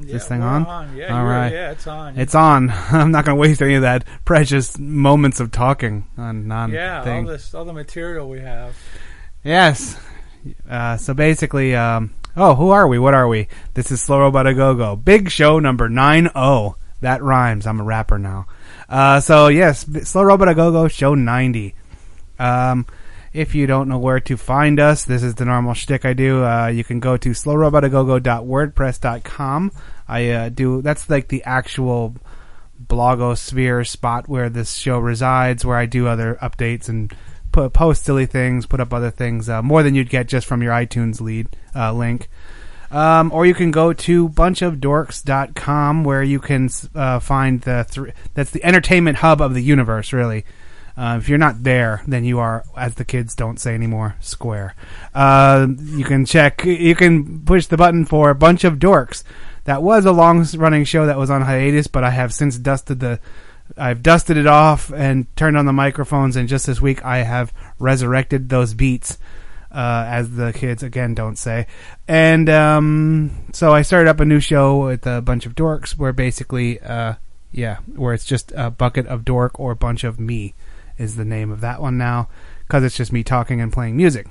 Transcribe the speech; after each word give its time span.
Is 0.00 0.06
this 0.06 0.28
thing 0.28 0.40
we're 0.40 0.46
on? 0.46 0.96
Yeah, 0.96 1.18
All 1.18 1.26
yeah, 1.26 1.70
it's 1.70 1.86
on. 1.86 2.18
It's 2.18 2.34
on. 2.34 2.70
I'm 2.90 3.10
not 3.10 3.26
going 3.26 3.36
to 3.36 3.40
waste 3.40 3.60
any 3.60 3.74
of 3.74 3.82
that 3.82 4.04
precious 4.24 4.78
moments 4.78 5.38
of 5.38 5.50
talking 5.50 6.06
on 6.16 6.48
non 6.48 6.70
yeah, 6.70 7.04
thing. 7.04 7.26
all 7.26 7.32
this, 7.32 7.54
all 7.54 7.64
the 7.64 7.74
material 7.74 8.28
we 8.28 8.40
have. 8.40 8.74
Yes. 9.44 9.98
Uh, 10.68 10.96
so 10.96 11.12
basically, 11.12 11.74
um, 11.74 12.14
oh, 12.36 12.54
who 12.54 12.70
are 12.70 12.88
we? 12.88 12.98
What 12.98 13.12
are 13.12 13.28
we? 13.28 13.48
This 13.74 13.90
is 13.90 14.00
Slow 14.00 14.20
Robot 14.20 14.46
A 14.46 14.54
Go 14.54 14.74
Go. 14.74 14.96
Big 14.96 15.30
show 15.30 15.58
number 15.58 15.88
90. 15.90 16.30
That 17.02 17.22
rhymes. 17.22 17.66
I'm 17.66 17.80
a 17.80 17.84
rapper 17.84 18.18
now. 18.18 18.46
Uh, 18.88 19.20
so 19.20 19.48
yes, 19.48 19.84
Slow 20.04 20.22
Robot 20.22 20.48
A 20.48 20.54
Go 20.54 20.72
Go 20.72 20.88
show 20.88 21.14
90. 21.14 21.74
Um, 22.38 22.86
if 23.32 23.54
you 23.54 23.66
don't 23.66 23.88
know 23.88 23.98
where 23.98 24.20
to 24.20 24.36
find 24.36 24.78
us, 24.78 25.04
this 25.04 25.22
is 25.22 25.36
the 25.36 25.44
normal 25.44 25.74
shtick 25.74 26.04
I 26.04 26.12
do. 26.12 26.44
Uh, 26.44 26.66
you 26.68 26.84
can 26.84 27.00
go 27.00 27.16
to 27.16 27.30
slowrobotagogo.wordpress.com. 27.30 29.72
I 30.08 30.30
uh, 30.30 30.48
do 30.50 30.82
that's 30.82 31.08
like 31.08 31.28
the 31.28 31.42
actual 31.44 32.16
blogosphere 32.86 33.86
spot 33.86 34.28
where 34.28 34.50
this 34.50 34.74
show 34.74 34.98
resides, 34.98 35.64
where 35.64 35.78
I 35.78 35.86
do 35.86 36.06
other 36.06 36.36
updates 36.42 36.88
and 36.88 37.12
put, 37.52 37.72
post 37.72 38.04
silly 38.04 38.26
things, 38.26 38.66
put 38.66 38.80
up 38.80 38.92
other 38.92 39.10
things, 39.10 39.48
uh, 39.48 39.62
more 39.62 39.82
than 39.82 39.94
you'd 39.94 40.10
get 40.10 40.28
just 40.28 40.46
from 40.46 40.62
your 40.62 40.72
iTunes 40.72 41.20
lead 41.20 41.48
uh, 41.74 41.92
link. 41.92 42.28
Um, 42.90 43.32
or 43.32 43.46
you 43.46 43.54
can 43.54 43.70
go 43.70 43.94
to 43.94 44.28
bunchofdorks.com 44.28 46.04
where 46.04 46.22
you 46.22 46.38
can 46.38 46.68
uh, 46.94 47.20
find 47.20 47.62
the 47.62 47.86
thr 47.90 48.08
that's 48.34 48.50
the 48.50 48.62
entertainment 48.62 49.18
hub 49.18 49.40
of 49.40 49.54
the 49.54 49.62
universe, 49.62 50.12
really. 50.12 50.44
Uh, 50.96 51.16
if 51.20 51.28
you're 51.28 51.38
not 51.38 51.62
there, 51.62 52.02
then 52.06 52.24
you 52.24 52.38
are, 52.38 52.64
as 52.76 52.94
the 52.96 53.04
kids 53.04 53.34
don't 53.34 53.58
say 53.58 53.74
anymore, 53.74 54.14
square. 54.20 54.74
Uh, 55.14 55.66
you 55.80 56.04
can 56.04 56.26
check, 56.26 56.64
you 56.64 56.94
can 56.94 57.40
push 57.44 57.66
the 57.66 57.76
button 57.76 58.04
for 58.04 58.30
a 58.30 58.34
bunch 58.34 58.64
of 58.64 58.78
dorks. 58.78 59.24
That 59.64 59.82
was 59.82 60.04
a 60.04 60.12
long 60.12 60.44
running 60.56 60.84
show 60.84 61.06
that 61.06 61.18
was 61.18 61.30
on 61.30 61.42
hiatus, 61.42 61.86
but 61.86 62.04
I 62.04 62.10
have 62.10 62.34
since 62.34 62.58
dusted 62.58 63.00
the, 63.00 63.20
I've 63.76 64.02
dusted 64.02 64.36
it 64.36 64.46
off 64.46 64.92
and 64.92 65.34
turned 65.36 65.56
on 65.56 65.66
the 65.66 65.72
microphones, 65.72 66.36
and 66.36 66.48
just 66.48 66.66
this 66.66 66.80
week 66.80 67.04
I 67.04 67.18
have 67.18 67.54
resurrected 67.78 68.48
those 68.48 68.74
beats, 68.74 69.18
uh, 69.70 70.04
as 70.06 70.32
the 70.32 70.52
kids 70.52 70.82
again 70.82 71.14
don't 71.14 71.36
say. 71.36 71.68
And 72.06 72.50
um, 72.50 73.46
so 73.52 73.72
I 73.72 73.80
started 73.80 74.10
up 74.10 74.20
a 74.20 74.26
new 74.26 74.40
show 74.40 74.84
with 74.84 75.06
a 75.06 75.22
bunch 75.22 75.46
of 75.46 75.54
dorks, 75.54 75.96
where 75.96 76.12
basically, 76.12 76.80
uh, 76.80 77.14
yeah, 77.50 77.78
where 77.94 78.12
it's 78.12 78.26
just 78.26 78.52
a 78.54 78.70
bucket 78.70 79.06
of 79.06 79.24
dork 79.24 79.58
or 79.58 79.72
a 79.72 79.76
bunch 79.76 80.04
of 80.04 80.20
me 80.20 80.54
is 81.02 81.16
the 81.16 81.24
name 81.24 81.50
of 81.50 81.60
that 81.60 81.80
one 81.80 81.98
now, 81.98 82.28
because 82.60 82.84
it's 82.84 82.96
just 82.96 83.12
me 83.12 83.22
talking 83.22 83.60
and 83.60 83.72
playing 83.72 83.96
music. 83.96 84.26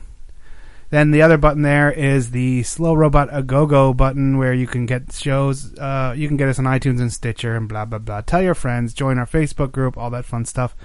Then 0.90 1.12
the 1.12 1.22
other 1.22 1.38
button 1.38 1.62
there 1.62 1.90
is 1.92 2.32
the 2.32 2.64
Slow 2.64 2.94
Robot 2.94 3.30
A 3.32 3.44
Go 3.44 3.66
Go 3.66 3.94
button 3.94 4.38
where 4.38 4.54
you 4.54 4.68
can 4.68 4.86
get 4.86 5.14
shows. 5.14 5.74
Uh, 5.78 6.14
you 6.18 6.28
can 6.28 6.36
get 6.36 6.50
us 6.50 6.60
on 6.60 6.66
iTunes 6.66 7.00
and 7.00 7.14
Stitcher 7.14 7.56
and 7.56 7.70
blah 7.70 7.86
blah 7.86 8.00
blah. 8.00 8.22
Tell 8.22 8.42
your 8.42 8.56
friends, 8.56 8.94
join 8.94 9.18
our 9.18 9.26
Facebook 9.26 9.72
group, 9.72 9.98
all 9.98 10.10
that 10.10 10.26
fun 10.26 10.44
stuff. 10.44 10.76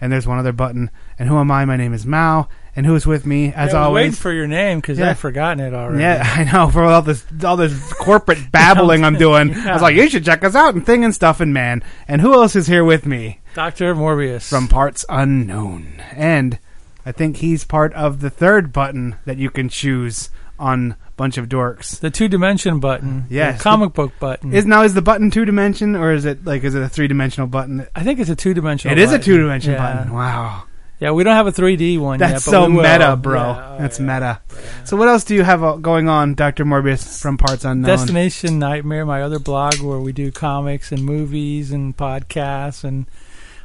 And 0.00 0.12
there's 0.12 0.28
one 0.28 0.38
other 0.38 0.52
button. 0.52 0.92
And 1.18 1.28
who 1.28 1.36
am 1.38 1.50
I? 1.50 1.64
My 1.64 1.76
name 1.76 1.92
is 1.92 2.06
Mao. 2.06 2.48
And 2.76 2.86
who 2.86 2.94
is 2.94 3.04
with 3.04 3.26
me 3.26 3.52
as 3.52 3.72
yeah, 3.72 3.80
I 3.82 3.88
was 3.88 3.94
waiting 3.96 4.06
always? 4.10 4.20
for 4.20 4.30
your 4.32 4.46
name 4.46 4.78
because 4.78 4.96
Yeah. 4.96 5.10
I've 5.10 5.18
forgotten 5.18 5.58
it 5.58 5.74
already. 5.74 6.02
Yeah, 6.04 6.22
I 6.36 6.44
know. 6.44 6.70
For 6.70 6.84
all 6.84 7.02
this, 7.02 7.24
all 7.42 7.56
this 7.56 7.92
corporate 7.94 8.38
babbling 8.52 9.02
I'm 9.02 9.16
doing, 9.18 9.52
I 9.52 9.72
was 9.72 9.82
like, 9.82 9.96
you 9.96 10.08
should 10.08 10.24
check 10.24 10.44
us 10.44 10.54
out 10.54 10.76
and 10.76 10.86
thing 10.86 11.04
and 11.04 11.12
stuff 11.12 11.40
and 11.40 11.52
man. 11.52 11.82
And 12.06 12.20
who 12.20 12.32
else 12.34 12.54
is 12.54 12.68
here 12.68 12.84
with 12.84 13.06
me? 13.06 13.40
Doctor 13.58 13.92
Morbius 13.92 14.48
from 14.48 14.68
Parts 14.68 15.04
Unknown, 15.08 16.00
and 16.12 16.60
I 17.04 17.10
think 17.10 17.38
he's 17.38 17.64
part 17.64 17.92
of 17.94 18.20
the 18.20 18.30
third 18.30 18.72
button 18.72 19.16
that 19.24 19.36
you 19.36 19.50
can 19.50 19.68
choose 19.68 20.30
on 20.60 20.94
Bunch 21.16 21.38
of 21.38 21.48
Dorks. 21.48 21.98
the 21.98 22.08
two 22.08 22.28
dimension 22.28 22.78
button. 22.78 23.26
Yes. 23.28 23.58
the 23.58 23.62
comic 23.64 23.94
book 23.94 24.12
button. 24.20 24.54
Is 24.54 24.64
now 24.64 24.84
is 24.84 24.94
the 24.94 25.02
button 25.02 25.32
two 25.32 25.44
dimension 25.44 25.96
or 25.96 26.12
is 26.12 26.24
it 26.24 26.44
like 26.44 26.62
is 26.62 26.76
it 26.76 26.82
a 26.82 26.88
three 26.88 27.08
dimensional 27.08 27.48
button? 27.48 27.84
I 27.96 28.04
think 28.04 28.20
it's 28.20 28.30
a 28.30 28.36
two 28.36 28.54
dimensional. 28.54 28.96
It 28.96 29.02
is 29.02 29.12
a 29.12 29.18
two 29.18 29.36
dimension 29.36 29.72
yeah. 29.72 29.92
button. 29.96 30.12
Wow, 30.14 30.62
Yeah, 31.00 31.10
we 31.10 31.24
don't 31.24 31.34
have 31.34 31.48
a 31.48 31.52
3D 31.52 31.98
one 31.98 32.20
yet. 32.20 32.28
that's 32.28 32.44
but 32.44 32.50
so 32.52 32.66
we 32.66 32.76
meta, 32.76 33.16
bro. 33.16 33.40
Yeah, 33.40 33.74
oh, 33.74 33.78
that's 33.80 33.98
yeah. 33.98 34.06
meta. 34.06 34.40
So 34.84 34.96
what 34.96 35.08
else 35.08 35.24
do 35.24 35.34
you 35.34 35.42
have 35.42 35.64
uh, 35.64 35.74
going 35.78 36.08
on, 36.08 36.34
Doctor 36.34 36.64
Morbius 36.64 37.20
from 37.20 37.36
Parts 37.38 37.64
Unknown? 37.64 37.88
Destination 37.88 38.60
Nightmare, 38.60 39.04
my 39.04 39.20
other 39.20 39.40
blog 39.40 39.80
where 39.80 39.98
we 39.98 40.12
do 40.12 40.30
comics 40.30 40.92
and 40.92 41.02
movies 41.02 41.72
and 41.72 41.96
podcasts 41.96 42.84
and 42.84 43.06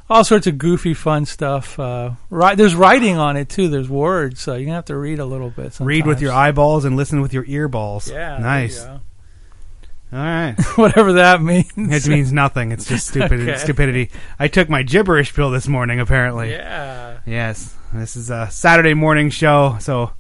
all 0.09 0.23
sorts 0.23 0.47
of 0.47 0.57
goofy, 0.57 0.93
fun 0.93 1.25
stuff. 1.25 1.79
Uh, 1.79 2.11
ri- 2.29 2.55
there's 2.55 2.75
writing 2.75 3.17
on 3.17 3.37
it 3.37 3.49
too. 3.49 3.69
There's 3.69 3.89
words, 3.89 4.41
so 4.41 4.53
you're 4.55 4.65
gonna 4.65 4.75
have 4.75 4.85
to 4.85 4.97
read 4.97 5.19
a 5.19 5.25
little 5.25 5.49
bit. 5.49 5.73
Sometimes. 5.73 5.87
Read 5.87 6.05
with 6.05 6.21
your 6.21 6.31
eyeballs 6.33 6.85
and 6.85 6.95
listen 6.95 7.21
with 7.21 7.33
your 7.33 7.45
earballs. 7.45 8.11
Yeah, 8.11 8.37
nice. 8.37 8.83
you. 8.83 8.89
All 8.89 10.19
right. 10.19 10.55
Whatever 10.75 11.13
that 11.13 11.41
means. 11.41 11.71
It 11.75 12.07
means 12.07 12.31
nothing. 12.31 12.71
It's 12.71 12.85
just 12.85 13.07
stupid 13.11 13.39
Okay. 13.41 13.57
stupidity. 13.57 14.11
I 14.37 14.47
took 14.47 14.69
my 14.69 14.83
gibberish 14.83 15.33
pill 15.33 15.49
this 15.49 15.67
morning. 15.67 15.99
Apparently. 15.99 16.51
Yeah. 16.51 17.17
Yes, 17.25 17.73
this 17.93 18.15
is 18.15 18.29
a 18.29 18.49
Saturday 18.51 18.93
morning 18.93 19.29
show, 19.29 19.77
so 19.79 20.11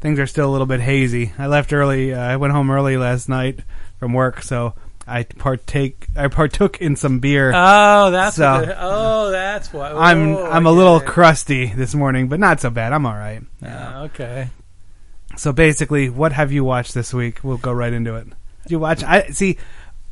things 0.00 0.18
are 0.18 0.26
still 0.26 0.48
a 0.48 0.52
little 0.52 0.66
bit 0.66 0.80
hazy. 0.80 1.32
I 1.38 1.48
left 1.48 1.72
early. 1.72 2.14
Uh, 2.14 2.20
I 2.20 2.36
went 2.36 2.52
home 2.54 2.70
early 2.70 2.96
last 2.96 3.28
night 3.28 3.60
from 3.98 4.12
work, 4.14 4.42
so 4.42 4.74
I 5.06 5.24
partake. 5.24 6.06
I 6.16 6.28
partook 6.28 6.80
in 6.80 6.94
some 6.96 7.18
beer. 7.18 7.52
Oh, 7.54 8.10
that's 8.10 8.36
So- 8.36 8.52
what 8.52 8.66
the- 8.66 8.76
oh, 8.80 9.30
that's 9.32 9.72
what. 9.72 9.92
I'm 9.94 10.36
oh, 10.36 10.46
I'm 10.46 10.66
a 10.66 10.70
little 10.72 11.00
crusty 11.00 11.66
this 11.66 11.94
morning, 11.94 12.28
but 12.28 12.38
not 12.38 12.60
so 12.60 12.70
bad. 12.70 12.92
I'm 12.92 13.04
all 13.06 13.14
right. 13.16 13.42
Yeah, 13.60 14.02
okay. 14.02 14.48
So 15.36 15.52
basically, 15.52 16.08
what 16.10 16.32
have 16.32 16.52
you 16.52 16.62
watched 16.62 16.94
this 16.94 17.12
week? 17.12 17.40
We'll 17.42 17.56
go 17.56 17.72
right 17.72 17.92
into 17.92 18.14
it. 18.16 18.26
You 18.68 18.78
watch? 18.78 19.02
I 19.02 19.28
see. 19.30 19.58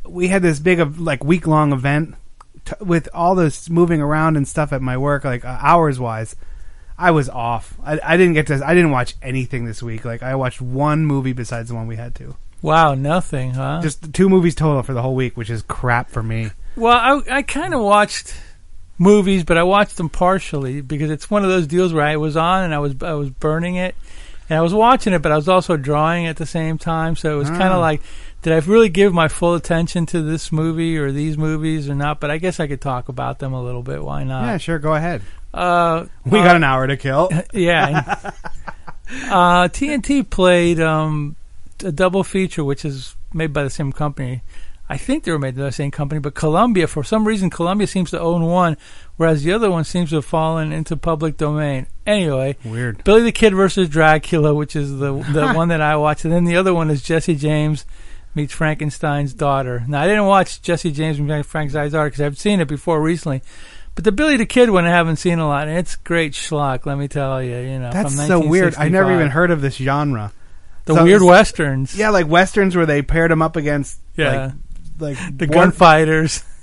We 0.08 0.28
had 0.28 0.42
this 0.42 0.58
big 0.58 0.80
of 0.80 0.98
like 0.98 1.22
week 1.22 1.46
long 1.46 1.72
event 1.72 2.14
t- 2.64 2.74
with 2.80 3.08
all 3.14 3.34
this 3.34 3.70
moving 3.70 4.00
around 4.00 4.36
and 4.36 4.48
stuff 4.48 4.72
at 4.72 4.82
my 4.82 4.96
work, 4.96 5.24
like 5.24 5.44
uh, 5.44 5.58
hours 5.60 6.00
wise. 6.00 6.34
I 6.98 7.12
was 7.12 7.28
off. 7.28 7.74
I, 7.84 8.00
I 8.02 8.16
didn't 8.16 8.34
get 8.34 8.48
to. 8.48 8.60
I 8.66 8.74
didn't 8.74 8.90
watch 8.90 9.14
anything 9.22 9.66
this 9.66 9.82
week. 9.82 10.04
Like 10.04 10.22
I 10.22 10.34
watched 10.34 10.60
one 10.60 11.06
movie 11.06 11.32
besides 11.32 11.68
the 11.68 11.74
one 11.76 11.86
we 11.86 11.96
had 11.96 12.14
to. 12.16 12.34
Wow, 12.62 12.94
nothing, 12.94 13.52
huh? 13.52 13.80
Just 13.82 14.12
two 14.12 14.28
movies 14.28 14.54
total 14.54 14.82
for 14.82 14.92
the 14.92 15.02
whole 15.02 15.14
week, 15.14 15.36
which 15.36 15.50
is 15.50 15.62
crap 15.62 16.10
for 16.10 16.22
me. 16.22 16.50
Well, 16.76 16.96
I 17.28 17.38
I 17.38 17.42
kind 17.42 17.74
of 17.74 17.80
watched 17.80 18.34
movies, 18.98 19.44
but 19.44 19.56
I 19.56 19.62
watched 19.62 19.96
them 19.96 20.08
partially 20.10 20.80
because 20.82 21.10
it's 21.10 21.30
one 21.30 21.42
of 21.42 21.48
those 21.50 21.66
deals 21.66 21.92
where 21.92 22.04
I 22.04 22.16
was 22.16 22.36
on 22.36 22.64
and 22.64 22.74
I 22.74 22.78
was 22.78 22.94
I 23.02 23.12
was 23.14 23.30
burning 23.30 23.76
it, 23.76 23.94
and 24.48 24.58
I 24.58 24.62
was 24.62 24.74
watching 24.74 25.12
it, 25.14 25.22
but 25.22 25.32
I 25.32 25.36
was 25.36 25.48
also 25.48 25.76
drawing 25.76 26.26
at 26.26 26.36
the 26.36 26.46
same 26.46 26.76
time. 26.78 27.16
So 27.16 27.34
it 27.34 27.38
was 27.38 27.48
kind 27.48 27.62
Ah. 27.72 27.74
of 27.76 27.80
like, 27.80 28.02
did 28.42 28.52
I 28.52 28.58
really 28.66 28.88
give 28.90 29.12
my 29.14 29.28
full 29.28 29.54
attention 29.54 30.04
to 30.06 30.20
this 30.22 30.52
movie 30.52 30.98
or 30.98 31.10
these 31.12 31.38
movies 31.38 31.88
or 31.88 31.94
not? 31.94 32.20
But 32.20 32.30
I 32.30 32.36
guess 32.38 32.60
I 32.60 32.66
could 32.66 32.80
talk 32.80 33.08
about 33.08 33.38
them 33.38 33.52
a 33.54 33.62
little 33.62 33.82
bit. 33.82 34.02
Why 34.02 34.22
not? 34.24 34.44
yeah, 34.44 34.56
sure. 34.58 34.78
Go 34.78 34.94
ahead. 34.94 35.22
Uh, 35.52 36.04
We 36.24 36.38
uh, 36.40 36.44
got 36.44 36.56
an 36.56 36.64
hour 36.64 36.86
to 36.86 36.96
kill. 36.96 37.30
yeah. 37.52 38.30
uh, 39.30 39.68
TNT 39.68 40.28
played 40.28 40.78
um, 40.80 41.36
a 41.82 41.92
double 41.92 42.24
feature, 42.24 42.64
which 42.64 42.84
is 42.84 43.16
made 43.32 43.52
by 43.52 43.62
the 43.62 43.70
same 43.70 43.92
company. 43.92 44.42
I 44.88 44.96
think 44.96 45.22
they 45.22 45.30
were 45.30 45.38
made 45.38 45.54
by 45.54 45.62
the 45.62 45.72
same 45.72 45.92
company, 45.92 46.18
but 46.18 46.34
Columbia, 46.34 46.88
for 46.88 47.04
some 47.04 47.24
reason, 47.24 47.48
Columbia 47.48 47.86
seems 47.86 48.10
to 48.10 48.18
own 48.18 48.44
one, 48.44 48.76
whereas 49.16 49.44
the 49.44 49.52
other 49.52 49.70
one 49.70 49.84
seems 49.84 50.10
to 50.10 50.16
have 50.16 50.24
fallen 50.24 50.72
into 50.72 50.96
public 50.96 51.36
domain. 51.36 51.86
Anyway, 52.04 52.56
Weird. 52.64 53.04
Billy 53.04 53.22
the 53.22 53.30
Kid 53.30 53.54
versus 53.54 53.88
Dracula, 53.88 54.52
which 54.52 54.74
is 54.74 54.98
the 54.98 55.12
the 55.32 55.52
one 55.52 55.68
that 55.68 55.80
I 55.80 55.94
watched, 55.96 56.24
and 56.24 56.34
then 56.34 56.44
the 56.44 56.56
other 56.56 56.74
one 56.74 56.90
is 56.90 57.02
Jesse 57.02 57.36
James 57.36 57.86
meets 58.34 58.52
Frankenstein's 58.52 59.32
daughter. 59.32 59.84
Now, 59.86 60.02
I 60.02 60.08
didn't 60.08 60.26
watch 60.26 60.60
Jesse 60.60 60.90
James 60.90 61.20
meets 61.20 61.46
Frankenstein's 61.46 61.92
daughter 61.92 62.10
because 62.10 62.22
I've 62.22 62.38
seen 62.38 62.60
it 62.60 62.66
before 62.66 63.00
recently. 63.00 63.42
But 63.94 64.02
the 64.02 64.12
Billy 64.12 64.36
the 64.36 64.46
Kid 64.46 64.70
one 64.70 64.86
I 64.86 64.90
haven't 64.90 65.16
seen 65.16 65.38
a 65.38 65.46
lot, 65.46 65.68
and 65.68 65.78
it's 65.78 65.94
great 65.94 66.32
schlock. 66.32 66.84
Let 66.84 66.98
me 66.98 67.06
tell 67.06 67.40
you, 67.40 67.56
you 67.58 67.78
know, 67.78 67.92
That's 67.92 68.16
from 68.16 68.26
so 68.26 68.44
weird. 68.44 68.74
I 68.76 68.88
never 68.88 69.12
even 69.12 69.30
heard 69.30 69.52
of 69.52 69.60
this 69.60 69.76
genre. 69.76 70.32
The 70.94 71.00
So- 71.00 71.04
weird 71.04 71.22
westerns. 71.22 71.96
Yeah, 71.96 72.10
like 72.10 72.26
westerns 72.28 72.76
where 72.76 72.86
they 72.86 73.02
paired 73.02 73.30
them 73.30 73.42
up 73.42 73.56
against 73.56 73.98
yeah, 74.16 74.52
like 74.98 75.16
like 75.18 75.36
the 75.38 75.46
war- 75.46 75.54
gunfighters. 75.64 76.44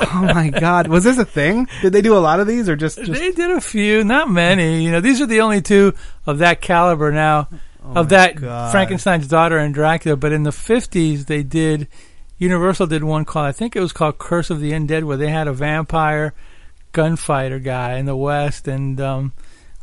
Oh 0.00 0.30
my 0.32 0.50
god, 0.50 0.86
was 0.86 1.02
this 1.02 1.18
a 1.18 1.24
thing? 1.24 1.66
Did 1.82 1.92
they 1.92 2.00
do 2.00 2.16
a 2.16 2.20
lot 2.22 2.38
of 2.38 2.46
these, 2.46 2.68
or 2.68 2.76
just? 2.76 2.98
just 2.98 3.10
They 3.20 3.32
did 3.32 3.50
a 3.50 3.60
few, 3.60 4.04
not 4.04 4.30
many. 4.30 4.84
You 4.84 4.92
know, 4.92 5.00
these 5.00 5.20
are 5.20 5.26
the 5.26 5.40
only 5.40 5.60
two 5.60 5.92
of 6.24 6.38
that 6.38 6.60
caliber 6.60 7.10
now. 7.10 7.48
Oh 7.84 7.94
of 7.94 8.10
that 8.10 8.36
God. 8.36 8.70
Frankenstein's 8.70 9.26
daughter 9.26 9.58
and 9.58 9.74
Dracula, 9.74 10.16
but 10.16 10.30
in 10.30 10.44
the 10.44 10.50
50s 10.50 11.26
they 11.26 11.42
did 11.42 11.88
Universal 12.38 12.86
did 12.86 13.02
one 13.02 13.24
called 13.24 13.46
I 13.46 13.50
think 13.52 13.74
it 13.74 13.80
was 13.80 13.92
called 13.92 14.18
Curse 14.18 14.50
of 14.50 14.60
the 14.60 14.70
Undead, 14.70 15.02
where 15.02 15.16
they 15.16 15.30
had 15.30 15.48
a 15.48 15.52
vampire 15.52 16.32
gunfighter 16.92 17.58
guy 17.58 17.96
in 17.96 18.06
the 18.06 18.16
West, 18.16 18.68
and 18.68 19.00
um, 19.00 19.32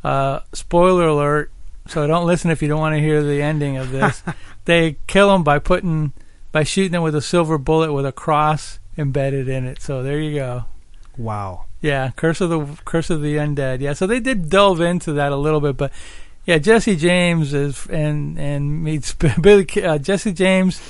uh, 0.01 0.39
spoiler 0.53 1.07
alert. 1.07 1.51
So 1.87 2.07
don't 2.07 2.25
listen 2.25 2.51
if 2.51 2.61
you 2.61 2.67
don't 2.67 2.79
want 2.79 2.95
to 2.95 3.01
hear 3.01 3.21
the 3.21 3.41
ending 3.41 3.77
of 3.77 3.91
this. 3.91 4.23
they 4.65 4.97
kill 5.07 5.33
him 5.35 5.43
by 5.43 5.59
putting 5.59 6.13
by 6.51 6.63
shooting 6.63 6.93
him 6.93 7.03
with 7.03 7.15
a 7.15 7.21
silver 7.21 7.57
bullet 7.57 7.93
with 7.93 8.05
a 8.05 8.11
cross 8.11 8.79
embedded 8.97 9.49
in 9.49 9.65
it. 9.65 9.81
So 9.81 10.03
there 10.03 10.19
you 10.19 10.35
go. 10.35 10.65
Wow. 11.17 11.65
Yeah, 11.81 12.11
Curse 12.15 12.41
of 12.41 12.49
the 12.49 12.65
Curse 12.85 13.09
of 13.09 13.21
the 13.21 13.35
Undead. 13.35 13.81
Yeah, 13.81 13.93
so 13.93 14.07
they 14.07 14.19
did 14.19 14.49
delve 14.49 14.79
into 14.79 15.13
that 15.13 15.31
a 15.31 15.35
little 15.35 15.59
bit, 15.59 15.75
but 15.75 15.91
yeah, 16.45 16.57
Jesse 16.57 16.95
James 16.95 17.53
is 17.53 17.85
and 17.87 18.39
and 18.39 18.83
meets 18.83 19.13
Billy 19.41 19.67
uh, 19.83 19.97
Jesse 19.97 20.33
James. 20.33 20.81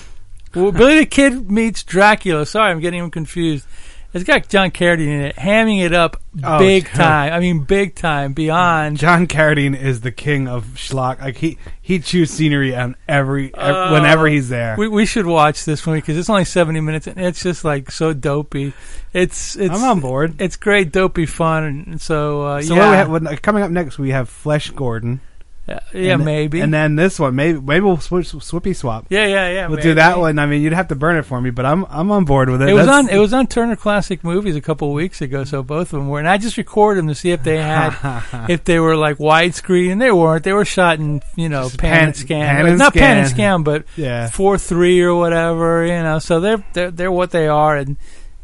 Well, 0.53 0.71
Billy 0.71 0.99
the 0.99 1.05
Kid 1.07 1.49
meets 1.49 1.81
Dracula. 1.81 2.45
Sorry, 2.45 2.71
I'm 2.71 2.79
getting 2.79 3.03
him 3.03 3.09
confused. 3.09 3.65
It's 4.13 4.23
got 4.23 4.47
John 4.47 4.69
Carradine 4.71 5.07
in 5.07 5.21
it, 5.21 5.35
hamming 5.37 5.83
it 5.83 5.91
up 5.93 6.21
Oh, 6.43 6.57
big 6.59 6.87
time. 6.89 7.31
I 7.33 7.39
mean, 7.39 7.63
big 7.63 7.95
time 7.95 8.33
beyond. 8.33 8.97
John 8.97 9.27
Carradine 9.27 9.79
is 9.79 10.01
the 10.01 10.11
king 10.11 10.47
of 10.47 10.65
schlock. 10.75 11.19
Like 11.21 11.37
he 11.37 11.57
he 11.81 11.99
chews 11.99 12.29
scenery 12.31 12.75
on 12.75 12.95
every, 13.07 13.53
ev- 13.55 13.75
Oh. 13.75 13.93
whenever 13.93 14.27
he's 14.27 14.49
there. 14.49 14.75
We 14.77 14.87
we 14.87 15.05
should 15.05 15.25
watch 15.25 15.65
this 15.65 15.85
one 15.85 15.97
because 15.97 16.17
it's 16.17 16.29
only 16.29 16.45
70 16.45 16.79
minutes 16.81 17.07
and 17.07 17.19
it's 17.19 17.41
just 17.43 17.63
like 17.65 17.89
so 17.91 18.13
dopey. 18.13 18.73
It's 19.13 19.55
it's 19.55 19.73
I'm 19.75 19.83
on 19.83 19.99
board. 19.99 20.35
it's 20.39 20.55
great 20.57 20.91
dopey 20.91 21.25
fun. 21.27 21.63
And 21.87 22.01
so 22.01 22.43
uh, 22.43 22.61
So 22.61 22.75
yeah, 22.75 22.79
what 22.81 22.89
we 22.91 22.97
have, 22.97 23.09
what, 23.31 23.41
coming 23.41 23.63
up 23.63 23.71
next, 23.71 23.97
we 23.99 24.11
have 24.11 24.29
Flesh 24.29 24.69
Gordon. 24.71 25.21
Yeah, 25.67 25.79
yeah, 25.93 26.13
And- 26.15 26.25
maybe. 26.25 26.59
And 26.59 26.73
then 26.73 26.95
this 26.97 27.17
one, 27.19 27.35
maybe 27.35 27.59
maybe 27.59 27.85
we'll 27.85 27.97
switch, 27.97 28.27
swippy 28.41 28.73
swap. 28.73 29.05
yeah, 29.09 29.25
yeah, 29.25 29.49
yeah. 29.49 29.67
we'll 29.67 29.77
maybe. 29.77 29.89
do 29.89 29.93
that 29.95 30.17
one. 30.19 30.37
I 30.37 30.45
mean, 30.45 30.61
you'd 30.61 30.73
have 30.73 30.89
to 30.89 30.95
burn 30.95 31.15
it 31.15 31.23
for 31.23 31.39
me, 31.39 31.51
but 31.51 31.65
I'm 31.65 31.85
I'm 31.89 32.11
on 32.11 32.25
board 32.25 32.49
with 32.49 32.61
it. 32.61 32.67
It 32.67 32.73
was 32.73 32.85
That's- 32.87 33.05
on. 33.05 33.09
It 33.09 33.17
was 33.19 33.33
on 33.33 33.47
Turner 33.47 33.77
Classic 33.77 34.21
Movies 34.23 34.55
a 34.57 34.61
couple 34.61 34.89
of 34.89 34.93
weeks 34.93 35.21
ago, 35.21 35.45
so 35.45 35.63
both 35.63 35.93
of 35.93 35.99
them 35.99 36.09
were. 36.09 36.19
And 36.19 36.27
I 36.27 36.37
just 36.37 36.57
recorded 36.57 36.99
them 36.99 37.07
to 37.07 37.15
see 37.15 37.31
if 37.31 37.43
they 37.43 37.57
had, 37.57 37.95
if 38.49 38.65
they 38.65 38.79
were 38.79 38.97
like 38.97 39.17
widescreen, 39.19 39.93
and 39.93 40.01
they 40.01 40.11
weren't. 40.11 40.43
They 40.43 40.51
were 40.53 40.65
shot 40.65 40.99
in, 40.99 41.21
you 41.37 41.47
know, 41.47 41.69
pan, 41.69 41.77
pan- 41.77 42.03
and 42.07 42.15
scan, 42.17 42.55
pan 42.57 42.65
and 42.67 42.77
not 42.77 42.93
pan 42.93 43.17
and 43.19 43.27
scan. 43.27 43.35
scan, 43.37 43.63
but 43.63 43.85
yeah. 43.95 44.29
four 44.29 44.57
three 44.57 45.01
or 45.01 45.15
whatever. 45.15 45.85
You 45.85 46.03
know, 46.03 46.19
so 46.19 46.39
they're 46.41 46.63
they're 46.73 46.91
they're 46.91 47.11
what 47.11 47.31
they 47.31 47.47
are, 47.47 47.77
and 47.77 47.95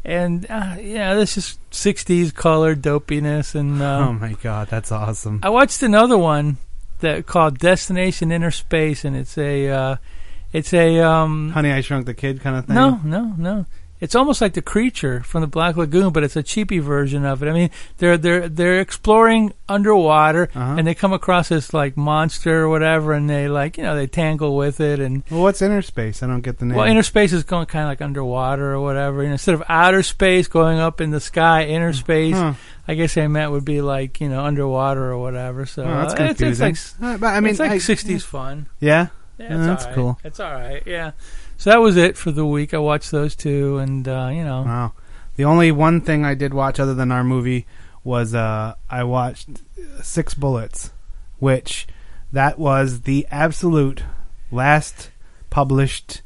and 0.06 0.46
uh, 0.48 0.76
yeah, 0.80 1.12
this 1.14 1.36
is 1.36 1.58
'60s 1.70 2.32
color 2.34 2.74
dopiness. 2.74 3.54
And 3.54 3.82
Oh 3.82 3.86
um, 4.04 4.20
my 4.20 4.32
god, 4.42 4.68
that's 4.68 4.90
awesome. 4.90 5.40
I 5.42 5.50
watched 5.50 5.82
another 5.82 6.16
one 6.16 6.56
that 7.00 7.26
called 7.26 7.58
Destination 7.58 8.32
Inner 8.32 8.50
Space, 8.50 9.04
and 9.04 9.16
it's 9.16 9.36
a 9.36 9.68
uh, 9.68 9.96
it's 10.52 10.72
a 10.72 11.00
um, 11.00 11.50
Honey, 11.50 11.72
I 11.72 11.80
Shrunk 11.80 12.06
the 12.06 12.14
Kid 12.14 12.40
kind 12.40 12.56
of 12.56 12.66
thing. 12.66 12.76
no, 12.76 13.00
no, 13.04 13.34
no. 13.36 13.66
It's 14.00 14.14
almost 14.14 14.40
like 14.40 14.54
the 14.54 14.62
creature 14.62 15.22
from 15.22 15.42
the 15.42 15.46
Black 15.46 15.76
Lagoon, 15.76 16.10
but 16.12 16.22
it's 16.24 16.36
a 16.36 16.42
cheapy 16.42 16.78
version 16.78 17.24
of 17.26 17.42
it. 17.42 17.48
I 17.48 17.52
mean, 17.52 17.70
they're 17.98 18.16
they're 18.16 18.48
they're 18.48 18.80
exploring 18.80 19.52
underwater, 19.68 20.48
Uh-huh. 20.54 20.76
and 20.78 20.86
they 20.86 20.94
come 20.94 21.12
across 21.12 21.50
this 21.50 21.74
like 21.74 21.96
monster 21.96 22.62
or 22.62 22.68
whatever, 22.70 23.12
and 23.12 23.28
they 23.28 23.48
like 23.48 23.76
you 23.76 23.84
know 23.84 23.94
they 23.94 24.06
tangle 24.06 24.56
with 24.56 24.80
it, 24.80 25.00
and 25.00 25.22
Well, 25.30 25.42
what's 25.42 25.60
inner 25.62 25.82
space? 25.82 26.22
I 26.22 26.26
don't 26.28 26.40
get 26.40 26.58
the 26.58 26.64
name. 26.64 26.76
well, 26.78 26.86
inner 26.86 27.02
space 27.02 27.32
is 27.32 27.42
going 27.44 27.66
kind 27.66 27.84
of 27.84 27.88
like 27.90 28.00
underwater 28.00 28.72
or 28.72 28.80
whatever. 28.80 29.22
And 29.22 29.32
instead 29.32 29.54
of 29.54 29.62
outer 29.68 30.02
space 30.02 30.48
going 30.48 30.78
up 30.78 31.00
in 31.00 31.10
the 31.10 31.20
sky, 31.20 31.64
inner 31.66 31.92
space, 31.92 32.34
Huh. 32.34 32.54
I 32.88 32.94
guess 32.94 33.14
they 33.14 33.28
meant 33.28 33.52
would 33.52 33.64
be 33.64 33.80
like 33.82 34.20
you 34.20 34.28
know 34.28 34.44
underwater 34.44 35.10
or 35.12 35.18
whatever. 35.18 35.66
So 35.66 35.82
Oh, 35.84 35.86
that's 35.86 36.14
uh, 36.14 36.24
it's, 36.30 36.40
it's 36.60 36.60
like 37.00 37.22
I 37.22 37.40
mean, 37.40 37.50
it's 37.50 37.60
like 37.60 37.70
I- 37.72 37.76
'60s 37.76 38.22
fun. 38.24 38.66
Yeah. 38.80 39.08
Yeah, 39.38 39.56
it's 39.56 39.66
that's 39.66 39.82
all 39.84 39.88
right. 39.88 39.94
cool. 39.94 40.18
It's 40.24 40.40
all 40.40 40.52
right. 40.52 40.82
Yeah. 40.84 41.12
So 41.60 41.68
that 41.68 41.82
was 41.82 41.98
it 41.98 42.16
for 42.16 42.30
the 42.30 42.46
week. 42.46 42.72
I 42.72 42.78
watched 42.78 43.10
those 43.10 43.36
two, 43.36 43.76
and 43.76 44.08
uh, 44.08 44.30
you 44.32 44.44
know, 44.44 44.62
Wow. 44.62 44.92
The 45.36 45.44
only 45.44 45.70
one 45.70 46.00
thing 46.00 46.24
I 46.24 46.32
did 46.32 46.54
watch 46.54 46.80
other 46.80 46.94
than 46.94 47.12
our 47.12 47.22
movie 47.22 47.66
was 48.02 48.34
uh, 48.34 48.76
I 48.88 49.04
watched 49.04 49.60
Six 50.02 50.32
Bullets, 50.32 50.90
which 51.38 51.86
that 52.32 52.58
was 52.58 53.02
the 53.02 53.26
absolute 53.30 54.04
last 54.50 55.10
published 55.50 56.22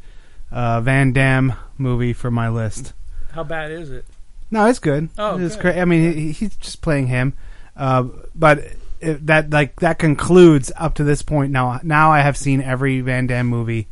uh, 0.53 0.81
Van 0.83 1.13
Damme 1.13 1.55
movie 1.79 2.13
for 2.13 2.31
my 2.31 2.49
list. 2.49 2.93
how 3.33 3.43
bad 3.43 3.73
is 3.73 3.91
it? 3.91 4.05
No, 4.53 4.67
it's 4.67 4.79
good. 4.79 5.09
Oh, 5.19 5.37
it's 5.37 5.57
good. 5.57 5.63
great. 5.63 5.79
I 5.79 5.85
mean, 5.85 6.13
he, 6.15 6.31
he's 6.31 6.55
just 6.59 6.81
playing 6.81 7.09
him, 7.09 7.35
uh, 7.77 8.05
but 8.37 8.59
it, 9.01 9.27
that 9.27 9.51
like 9.51 9.81
that 9.81 9.99
concludes 9.99 10.71
up 10.77 10.95
to 10.95 11.03
this 11.03 11.23
point. 11.23 11.51
Now, 11.51 11.81
now 11.83 12.13
I 12.13 12.21
have 12.21 12.37
seen 12.37 12.61
every 12.63 13.01
Van 13.01 13.27
Damme 13.27 13.49
movie 13.49 13.89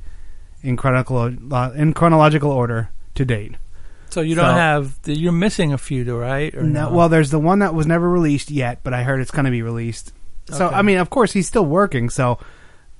in 0.62 0.76
chronological 0.76 1.54
uh, 1.54 1.70
in 1.74 1.92
chronological 1.92 2.50
order 2.50 2.90
to 3.14 3.24
date. 3.24 3.54
So 4.10 4.20
you 4.20 4.34
don't 4.34 4.44
So- 4.46 4.52
have 4.54 5.02
the, 5.02 5.16
you're 5.18 5.32
missing 5.32 5.72
a 5.72 5.78
few, 5.78 6.14
right? 6.16 6.54
Or 6.54 6.62
No, 6.62 6.88
no? 6.90 6.94
well, 6.96 7.08
there's 7.08 7.30
the 7.30 7.38
one 7.38 7.60
that 7.60 7.74
was 7.74 7.86
never 7.86 8.08
released 8.10 8.50
yet, 8.50 8.80
but 8.82 8.92
I 8.92 9.02
heard 9.04 9.20
it's 9.20 9.30
going 9.30 9.46
to 9.46 9.50
be 9.50 9.62
released. 9.62 10.12
So, 10.50 10.66
Okay. 10.66 10.74
I 10.76 10.82
mean, 10.82 10.98
of 10.98 11.08
course, 11.08 11.32
he's 11.32 11.46
still 11.46 11.64
working, 11.64 12.10
so 12.10 12.38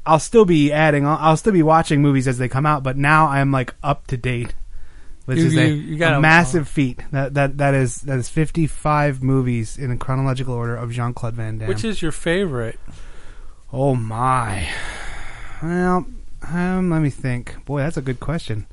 I'll 0.07 0.19
still 0.21 0.45
be 0.47 0.73
adding. 0.73 1.07
I'll 1.07 1.37
still 1.37 1.53
be 1.53 1.63
watching 1.63 2.01
movies 2.01 2.27
as 2.27 2.39
they 2.39 2.49
come 2.49 2.65
out, 2.65 2.83
but 2.83 2.97
now 2.97 3.27
I'm 3.27 3.53
like 3.53 3.75
up 3.83 4.07
to 4.07 4.17
date, 4.17 4.55
which 5.27 5.39
You- 5.39 5.47
is 5.47 5.57
a, 5.57 5.69
you- 5.69 6.05
a 6.05 6.17
a- 6.17 6.21
massive 6.21 6.67
feat. 6.67 7.01
That 7.11 7.35
that 7.35 7.59
that 7.59 7.75
is 7.75 8.01
that 8.03 8.19
is 8.19 8.29
55 8.31 9.23
movies 9.23 9.77
in 9.77 9.97
chronological 9.99 10.55
order 10.55 10.75
of 10.77 10.93
Jean 10.93 11.13
Claude 11.13 11.35
Van 11.35 11.59
Damme. 11.59 11.69
which 11.69 11.85
is 11.85 12.01
your 12.01 12.13
favorite? 12.13 12.81
oh 13.73 13.95
my. 13.95 14.67
Well, 15.63 16.07
um, 16.49 16.91
let 16.91 17.01
me 17.01 17.11
think. 17.11 17.65
Boy, 17.65 17.81
that's 17.81 17.97
a 17.97 18.03
good 18.03 18.21
question. 18.21 18.67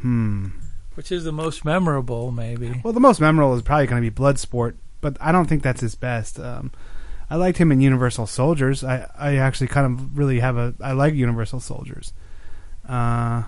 Hmm. 0.00 0.48
Which 0.94 1.12
is 1.12 1.24
the 1.24 1.32
most 1.32 1.64
memorable, 1.64 2.30
maybe? 2.30 2.80
Well, 2.82 2.92
the 2.92 3.00
most 3.00 3.20
memorable 3.20 3.54
is 3.54 3.62
probably 3.62 3.86
going 3.86 4.02
to 4.02 4.10
be 4.10 4.14
Bloodsport, 4.14 4.74
but 5.00 5.16
I 5.20 5.30
don't 5.30 5.46
think 5.46 5.62
that's 5.62 5.80
his 5.80 5.94
best. 5.94 6.40
Um, 6.40 6.72
I 7.28 7.36
liked 7.36 7.58
him 7.58 7.72
in 7.72 7.80
Universal 7.80 8.28
Soldiers. 8.28 8.82
I, 8.82 9.10
I 9.18 9.36
actually 9.36 9.66
kind 9.66 9.86
of 9.86 10.16
really 10.16 10.40
have 10.40 10.56
a 10.56 10.74
I 10.80 10.92
like 10.92 11.14
Universal 11.14 11.60
Soldiers. 11.60 12.12
Uh, 12.88 13.42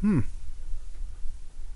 hmm. 0.00 0.20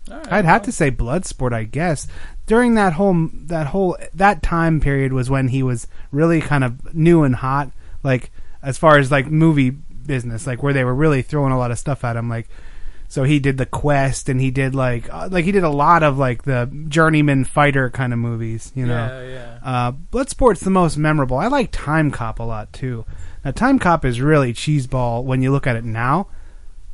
Right, 0.09 0.33
I'd 0.33 0.45
have 0.45 0.63
to 0.63 0.73
say 0.73 0.91
Bloodsport, 0.91 1.53
I 1.53 1.65
guess. 1.65 2.07
During 2.47 2.75
that 2.75 2.95
whole 2.95 3.29
that 3.33 3.69
whole 3.69 3.97
that 4.15 4.43
time 4.43 4.81
period 4.81 5.13
was 5.13 5.31
when 5.31 5.49
he 5.49 5.63
was 5.63 5.87
really 6.11 6.41
kind 6.41 6.65
of 6.65 6.95
new 6.95 7.23
and 7.23 7.37
hot, 7.37 7.71
like 8.03 8.31
as 8.63 8.79
far 8.79 8.99
as 8.99 9.11
like 9.11 9.27
movie 9.27 9.77
business, 10.07 10.47
like 10.47 10.63
where 10.63 10.73
they 10.73 10.85
were 10.85 10.95
really 10.95 11.23
throwing 11.23 11.53
a 11.53 11.59
lot 11.59 11.71
of 11.71 11.79
stuff 11.79 12.05
at 12.05 12.17
him. 12.17 12.29
Like, 12.29 12.49
so 13.09 13.25
he 13.25 13.39
did 13.39 13.59
the 13.59 13.67
Quest, 13.67 14.29
and 14.31 14.41
he 14.41 14.51
did 14.51 14.75
like 14.75 15.13
uh, 15.13 15.29
like 15.31 15.45
he 15.45 15.53
did 15.53 15.65
a 15.65 15.71
lot 15.71 16.03
of 16.03 16.17
like 16.17 16.45
the 16.45 16.71
journeyman 16.89 17.45
fighter 17.45 17.91
kind 17.91 18.13
of 18.13 18.19
movies, 18.19 18.73
you 18.75 18.87
know. 18.87 19.07
Yeah, 19.07 19.29
yeah. 19.29 19.59
Uh, 19.63 19.93
Bloodsport's 19.93 20.61
the 20.61 20.71
most 20.71 20.97
memorable. 20.97 21.37
I 21.37 21.49
like 21.49 21.69
Time 21.73 22.11
Cop 22.11 22.39
a 22.39 22.43
lot 22.43 22.73
too. 22.73 23.05
Now, 23.45 23.51
Time 23.51 23.79
Cop 23.79 24.07
is 24.07 24.21
really 24.21 24.55
cheeseball 24.55 25.25
when 25.25 25.43
you 25.43 25.53
look 25.53 25.67
at 25.67 25.77
it 25.77 25.85
now, 25.85 26.29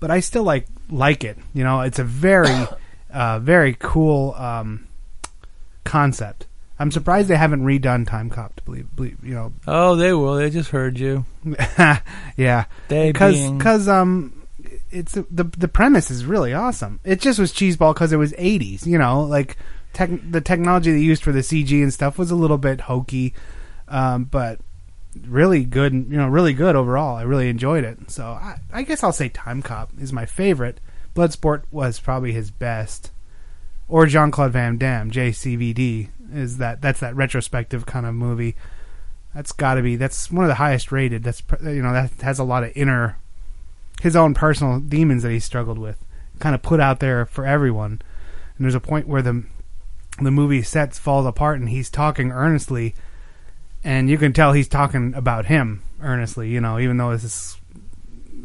but 0.00 0.10
I 0.10 0.18
still 0.18 0.42
like 0.42 0.66
like 0.90 1.22
it. 1.22 1.38
You 1.54 1.62
know, 1.62 1.82
it's 1.82 2.00
a 2.00 2.04
very, 2.04 2.66
uh, 3.12 3.38
very 3.38 3.76
cool 3.78 4.34
um, 4.34 4.88
concept. 5.84 6.47
I'm 6.78 6.90
surprised 6.92 7.28
they 7.28 7.36
haven't 7.36 7.64
redone 7.64 8.06
Time 8.06 8.30
Cop. 8.30 8.54
To 8.56 8.62
believe, 8.62 8.94
believe 8.94 9.18
you 9.24 9.34
know, 9.34 9.52
Oh, 9.66 9.96
they 9.96 10.12
will. 10.12 10.36
They 10.36 10.50
just 10.50 10.70
heard 10.70 10.98
you. 10.98 11.24
yeah, 12.36 12.66
They 12.88 13.10
because 13.10 13.34
being 13.34 13.58
because 13.58 13.88
um, 13.88 14.46
it's 14.90 15.12
the 15.12 15.44
the 15.44 15.68
premise 15.68 16.10
is 16.10 16.24
really 16.24 16.54
awesome. 16.54 17.00
It 17.04 17.20
just 17.20 17.38
was 17.38 17.52
cheeseball 17.52 17.94
because 17.94 18.12
it 18.12 18.16
was 18.16 18.32
80s. 18.32 18.86
You 18.86 18.98
know, 18.98 19.22
like 19.22 19.56
tech, 19.92 20.10
the 20.30 20.40
technology 20.40 20.92
they 20.92 21.00
used 21.00 21.22
for 21.22 21.32
the 21.32 21.40
CG 21.40 21.82
and 21.82 21.92
stuff 21.92 22.18
was 22.18 22.30
a 22.30 22.36
little 22.36 22.58
bit 22.58 22.82
hokey, 22.82 23.34
um, 23.88 24.24
but 24.24 24.60
really 25.26 25.64
good. 25.64 25.92
You 25.92 26.16
know, 26.16 26.28
really 26.28 26.52
good 26.52 26.76
overall. 26.76 27.16
I 27.16 27.22
really 27.22 27.48
enjoyed 27.48 27.84
it. 27.84 28.10
So 28.10 28.24
I, 28.24 28.60
I 28.72 28.82
guess 28.82 29.02
I'll 29.02 29.12
say 29.12 29.28
Time 29.28 29.62
Cop 29.62 29.90
is 30.00 30.12
my 30.12 30.26
favorite. 30.26 30.80
Bloodsport 31.16 31.62
was 31.72 31.98
probably 31.98 32.32
his 32.32 32.52
best, 32.52 33.10
or 33.88 34.06
Jean 34.06 34.30
Claude 34.30 34.52
Van 34.52 34.78
Damme, 34.78 35.10
JCVD 35.10 36.10
is 36.32 36.58
that 36.58 36.80
that's 36.80 37.00
that 37.00 37.16
retrospective 37.16 37.86
kind 37.86 38.06
of 38.06 38.14
movie. 38.14 38.56
That's 39.34 39.52
got 39.52 39.74
to 39.74 39.82
be 39.82 39.96
that's 39.96 40.30
one 40.30 40.44
of 40.44 40.48
the 40.48 40.54
highest 40.56 40.90
rated. 40.92 41.22
That's 41.22 41.42
you 41.62 41.82
know 41.82 41.92
that 41.92 42.12
has 42.22 42.38
a 42.38 42.44
lot 42.44 42.64
of 42.64 42.72
inner 42.74 43.18
his 44.00 44.16
own 44.16 44.34
personal 44.34 44.80
demons 44.80 45.22
that 45.22 45.32
he 45.32 45.40
struggled 45.40 45.78
with, 45.78 46.04
kind 46.38 46.54
of 46.54 46.62
put 46.62 46.80
out 46.80 47.00
there 47.00 47.26
for 47.26 47.44
everyone. 47.44 48.00
And 48.56 48.64
there's 48.64 48.74
a 48.74 48.80
point 48.80 49.08
where 49.08 49.22
the 49.22 49.44
the 50.20 50.30
movie 50.30 50.62
sets 50.62 50.98
falls 50.98 51.26
apart 51.26 51.60
and 51.60 51.68
he's 51.68 51.90
talking 51.90 52.32
earnestly, 52.32 52.94
and 53.84 54.10
you 54.10 54.18
can 54.18 54.32
tell 54.32 54.52
he's 54.52 54.68
talking 54.68 55.14
about 55.14 55.46
him 55.46 55.82
earnestly. 56.02 56.48
You 56.48 56.60
know, 56.60 56.78
even 56.78 56.96
though 56.96 57.12
this 57.12 57.24
is 57.24 57.56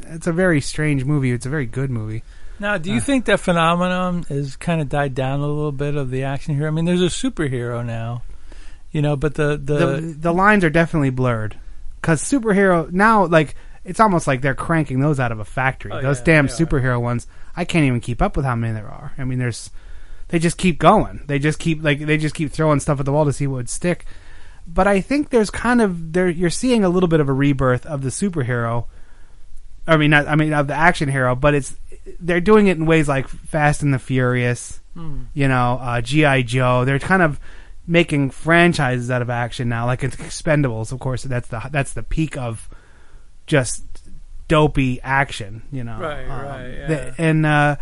it's 0.06 0.28
a 0.28 0.34
very 0.34 0.62
strange 0.62 1.06
movie. 1.06 1.32
It's 1.32 1.46
a 1.46 1.50
very 1.50 1.66
good 1.66 1.90
movie. 1.90 2.24
Now, 2.64 2.78
do 2.78 2.90
you 2.90 2.98
Uh. 2.98 3.02
think 3.02 3.26
that 3.26 3.42
phenomenon 3.42 4.24
has 4.30 4.56
kind 4.56 4.80
of 4.82 4.88
died 4.88 5.14
down 5.14 5.42
a 5.42 5.48
little 5.48 5.74
bit 5.74 5.96
of 5.96 6.10
the 6.10 6.24
action 6.24 6.56
hero? 6.56 6.68
I 6.68 6.72
mean, 6.72 6.86
there's 6.86 7.02
a 7.02 7.06
superhero 7.08 7.86
now, 7.86 8.24
you 8.92 9.02
know, 9.02 9.16
but 9.18 9.36
the 9.36 9.58
the, 9.62 9.78
the 9.98 10.16
the 10.20 10.34
lines 10.34 10.64
are 10.64 10.70
definitely 10.70 11.10
blurred 11.10 11.58
because 12.02 12.24
superhero 12.24 12.90
now 12.90 13.26
like 13.26 13.56
it's 13.84 14.00
almost 14.00 14.28
like 14.28 14.40
they're 14.42 14.56
cranking 14.56 15.02
those 15.02 15.20
out 15.20 15.34
of 15.34 15.40
a 15.40 15.46
factory. 15.46 15.92
Oh, 15.92 16.02
those 16.02 16.20
yeah, 16.20 16.24
damn 16.26 16.48
they 16.48 16.54
are. 16.54 16.56
superhero 16.56 17.02
ones. 17.02 17.28
I 17.54 17.66
can't 17.66 17.84
even 17.84 18.00
keep 18.00 18.22
up 18.22 18.38
with 18.38 18.46
how 18.46 18.56
many 18.56 18.74
there 18.74 18.88
are. 18.90 19.12
I 19.18 19.26
mean, 19.26 19.40
there's 19.40 19.70
they 20.30 20.40
just 20.40 20.58
keep 20.58 20.80
going. 20.80 21.22
They 21.28 21.40
just 21.40 21.60
keep 21.60 21.84
like 21.84 22.00
they 22.00 22.18
just 22.18 22.34
keep 22.34 22.50
throwing 22.52 22.80
stuff 22.80 22.98
at 23.00 23.06
the 23.06 23.12
wall 23.12 23.26
to 23.26 23.34
see 23.34 23.46
what 23.46 23.58
would 23.58 23.70
stick. 23.70 24.06
But 24.66 24.88
I 24.88 25.02
think 25.02 25.32
there's 25.32 25.50
kind 25.50 25.82
of 25.82 26.14
there 26.14 26.30
you're 26.30 26.50
seeing 26.50 26.86
a 26.86 26.90
little 26.90 27.10
bit 27.10 27.20
of 27.20 27.28
a 27.28 27.34
rebirth 27.34 27.86
of 27.86 28.04
the 28.04 28.10
superhero. 28.10 28.86
I 29.88 29.98
mean, 29.98 30.12
not 30.12 30.28
I 30.28 30.36
mean 30.36 30.54
of 30.54 30.68
the 30.68 30.74
action 30.76 31.10
hero, 31.10 31.36
but 31.36 31.54
it's 31.54 31.76
they're 32.20 32.42
doing 32.42 32.68
it 32.68 32.78
in 32.78 32.86
ways 32.86 33.08
like 33.08 33.28
Fast 33.28 33.82
and 33.82 33.94
the 33.94 34.00
Furious, 34.00 34.80
Hmm. 34.94 35.24
you 35.34 35.48
know, 35.48 35.80
uh, 35.82 36.02
GI 36.02 36.44
Joe. 36.44 36.86
They're 36.86 37.00
kind 37.00 37.22
of 37.22 37.40
making 37.88 38.30
franchises 38.30 39.12
out 39.12 39.22
of 39.22 39.30
action 39.30 39.68
now, 39.70 39.86
like 39.86 40.04
it's 40.04 40.16
Expendables. 40.16 40.92
Of 40.92 41.00
course, 41.00 41.24
that's 41.24 41.48
the 41.50 41.62
that's 41.72 41.94
the 41.94 42.04
peak 42.04 42.38
of 42.38 42.70
just 43.48 43.84
dopey 44.48 45.00
action, 45.02 45.64
you 45.72 45.84
know. 45.84 45.98
Right, 46.00 46.24
Um, 46.30 46.46
right, 46.46 46.68
yeah. 46.70 46.88
the- 46.88 47.16
and 47.18 47.46
uh, 47.46 47.76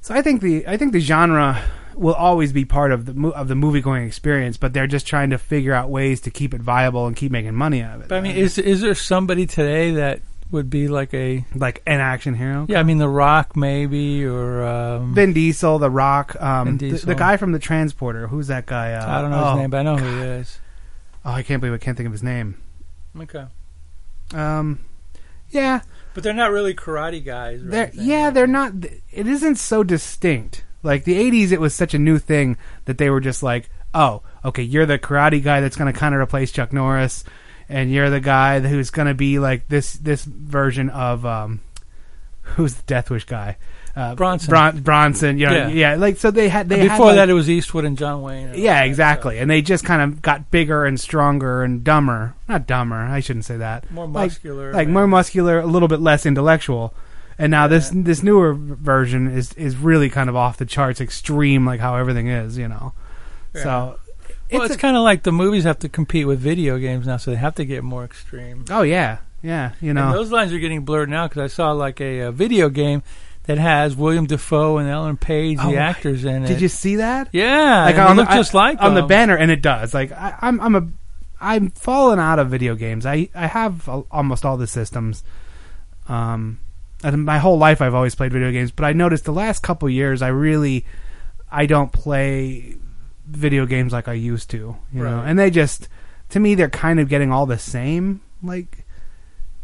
so 0.00 0.14
I 0.14 0.22
think 0.22 0.40
the 0.42 0.66
I 0.66 0.76
think 0.76 0.92
the 0.92 1.00
genre 1.00 1.60
will 1.94 2.14
always 2.14 2.52
be 2.52 2.64
part 2.66 2.92
of 2.92 3.06
the 3.06 3.14
mo- 3.14 3.30
of 3.30 3.48
the 3.48 3.54
movie 3.54 3.80
going 3.80 4.06
experience, 4.06 4.56
but 4.56 4.72
they're 4.74 4.86
just 4.86 5.06
trying 5.06 5.30
to 5.30 5.38
figure 5.38 5.72
out 5.72 5.88
ways 5.88 6.20
to 6.22 6.30
keep 6.30 6.52
it 6.52 6.60
viable 6.60 7.06
and 7.06 7.16
keep 7.16 7.32
making 7.32 7.54
money 7.54 7.80
out 7.82 7.96
of 7.96 8.00
it. 8.02 8.08
But 8.08 8.18
I 8.18 8.20
mean, 8.20 8.36
is 8.36 8.58
is 8.58 8.82
there 8.82 8.94
somebody 8.94 9.46
today 9.46 9.92
that 9.92 10.20
would 10.50 10.70
be 10.70 10.88
like 10.88 11.12
a 11.14 11.44
like 11.54 11.82
an 11.86 12.00
action 12.00 12.34
hero. 12.34 12.66
yeah? 12.68 12.80
I 12.80 12.82
mean, 12.82 12.98
The 12.98 13.08
Rock 13.08 13.56
maybe 13.56 14.24
or 14.24 14.64
um, 14.64 15.14
Vin 15.14 15.32
Diesel, 15.32 15.78
The 15.78 15.90
Rock, 15.90 16.40
um, 16.40 16.66
Vin 16.66 16.78
the- 16.78 16.90
Diesel. 16.90 17.06
The, 17.08 17.14
guy 17.14 17.36
from 17.36 17.52
the 17.52 17.58
Transporter. 17.58 18.28
Who's 18.28 18.46
that 18.48 18.66
guy? 18.66 18.92
Uh, 18.92 19.18
I 19.18 19.22
don't 19.22 19.30
know 19.30 19.44
oh, 19.44 19.50
his 19.52 19.60
name, 19.60 19.70
but 19.70 19.78
I 19.78 19.82
know 19.82 19.96
who 19.96 20.16
he 20.16 20.22
is. 20.22 20.58
Oh, 21.24 21.32
I 21.32 21.42
can't 21.42 21.60
believe 21.60 21.74
I 21.74 21.78
can't 21.78 21.96
think 21.96 22.06
of 22.06 22.12
his 22.12 22.22
name. 22.22 22.60
Okay, 23.18 23.46
Um, 24.34 24.80
yeah, 25.50 25.80
but 26.14 26.22
they're 26.22 26.32
not 26.34 26.50
really 26.50 26.74
karate 26.74 27.24
guys. 27.24 27.60
They're 27.64 27.84
anything. 27.84 28.06
yeah 28.06 28.30
they're 28.30 28.46
not. 28.46 28.72
It 29.10 29.26
isn't 29.26 29.56
so 29.56 29.82
distinct. 29.82 30.64
Like 30.82 31.04
the 31.04 31.14
'80s, 31.14 31.50
it 31.50 31.60
was 31.60 31.74
such 31.74 31.94
a 31.94 31.98
new 31.98 32.18
thing 32.18 32.58
that 32.84 32.98
they 32.98 33.08
were 33.10 33.20
just 33.20 33.42
like, 33.42 33.70
oh, 33.94 34.22
okay, 34.44 34.62
you're 34.62 34.86
the 34.86 34.98
karate 34.98 35.42
guy 35.42 35.60
that's 35.60 35.76
going 35.76 35.92
to 35.92 35.98
kind 35.98 36.14
of 36.14 36.20
replace 36.20 36.52
Chuck 36.52 36.72
Norris, 36.72 37.24
and 37.68 37.90
you're 37.90 38.10
the 38.10 38.20
guy 38.20 38.60
who's 38.60 38.90
going 38.90 39.08
to 39.08 39.14
be 39.14 39.38
like 39.38 39.68
this 39.68 39.94
this 39.94 40.24
version 40.24 40.90
of 40.90 41.24
um, 41.26 41.60
who's 42.42 42.74
the 42.74 42.82
Death 42.86 43.10
Wish 43.10 43.24
guy. 43.24 43.56
Uh, 43.94 44.14
Bronson. 44.14 44.50
Bron- 44.50 44.80
Bronson, 44.80 45.38
you 45.38 45.46
know, 45.46 45.52
Yeah. 45.54 45.68
yeah. 45.68 45.94
like 45.94 46.18
so 46.18 46.30
they 46.30 46.50
had 46.50 46.68
they 46.68 46.80
had, 46.80 46.90
Before 46.90 47.06
like- 47.06 47.16
that, 47.16 47.30
it 47.30 47.32
was 47.32 47.48
Eastwood 47.48 47.86
and 47.86 47.96
John 47.96 48.20
Wayne. 48.20 48.48
and 48.48 48.58
Yeah, 48.58 48.82
exactly. 48.82 49.36
stuff. 49.36 49.42
And 49.42 49.50
they 49.50 49.62
just 49.62 49.84
kind 49.86 50.02
of 50.02 50.20
got 50.20 50.50
bigger 50.50 50.84
and 50.84 51.00
stronger 51.00 51.62
and 51.62 51.82
dumber. 51.82 52.34
Not 52.46 52.66
dumber, 52.66 52.96
I 52.96 53.20
shouldn't 53.20 53.46
say 53.46 53.56
that. 53.56 53.90
More 53.90 54.06
muscular, 54.06 54.70
Like, 54.74 54.86
maybe. 54.88 54.92
more 54.92 55.06
muscular, 55.06 55.60
a 55.60 55.66
little 55.66 55.88
bit 55.88 56.00
less 56.02 56.26
intellectual. 56.26 56.92
And 57.38 57.50
now 57.50 57.68
this 57.68 57.90
this 57.94 58.22
newer 58.22 58.52
version 58.54 59.28
is 59.28 59.54
is 59.54 59.76
really 59.78 60.10
kind 60.10 60.28
of 60.28 60.36
off 60.36 60.58
the 60.58 60.66
charts, 60.66 61.00
extreme, 61.00 61.64
like 61.64 61.80
how 61.80 61.96
everything 61.96 62.28
is, 62.28 62.58
you 62.58 62.68
know. 62.68 62.92
So, 63.54 63.98
Well, 64.52 64.62
it's 64.62 64.74
it's 64.74 64.80
kind 64.80 64.96
of 64.96 65.02
like 65.02 65.22
the 65.24 65.32
movies 65.32 65.64
have 65.64 65.78
to 65.80 65.88
compete 65.88 66.26
with 66.26 66.38
video 66.40 66.78
games 66.78 67.06
now, 67.06 67.16
so 67.16 67.30
they 67.30 67.36
have 67.36 67.54
to 67.56 67.64
get 67.64 67.82
more 67.84 68.04
extreme. 68.04 68.64
oh 68.70 68.82
yeah, 68.82 69.18
yeah, 69.42 69.72
you 69.80 69.92
know. 69.94 70.06
And 70.06 70.14
those 70.14 70.30
lines 70.30 70.52
are 70.52 70.58
getting 70.58 70.84
blurred 70.84 71.08
now 71.08 71.26
because 71.28 71.42
I 71.42 71.54
saw 71.54 71.72
like 71.72 72.00
a, 72.00 72.20
a 72.20 72.32
video 72.32 72.68
game 72.68 73.02
that 73.44 73.58
has 73.58 73.94
William 73.96 74.26
Dafoe 74.26 74.78
and 74.78 74.88
Ellen 74.88 75.16
Page, 75.16 75.58
Oh, 75.60 75.70
the 75.70 75.76
actors 75.76 76.24
in 76.24 76.44
it. 76.44 76.48
Did 76.48 76.60
you 76.60 76.68
see 76.68 76.96
that? 76.96 77.28
Yeah, 77.32 77.84
like 77.84 77.96
on 77.96 78.16
the, 78.16 78.22
look 78.22 78.30
just 78.32 78.54
I- 78.54 78.58
like 78.58 78.80
on 78.82 78.94
the 78.94 79.02
banner, 79.02 79.36
and 79.36 79.50
it 79.50 79.62
does. 79.62 79.92
Like 79.94 80.10
I, 80.12 80.36
I'm, 80.42 80.60
I'm 80.60 80.74
a, 80.74 80.88
I'm 81.40 81.70
fallen 81.70 82.18
out 82.18 82.38
of 82.38 82.48
video 82.48 82.74
games. 82.74 83.04
I, 83.06 83.28
I 83.34 83.46
have 83.46 83.88
al- 83.88 84.06
almost 84.10 84.44
all 84.44 84.56
the 84.56 84.66
systems. 84.66 85.22
Um, 86.08 86.60
and 87.04 87.24
my 87.24 87.38
whole 87.38 87.58
life 87.58 87.82
I've 87.82 87.94
always 87.94 88.14
played 88.14 88.32
video 88.32 88.50
games, 88.52 88.70
but 88.70 88.84
I 88.84 88.92
noticed 88.92 89.24
the 89.24 89.32
last 89.32 89.62
couple 89.62 89.88
years 89.90 90.22
I 90.22 90.28
really, 90.28 90.84
I 91.50 91.66
don't 91.66 91.92
play 91.92 92.76
video 93.26 93.66
games 93.66 93.92
like 93.92 94.08
I 94.08 94.12
used 94.14 94.50
to. 94.50 94.76
You 94.92 95.02
know, 95.02 95.20
and 95.24 95.38
they 95.38 95.50
just, 95.50 95.88
to 96.30 96.40
me, 96.40 96.54
they're 96.54 96.70
kind 96.70 97.00
of 97.00 97.08
getting 97.08 97.32
all 97.32 97.46
the 97.46 97.58
same. 97.58 98.20
Like, 98.42 98.84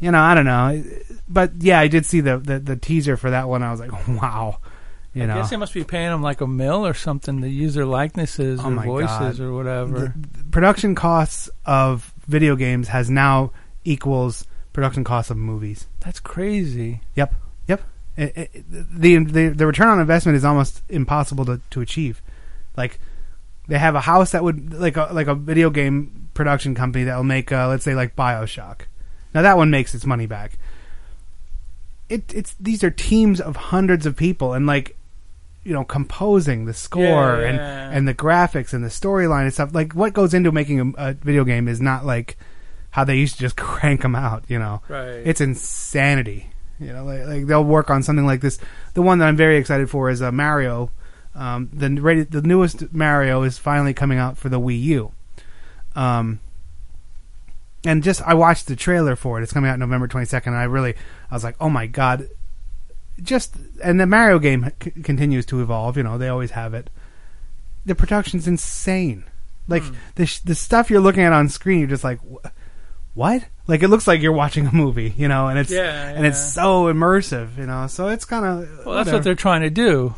you 0.00 0.10
know, 0.10 0.20
I 0.20 0.34
don't 0.34 0.44
know, 0.46 0.82
but 1.28 1.52
yeah, 1.60 1.78
I 1.78 1.88
did 1.88 2.04
see 2.06 2.20
the 2.20 2.38
the, 2.38 2.58
the 2.58 2.76
teaser 2.76 3.16
for 3.16 3.30
that 3.30 3.48
one. 3.48 3.62
I 3.62 3.70
was 3.70 3.80
like, 3.80 3.92
wow. 4.08 4.58
You 5.14 5.24
I 5.24 5.26
know, 5.26 5.34
guess 5.34 5.50
they 5.50 5.58
must 5.58 5.74
be 5.74 5.84
paying 5.84 6.08
them 6.08 6.22
like 6.22 6.40
a 6.40 6.46
mill 6.46 6.86
or 6.86 6.94
something 6.94 7.42
to 7.42 7.48
use 7.48 7.74
their 7.74 7.84
likenesses 7.84 8.60
Oh 8.64 8.72
or 8.72 8.82
voices 8.82 9.38
God. 9.38 9.40
or 9.40 9.52
whatever. 9.52 10.14
the 10.16 10.44
production 10.50 10.94
costs 10.94 11.50
of 11.66 12.14
video 12.26 12.56
games 12.56 12.88
has 12.88 13.10
now 13.10 13.52
equals 13.84 14.46
production 14.72 15.04
costs 15.04 15.30
of 15.30 15.36
movies. 15.36 15.86
That's 16.00 16.18
crazy. 16.18 17.02
Yep, 17.14 17.34
yep. 17.68 17.82
It, 18.16 18.32
it, 18.54 18.64
the, 18.70 19.18
the 19.24 19.48
the 19.50 19.66
return 19.66 19.88
on 19.88 20.00
investment 20.00 20.34
is 20.36 20.46
almost 20.46 20.82
impossible 20.88 21.44
to, 21.44 21.60
to 21.70 21.80
achieve. 21.82 22.22
Like 22.76 22.98
they 23.68 23.78
have 23.78 23.94
a 23.94 24.00
house 24.00 24.32
that 24.32 24.42
would 24.44 24.72
like 24.74 24.96
a 24.96 25.08
like 25.12 25.26
a 25.28 25.34
video 25.34 25.70
game 25.70 26.28
production 26.34 26.74
company 26.74 27.04
that 27.04 27.16
will 27.16 27.24
make 27.24 27.52
uh, 27.52 27.68
let's 27.68 27.84
say 27.84 27.94
like 27.94 28.16
Bioshock. 28.16 28.82
Now 29.34 29.42
that 29.42 29.56
one 29.56 29.70
makes 29.70 29.94
its 29.94 30.04
money 30.06 30.26
back. 30.26 30.58
It 32.08 32.32
it's 32.34 32.54
these 32.60 32.84
are 32.84 32.90
teams 32.90 33.40
of 33.40 33.56
hundreds 33.56 34.04
of 34.06 34.16
people 34.16 34.52
and 34.52 34.66
like 34.66 34.96
you 35.64 35.72
know 35.72 35.84
composing 35.84 36.64
the 36.64 36.74
score 36.74 37.02
Yeah, 37.40 37.46
and 37.48 37.58
and 37.96 38.08
the 38.08 38.14
graphics 38.14 38.72
and 38.74 38.84
the 38.84 38.88
storyline 38.88 39.44
and 39.44 39.52
stuff. 39.54 39.74
Like 39.74 39.94
what 39.94 40.12
goes 40.12 40.34
into 40.34 40.52
making 40.52 40.94
a, 40.98 41.10
a 41.10 41.12
video 41.14 41.44
game 41.44 41.68
is 41.68 41.80
not 41.80 42.04
like 42.04 42.36
how 42.90 43.04
they 43.04 43.16
used 43.16 43.36
to 43.36 43.40
just 43.40 43.56
crank 43.68 44.02
them 44.02 44.14
out. 44.14 44.44
You 44.48 44.58
know, 44.58 44.82
Right. 44.88 45.22
it's 45.24 45.40
insanity. 45.40 46.48
You 46.80 46.92
know, 46.92 47.04
like, 47.04 47.24
like 47.26 47.46
they'll 47.46 47.62
work 47.64 47.90
on 47.90 48.02
something 48.02 48.26
like 48.26 48.40
this. 48.40 48.58
The 48.94 49.02
one 49.02 49.18
that 49.18 49.28
I'm 49.28 49.36
very 49.36 49.56
excited 49.56 49.88
for 49.88 50.10
is 50.10 50.20
uh, 50.20 50.32
Mario. 50.32 50.90
Um, 51.34 51.70
the 51.72 51.88
the 52.28 52.42
newest 52.42 52.92
Mario 52.92 53.42
is 53.42 53.56
finally 53.58 53.94
coming 53.94 54.18
out 54.18 54.36
for 54.36 54.48
the 54.48 54.60
Wii 54.60 54.80
U. 54.82 55.12
Um, 55.96 56.40
and 57.84 58.02
just 58.02 58.22
I 58.22 58.34
watched 58.34 58.66
the 58.66 58.76
trailer 58.76 59.16
for 59.16 59.38
it. 59.40 59.42
It's 59.42 59.52
coming 59.52 59.70
out 59.70 59.78
November 59.78 60.06
22nd. 60.08 60.48
And 60.48 60.56
I 60.56 60.64
really, 60.64 60.94
I 61.30 61.34
was 61.34 61.42
like, 61.44 61.56
oh 61.60 61.68
my 61.68 61.86
god! 61.86 62.28
Just 63.22 63.56
and 63.82 63.98
the 64.00 64.06
Mario 64.06 64.38
game 64.38 64.70
c- 64.82 64.90
continues 65.02 65.46
to 65.46 65.60
evolve. 65.62 65.96
You 65.96 66.02
know, 66.02 66.18
they 66.18 66.28
always 66.28 66.52
have 66.52 66.74
it. 66.74 66.90
The 67.84 67.94
production's 67.94 68.46
insane. 68.46 69.24
Like 69.68 69.82
Hmm. 69.84 69.94
the 70.16 70.26
sh- 70.26 70.38
the 70.40 70.54
stuff 70.54 70.90
you're 70.90 71.00
looking 71.00 71.22
at 71.22 71.32
on 71.32 71.48
screen, 71.48 71.80
you're 71.80 71.88
just 71.88 72.04
like, 72.04 72.20
"Wh- 72.20 72.46
what? 73.14 73.44
Like 73.66 73.82
it 73.82 73.88
looks 73.88 74.06
like 74.06 74.20
you're 74.20 74.32
watching 74.32 74.66
a 74.66 74.72
movie, 74.72 75.14
you 75.16 75.28
know, 75.28 75.48
and 75.48 75.58
it's 75.58 75.70
Yeah, 75.70 76.08
and 76.08 76.26
it's 76.26 76.52
so 76.52 76.84
immersive, 76.92 77.56
you 77.58 77.66
know. 77.66 77.86
So 77.86 78.08
it's 78.08 78.24
kind 78.24 78.44
of 78.44 78.86
Well, 78.86 78.96
that's 78.96 79.10
what 79.12 79.22
they're 79.24 79.34
trying 79.34 79.62
to 79.62 79.70
do. 79.70 80.14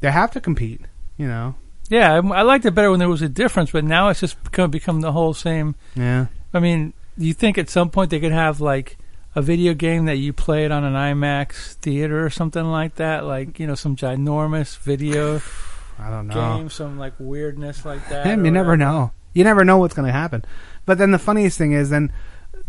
They 0.00 0.10
have 0.10 0.30
to 0.32 0.40
compete, 0.40 0.80
you 1.16 1.26
know. 1.26 1.54
Yeah, 1.88 2.12
I, 2.14 2.16
I 2.16 2.42
liked 2.42 2.64
it 2.64 2.72
better 2.74 2.90
when 2.90 2.98
there 2.98 3.08
was 3.08 3.22
a 3.22 3.28
difference, 3.28 3.70
but 3.70 3.84
now 3.84 4.08
it's 4.08 4.20
just 4.20 4.42
become 4.44 4.70
become 4.70 5.00
the 5.00 5.12
whole 5.12 5.34
same. 5.34 5.74
Yeah. 5.94 6.26
I 6.52 6.60
mean, 6.60 6.92
you 7.16 7.32
think 7.32 7.58
at 7.58 7.70
some 7.70 7.90
point 7.90 8.10
they 8.10 8.20
could 8.20 8.32
have 8.32 8.60
like 8.60 8.98
a 9.34 9.42
video 9.42 9.74
game 9.74 10.06
that 10.06 10.16
you 10.16 10.32
play 10.32 10.64
it 10.64 10.72
on 10.72 10.82
an 10.84 10.94
IMAX 10.94 11.74
theater 11.74 12.24
or 12.24 12.30
something 12.30 12.64
like 12.64 12.96
that? 12.96 13.24
Like 13.24 13.60
you 13.60 13.66
know, 13.66 13.74
some 13.74 13.94
ginormous 13.96 14.76
video 14.78 15.40
I 15.98 16.10
don't 16.10 16.26
know. 16.26 16.34
game, 16.34 16.70
some 16.70 16.98
like 16.98 17.14
weirdness 17.18 17.84
like 17.84 18.08
that. 18.08 18.26
You 18.30 18.36
never 18.36 18.70
whatever. 18.70 18.76
know. 18.76 19.12
You 19.32 19.44
never 19.44 19.64
know 19.64 19.78
what's 19.78 19.94
going 19.94 20.06
to 20.06 20.12
happen. 20.12 20.44
But 20.86 20.98
then 20.98 21.10
the 21.10 21.18
funniest 21.18 21.58
thing 21.58 21.72
is 21.72 21.90
then 21.90 22.12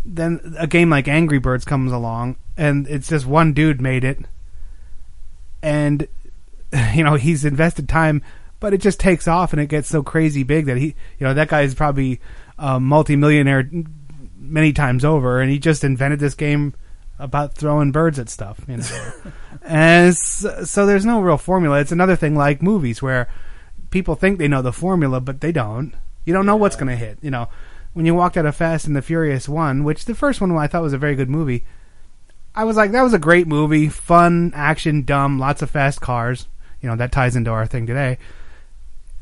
then 0.04 0.54
a 0.58 0.66
game 0.66 0.90
like 0.90 1.08
Angry 1.08 1.38
Birds 1.38 1.64
comes 1.64 1.92
along 1.92 2.36
and 2.56 2.86
it's 2.88 3.08
just 3.08 3.26
one 3.26 3.52
dude 3.52 3.80
made 3.80 4.04
it 4.04 4.20
and 5.62 6.06
you 6.94 7.04
know, 7.04 7.14
he's 7.14 7.44
invested 7.44 7.88
time 7.88 8.22
but 8.60 8.74
it 8.74 8.80
just 8.80 8.98
takes 8.98 9.28
off 9.28 9.52
and 9.52 9.62
it 9.62 9.66
gets 9.66 9.88
so 9.88 10.02
crazy 10.02 10.42
big 10.42 10.66
that 10.66 10.76
he 10.76 10.86
you 11.18 11.26
know, 11.26 11.34
that 11.34 11.48
guy 11.48 11.62
is 11.62 11.74
probably 11.74 12.20
a 12.58 12.80
multimillionaire 12.80 13.70
many 14.36 14.72
times 14.72 15.04
over 15.04 15.40
and 15.40 15.50
he 15.50 15.58
just 15.58 15.84
invented 15.84 16.18
this 16.18 16.34
game 16.34 16.74
about 17.18 17.54
throwing 17.54 17.92
birds 17.92 18.18
at 18.18 18.28
stuff, 18.28 18.60
you 18.68 18.76
know. 18.76 19.12
and 19.62 20.14
so, 20.14 20.64
so 20.64 20.86
there's 20.86 21.06
no 21.06 21.20
real 21.20 21.36
formula. 21.36 21.80
It's 21.80 21.92
another 21.92 22.16
thing 22.16 22.36
like 22.36 22.62
movies 22.62 23.02
where 23.02 23.28
people 23.90 24.14
think 24.14 24.38
they 24.38 24.48
know 24.48 24.62
the 24.62 24.72
formula, 24.72 25.20
but 25.20 25.40
they 25.40 25.52
don't. 25.52 25.94
You 26.24 26.32
don't 26.32 26.46
know 26.46 26.56
what's 26.56 26.76
going 26.76 26.88
to 26.88 26.96
hit. 26.96 27.18
You 27.22 27.30
know, 27.30 27.48
when 27.92 28.06
you 28.06 28.14
walked 28.14 28.36
out 28.36 28.46
of 28.46 28.54
Fast 28.54 28.86
and 28.86 28.94
the 28.94 29.02
Furious 29.02 29.48
one, 29.48 29.82
which 29.82 30.04
the 30.04 30.14
first 30.14 30.40
one 30.40 30.56
I 30.56 30.68
thought 30.68 30.82
was 30.82 30.92
a 30.92 30.98
very 30.98 31.16
good 31.16 31.30
movie, 31.30 31.64
I 32.54 32.64
was 32.64 32.76
like, 32.76 32.92
that 32.92 33.02
was 33.02 33.14
a 33.14 33.18
great 33.18 33.46
movie, 33.46 33.88
fun, 33.88 34.52
action, 34.54 35.02
dumb, 35.02 35.38
lots 35.38 35.62
of 35.62 35.70
fast 35.70 36.00
cars. 36.00 36.46
You 36.80 36.88
know, 36.88 36.96
that 36.96 37.12
ties 37.12 37.36
into 37.36 37.50
our 37.50 37.66
thing 37.66 37.86
today. 37.86 38.18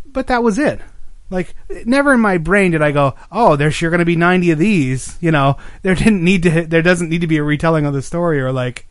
But 0.05 0.27
that 0.29 0.43
was 0.43 0.59
it. 0.59 0.81
Like, 1.29 1.55
never 1.85 2.13
in 2.15 2.21
my 2.21 2.39
brain 2.39 2.71
did 2.71 2.83
I 2.83 2.93
go, 2.93 3.15
oh, 3.33 3.57
there's 3.57 3.75
sure 3.75 3.91
going 3.91 3.99
to 3.99 4.05
be 4.05 4.15
90 4.17 4.53
of 4.53 4.59
these. 4.59 5.19
You 5.21 5.33
know, 5.33 5.57
there 5.83 5.95
didn't 5.95 6.23
need 6.23 6.43
to, 6.45 6.67
there 6.67 6.83
doesn't 6.83 7.09
need 7.09 7.23
to 7.23 7.27
be 7.27 7.39
a 7.39 7.43
retelling 7.43 7.85
of 7.85 7.95
the 7.95 8.03
story 8.03 8.41
or 8.41 8.53
like, 8.53 8.87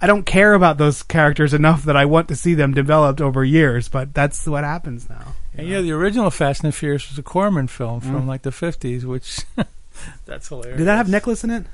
I 0.00 0.06
don't 0.06 0.24
care 0.26 0.54
about 0.54 0.78
those 0.78 1.02
characters 1.02 1.52
enough 1.54 1.84
that 1.84 1.96
I 1.96 2.04
want 2.04 2.28
to 2.28 2.36
see 2.36 2.54
them 2.54 2.72
developed 2.72 3.20
over 3.20 3.44
years, 3.44 3.88
but 3.88 4.14
that's 4.14 4.46
what 4.46 4.62
happens 4.62 5.08
now. 5.08 5.34
And 5.54 5.66
yeah, 5.66 5.80
the 5.80 5.90
original 5.92 6.30
Fast 6.30 6.62
and 6.62 6.72
the 6.72 6.76
Furious 6.76 7.08
was 7.08 7.18
a 7.18 7.22
Corman 7.22 7.66
film 7.66 8.00
from 8.00 8.22
Mm. 8.24 8.26
like 8.28 8.42
the 8.42 8.52
fifties, 8.52 9.04
which 9.04 9.40
that's 10.24 10.48
hilarious. 10.48 10.78
Did 10.78 10.84
that 10.86 10.96
have 10.98 11.08
Nicholas 11.08 11.42
in 11.42 11.50
it? 11.50 11.66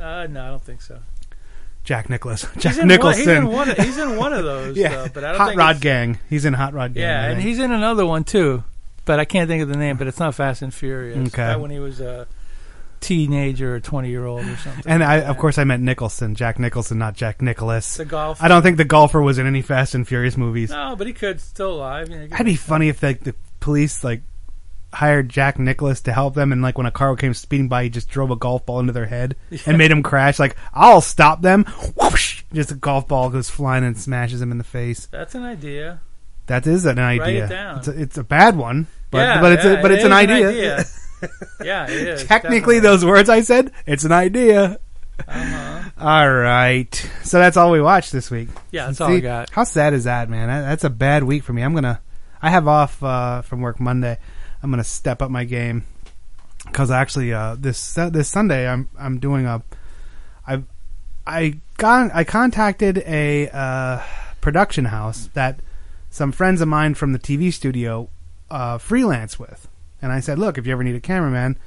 Uh, 0.00 0.26
no, 0.28 0.44
I 0.44 0.48
don't 0.48 0.62
think 0.62 0.82
so. 0.82 0.98
Jack 1.84 2.10
Nicholas. 2.10 2.42
Jack 2.58 2.74
He's 2.74 2.78
in, 2.78 2.80
one, 2.82 2.88
Nicholson. 2.88 3.18
he's 3.20 3.28
in 3.28 3.46
one. 3.48 3.70
Of, 3.70 3.78
he's 3.78 3.98
in 3.98 4.16
one 4.16 4.32
of 4.32 4.44
those. 4.44 4.76
yeah, 4.78 4.88
though, 4.90 5.08
but 5.12 5.24
I 5.24 5.28
don't 5.32 5.38
Hot 5.40 5.56
Rod 5.56 5.70
it's- 5.76 5.80
Gang. 5.82 6.18
He's 6.28 6.44
in 6.44 6.52
Hot 6.54 6.72
Rod 6.74 6.94
Gang. 6.94 7.02
Yeah, 7.02 7.24
and 7.30 7.40
he's 7.40 7.58
in 7.58 7.72
another 7.72 8.04
one 8.06 8.24
too, 8.24 8.62
but 9.04 9.18
I 9.18 9.24
can't 9.24 9.48
think 9.48 9.62
of 9.62 9.68
the 9.68 9.76
name. 9.76 9.96
But 9.96 10.06
it's 10.06 10.18
not 10.18 10.34
Fast 10.34 10.62
and 10.62 10.72
Furious. 10.74 11.28
Okay. 11.34 11.56
When 11.56 11.70
he 11.70 11.78
was 11.78 12.00
a 12.00 12.26
teenager 13.00 13.76
or 13.76 13.80
twenty 13.80 14.10
year 14.10 14.26
old 14.26 14.44
or 14.46 14.56
something. 14.56 14.84
And 14.86 15.02
I, 15.02 15.20
of 15.22 15.38
course, 15.38 15.56
I 15.58 15.64
meant 15.64 15.82
Nicholson, 15.82 16.34
Jack 16.34 16.58
Nicholson, 16.58 16.98
not 16.98 17.14
Jack 17.14 17.40
Nicholas. 17.40 17.96
the 17.96 18.04
golf. 18.04 18.42
I 18.42 18.48
don't 18.48 18.62
think 18.62 18.76
the 18.76 18.84
golfer 18.84 19.22
was 19.22 19.38
in 19.38 19.46
any 19.46 19.62
Fast 19.62 19.94
and 19.94 20.06
Furious 20.06 20.36
movies. 20.36 20.70
No, 20.70 20.94
but 20.96 21.06
he 21.06 21.12
could 21.14 21.40
still 21.40 21.72
alive. 21.74 22.10
You 22.10 22.18
know, 22.18 22.26
That'd 22.26 22.46
be 22.46 22.56
funny 22.56 22.88
if 22.88 23.02
like 23.02 23.20
the 23.20 23.34
police 23.60 24.04
like 24.04 24.20
hired 24.92 25.28
Jack 25.28 25.58
Nicholas 25.58 26.00
to 26.02 26.12
help 26.12 26.34
them, 26.34 26.52
and 26.52 26.62
like 26.62 26.76
when 26.76 26.86
a 26.86 26.90
car 26.90 27.14
came 27.16 27.34
speeding 27.34 27.68
by, 27.68 27.84
he 27.84 27.90
just 27.90 28.08
drove 28.08 28.30
a 28.30 28.36
golf 28.36 28.66
ball 28.66 28.80
into 28.80 28.92
their 28.92 29.06
head 29.06 29.36
and 29.66 29.78
made 29.78 29.90
them 29.90 30.02
crash. 30.02 30.38
Like 30.38 30.56
I'll 30.72 31.00
stop 31.00 31.42
them. 31.42 31.64
Whoosh! 31.96 32.42
Just 32.52 32.70
a 32.70 32.74
golf 32.74 33.08
ball 33.08 33.30
goes 33.30 33.50
flying 33.50 33.84
and 33.84 33.98
smashes 33.98 34.40
him 34.40 34.52
in 34.52 34.58
the 34.58 34.64
face. 34.64 35.06
That's 35.06 35.34
an 35.34 35.44
idea. 35.44 36.00
That 36.46 36.66
is 36.66 36.84
an 36.84 36.98
idea. 36.98 37.44
it. 37.44 37.78
It's, 37.78 37.88
a, 37.88 38.02
it's 38.02 38.18
a 38.18 38.24
bad 38.24 38.56
one, 38.56 38.88
but 39.10 39.18
yeah, 39.18 39.40
but 39.40 39.52
it's 39.52 39.64
yeah, 39.64 39.70
a, 39.72 39.82
but 39.82 39.92
it 39.92 39.94
it's 39.96 40.04
an 40.04 40.12
idea. 40.12 40.50
yeah, 41.64 41.84
it 41.84 41.90
is. 41.90 42.24
Technically, 42.24 42.76
definitely. 42.76 42.80
those 42.80 43.04
words 43.04 43.28
I 43.28 43.42
said, 43.42 43.72
it's 43.86 44.04
an 44.04 44.12
idea. 44.12 44.80
Uh-huh. 45.28 45.90
All 45.98 46.32
right, 46.32 46.92
so 47.22 47.38
that's 47.38 47.56
all 47.56 47.70
we 47.70 47.80
watched 47.80 48.10
this 48.10 48.30
week. 48.30 48.48
Yeah, 48.72 48.86
that's 48.86 48.98
See, 48.98 49.04
all 49.04 49.10
I 49.10 49.20
got. 49.20 49.50
How 49.50 49.64
sad 49.64 49.92
is 49.92 50.04
that, 50.04 50.28
man? 50.28 50.48
That, 50.48 50.62
that's 50.62 50.84
a 50.84 50.90
bad 50.90 51.24
week 51.24 51.44
for 51.44 51.52
me. 51.52 51.62
I'm 51.62 51.74
gonna, 51.74 52.00
I 52.40 52.50
have 52.50 52.66
off 52.66 53.02
uh, 53.02 53.42
from 53.42 53.60
work 53.60 53.78
Monday. 53.78 54.18
I'm 54.62 54.70
gonna 54.70 54.84
step 54.84 55.22
up 55.22 55.30
my 55.30 55.44
game 55.44 55.84
because 56.66 56.90
actually, 56.90 57.32
uh, 57.32 57.56
this 57.58 57.94
this 57.94 58.28
Sunday 58.28 58.68
I'm 58.68 58.88
I'm 58.98 59.18
doing 59.18 59.46
a, 59.46 59.62
I, 60.46 60.62
I 61.26 61.60
got 61.76 62.14
I 62.14 62.24
contacted 62.24 62.98
a 62.98 63.48
uh, 63.48 64.02
production 64.40 64.86
house 64.86 65.28
that 65.34 65.60
some 66.10 66.32
friends 66.32 66.60
of 66.60 66.68
mine 66.68 66.94
from 66.94 67.12
the 67.12 67.18
TV 67.18 67.52
studio 67.52 68.10
uh, 68.50 68.78
freelance 68.78 69.38
with, 69.38 69.68
and 70.02 70.12
I 70.12 70.20
said, 70.20 70.38
look, 70.38 70.58
if 70.58 70.66
you 70.66 70.72
ever 70.72 70.84
need 70.84 70.96
a 70.96 71.00
cameraman, 71.00 71.58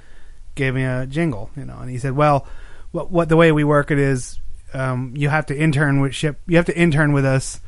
give 0.56 0.76
me 0.76 0.84
a 0.84 1.06
jingle, 1.06 1.50
you 1.56 1.66
know. 1.66 1.80
And 1.80 1.90
he 1.90 1.98
said, 1.98 2.14
well, 2.14 2.48
what 2.92 3.12
what 3.12 3.30
the 3.30 3.38
way 3.38 3.52
we 3.52 3.64
work 3.64 3.90
it 3.90 4.00
is, 4.00 4.40
um, 4.74 5.14
you 5.16 5.30
have 5.30 5.48
to 5.48 5.58
intern 5.58 6.02
with 6.02 6.14
ship, 6.14 6.40
you 6.46 6.58
have 6.58 6.66
to 6.68 6.78
intern 6.78 7.14
with 7.14 7.26
us, 7.26 7.60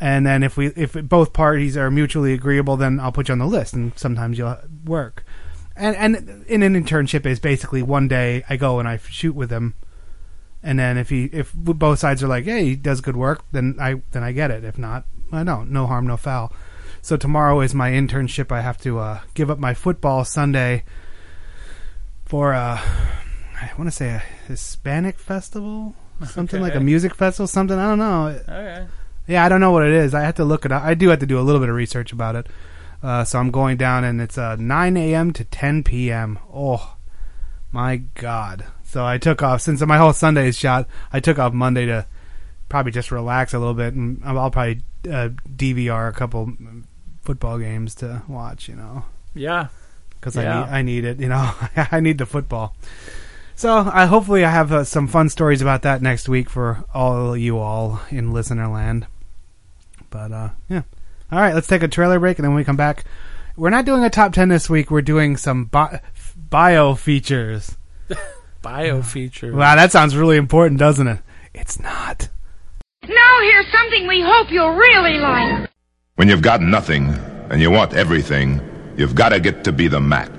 and 0.00 0.24
then 0.24 0.42
if 0.42 0.56
we 0.56 0.68
if 0.68 0.92
both 0.92 1.32
parties 1.32 1.76
are 1.76 1.90
mutually 1.90 2.32
agreeable, 2.32 2.76
then 2.76 3.00
I'll 3.00 3.12
put 3.12 3.28
you 3.28 3.32
on 3.32 3.38
the 3.38 3.46
list, 3.46 3.74
and 3.74 3.92
sometimes 3.96 4.38
you'll 4.38 4.56
work. 4.84 5.24
And 5.76 5.96
and 5.96 6.44
in 6.46 6.62
an 6.62 6.74
internship 6.74 7.26
is 7.26 7.40
basically 7.40 7.82
one 7.82 8.08
day 8.08 8.44
I 8.48 8.56
go 8.56 8.78
and 8.78 8.88
I 8.88 8.98
shoot 8.98 9.34
with 9.34 9.50
him, 9.50 9.74
and 10.62 10.78
then 10.78 10.98
if 10.98 11.08
he 11.08 11.24
if 11.26 11.52
both 11.52 11.98
sides 11.98 12.22
are 12.22 12.28
like, 12.28 12.44
hey, 12.44 12.64
he 12.64 12.76
does 12.76 13.00
good 13.00 13.16
work, 13.16 13.44
then 13.52 13.76
I 13.80 14.02
then 14.12 14.22
I 14.22 14.32
get 14.32 14.50
it. 14.50 14.64
If 14.64 14.78
not, 14.78 15.04
I 15.32 15.42
don't. 15.44 15.70
No 15.70 15.86
harm, 15.86 16.06
no 16.06 16.16
foul. 16.16 16.52
So 17.02 17.16
tomorrow 17.16 17.60
is 17.60 17.74
my 17.74 17.90
internship. 17.90 18.52
I 18.52 18.60
have 18.60 18.78
to 18.78 18.98
uh, 18.98 19.20
give 19.34 19.50
up 19.50 19.58
my 19.58 19.74
football 19.74 20.24
Sunday 20.24 20.84
for 22.24 22.54
uh, 22.54 22.78
I 22.80 23.70
want 23.78 23.90
to 23.90 23.96
say 23.96 24.10
a 24.10 24.22
Hispanic 24.46 25.18
festival, 25.18 25.96
something 26.26 26.60
like 26.60 26.74
a 26.74 26.80
music 26.80 27.14
festival, 27.14 27.48
something. 27.48 27.78
I 27.78 27.88
don't 27.88 27.98
know. 27.98 28.26
Okay. 28.48 28.86
Yeah, 29.28 29.44
I 29.44 29.48
don't 29.48 29.60
know 29.60 29.70
what 29.70 29.86
it 29.86 29.92
is. 29.92 30.14
I 30.14 30.22
have 30.22 30.34
to 30.36 30.44
look 30.44 30.64
it 30.64 30.72
up. 30.72 30.82
I 30.82 30.94
do 30.94 31.10
have 31.10 31.18
to 31.20 31.26
do 31.26 31.38
a 31.38 31.42
little 31.42 31.60
bit 31.60 31.68
of 31.68 31.74
research 31.76 32.12
about 32.12 32.34
it. 32.34 32.46
Uh, 33.02 33.22
so 33.24 33.38
I'm 33.38 33.50
going 33.52 33.76
down, 33.76 34.02
and 34.02 34.20
it's 34.20 34.36
uh, 34.38 34.56
9 34.56 34.96
a.m. 34.96 35.32
to 35.34 35.44
10 35.44 35.84
p.m. 35.84 36.38
Oh, 36.52 36.96
my 37.70 37.98
God. 38.14 38.64
So 38.82 39.04
I 39.06 39.18
took 39.18 39.42
off, 39.42 39.60
since 39.60 39.80
my 39.82 39.98
whole 39.98 40.12
Sunday 40.14 40.48
is 40.48 40.56
shot, 40.58 40.88
I 41.12 41.20
took 41.20 41.38
off 41.38 41.52
Monday 41.52 41.86
to 41.86 42.06
probably 42.68 42.90
just 42.90 43.12
relax 43.12 43.54
a 43.54 43.58
little 43.58 43.74
bit, 43.74 43.94
and 43.94 44.20
I'll 44.24 44.50
probably 44.50 44.80
uh, 45.08 45.28
DVR 45.54 46.08
a 46.08 46.12
couple 46.12 46.52
football 47.22 47.58
games 47.58 47.94
to 47.96 48.22
watch, 48.28 48.68
you 48.68 48.74
know, 48.76 49.04
Yeah. 49.34 49.68
because 50.12 50.34
Yeah. 50.36 50.62
I, 50.62 50.64
need, 50.64 50.72
I 50.72 50.82
need 50.82 51.04
it, 51.04 51.20
you 51.20 51.28
know, 51.28 51.52
I 51.76 52.00
need 52.00 52.16
the 52.18 52.26
football. 52.26 52.74
So 53.54 53.90
I 53.92 54.06
hopefully 54.06 54.44
I 54.44 54.50
have 54.50 54.72
uh, 54.72 54.84
some 54.84 55.06
fun 55.08 55.28
stories 55.28 55.60
about 55.60 55.82
that 55.82 56.00
next 56.00 56.28
week 56.28 56.48
for 56.48 56.84
all 56.94 57.36
you 57.36 57.58
all 57.58 58.00
in 58.10 58.32
listener 58.32 58.68
land. 58.68 59.06
But 60.10 60.32
uh, 60.32 60.50
yeah, 60.68 60.82
all 61.30 61.40
right, 61.40 61.54
let's 61.54 61.66
take 61.66 61.82
a 61.82 61.88
trailer 61.88 62.18
break, 62.18 62.38
and 62.38 62.44
then 62.44 62.52
when 62.52 62.58
we 62.58 62.64
come 62.64 62.76
back, 62.76 63.04
we're 63.56 63.70
not 63.70 63.84
doing 63.84 64.04
a 64.04 64.10
top 64.10 64.32
ten 64.32 64.48
this 64.48 64.70
week. 64.70 64.90
We're 64.90 65.02
doing 65.02 65.36
some 65.36 65.64
bi- 65.66 66.00
bio 66.36 66.94
features. 66.94 67.76
Bio 68.60 69.02
features. 69.02 69.54
Wow, 69.54 69.76
that 69.76 69.92
sounds 69.92 70.16
really 70.16 70.36
important, 70.36 70.80
doesn't 70.80 71.06
it? 71.06 71.20
It's 71.54 71.78
not. 71.78 72.28
Now 73.06 73.40
here's 73.40 73.70
something 73.70 74.08
we 74.08 74.20
hope 74.20 74.50
you'll 74.50 74.72
really 74.72 75.18
like. 75.18 75.70
When 76.16 76.28
you've 76.28 76.42
got 76.42 76.60
nothing 76.60 77.10
and 77.50 77.60
you 77.60 77.70
want 77.70 77.94
everything, 77.94 78.60
you've 78.96 79.14
got 79.14 79.28
to 79.28 79.38
get 79.38 79.62
to 79.64 79.72
be 79.72 79.86
the 79.86 80.00
Mack. 80.00 80.30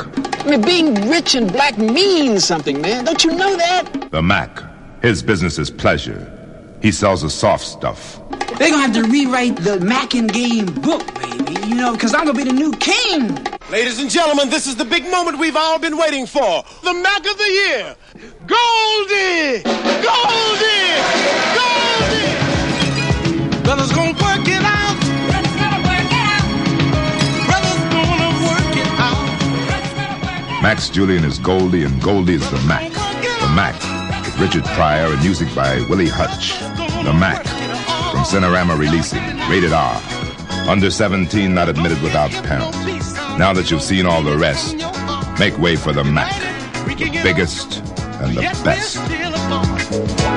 I 0.45 0.49
mean, 0.49 0.61
being 0.61 1.09
rich 1.09 1.33
and 1.35 1.51
black 1.51 1.77
means 1.77 2.43
something, 2.43 2.81
man. 2.81 3.05
Don't 3.05 3.23
you 3.23 3.31
know 3.31 3.55
that? 3.55 4.09
The 4.11 4.21
Mack. 4.21 4.61
His 5.01 5.23
business 5.23 5.57
is 5.57 5.69
pleasure. 5.69 6.35
He 6.81 6.91
sells 6.91 7.21
the 7.21 7.29
soft 7.29 7.65
stuff. 7.65 8.19
They're 8.57 8.69
gonna 8.69 8.81
have 8.81 8.93
to 8.93 9.03
rewrite 9.03 9.57
the 9.57 9.79
Mackin 9.79 10.27
game 10.27 10.65
book, 10.65 11.05
baby. 11.15 11.53
You 11.67 11.75
know, 11.75 11.93
because 11.93 12.13
I'm 12.13 12.25
gonna 12.25 12.37
be 12.37 12.43
the 12.45 12.53
new 12.53 12.71
king. 12.73 13.35
Ladies 13.69 13.99
and 13.99 14.09
gentlemen, 14.09 14.49
this 14.49 14.65
is 14.65 14.75
the 14.75 14.85
big 14.85 15.03
moment 15.11 15.37
we've 15.39 15.55
all 15.55 15.77
been 15.77 15.97
waiting 15.97 16.25
for. 16.25 16.63
The 16.83 16.93
Mack 16.93 17.25
of 17.25 17.37
the 17.37 17.49
Year. 17.49 17.95
Goldie! 18.47 19.61
Goldie! 20.01 20.95
Goldie! 21.59 22.33
Brothers 23.63 23.91
gonna 23.91 24.13
work 24.13 24.47
it 24.47 24.63
out. 24.63 24.97
Brothers 25.29 25.55
gonna 25.55 25.83
work 25.85 26.09
it 26.09 26.25
out. 26.31 26.47
Brothers 27.45 27.81
gonna 27.93 28.31
work 28.47 28.75
it 28.75 28.91
out. 28.99 30.61
Max 30.63 30.89
Julien 30.89 31.23
is 31.23 31.37
Goldie 31.39 31.83
and 31.83 32.01
Goldie 32.01 32.35
is 32.35 32.49
the 32.49 32.59
Mack. 32.67 32.91
The 32.91 33.49
Mack 33.53 33.79
with 34.25 34.39
Richard 34.39 34.63
Pryor 34.73 35.13
and 35.13 35.21
music 35.21 35.53
by 35.53 35.81
Willie 35.89 36.09
Hutch. 36.09 36.68
The 37.03 37.13
Mack 37.13 37.45
from 38.11 38.23
Cinerama 38.25 38.77
Releasing, 38.77 39.23
rated 39.49 39.71
R. 39.71 40.01
Under 40.67 40.91
17, 40.91 41.53
not 41.53 41.69
admitted 41.69 42.01
without 42.01 42.29
parent. 42.43 42.75
Now 43.39 43.53
that 43.53 43.71
you've 43.71 43.81
seen 43.81 44.05
all 44.05 44.21
the 44.21 44.37
rest, 44.37 44.75
make 45.39 45.57
way 45.57 45.77
for 45.77 45.93
the 45.93 46.03
Mack. 46.03 46.33
The 46.85 47.21
biggest 47.23 47.79
and 48.21 48.35
the 48.35 48.41
best. 48.65 48.97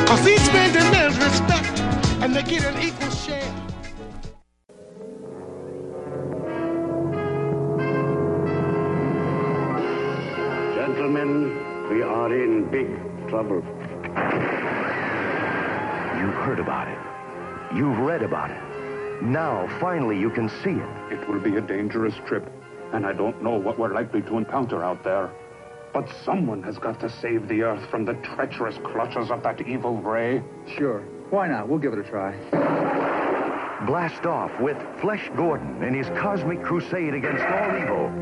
Cause 0.07 0.29
each 0.29 0.46
man 0.53 0.72
demands 0.72 1.18
respect 1.18 1.81
and 2.22 2.37
they 2.37 2.42
get 2.44 2.64
an 2.64 2.81
equal 2.81 3.11
share. 3.11 3.42
Gentlemen, 10.77 11.88
we 11.90 12.03
are 12.03 12.33
in 12.33 12.70
big 12.70 13.29
trouble. 13.29 13.62
You've 16.22 16.35
heard 16.35 16.61
about 16.61 16.87
it. 16.87 16.98
You've 17.76 17.98
read 17.98 18.22
about 18.22 18.52
it. 18.52 19.22
Now, 19.24 19.66
finally, 19.80 20.16
you 20.16 20.30
can 20.30 20.48
see 20.48 20.70
it. 20.70 21.12
It 21.12 21.28
will 21.28 21.40
be 21.40 21.56
a 21.56 21.61
dangerous 21.61 22.14
trip, 22.28 22.48
and 22.92 23.04
I 23.04 23.12
don't 23.12 23.42
know 23.42 23.56
what 23.56 23.76
we're 23.76 23.92
likely 23.92 24.22
to 24.22 24.38
encounter 24.38 24.85
out 24.85 25.02
there. 25.02 25.32
But 25.92 26.08
someone 26.24 26.62
has 26.62 26.78
got 26.78 27.00
to 27.00 27.11
save 27.11 27.48
the 27.48 27.62
Earth 27.62 27.90
from 27.90 28.04
the 28.04 28.14
treacherous 28.14 28.76
clutches 28.85 29.32
of 29.32 29.42
that 29.42 29.66
evil 29.66 29.96
ray. 29.96 30.44
Sure. 30.76 31.00
Why 31.30 31.48
not? 31.48 31.68
We'll 31.68 31.80
give 31.80 31.92
it 31.92 31.98
a 31.98 32.04
try. 32.04 32.37
Blast 33.85 34.24
off 34.24 34.52
with 34.61 34.76
Flesh 35.00 35.28
Gordon 35.37 35.82
in 35.82 35.92
his 35.92 36.06
cosmic 36.20 36.62
crusade 36.62 37.14
against 37.14 37.42
all 37.42 37.76
evil. 37.82 38.12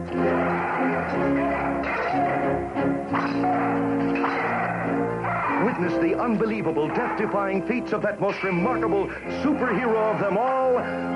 Witness 5.80 6.02
the 6.02 6.20
unbelievable, 6.20 6.88
death-defying 6.88 7.66
feats 7.66 7.94
of 7.94 8.02
that 8.02 8.20
most 8.20 8.42
remarkable 8.42 9.06
superhero 9.42 10.12
of 10.12 10.20
them 10.20 10.36
all, 10.36 10.74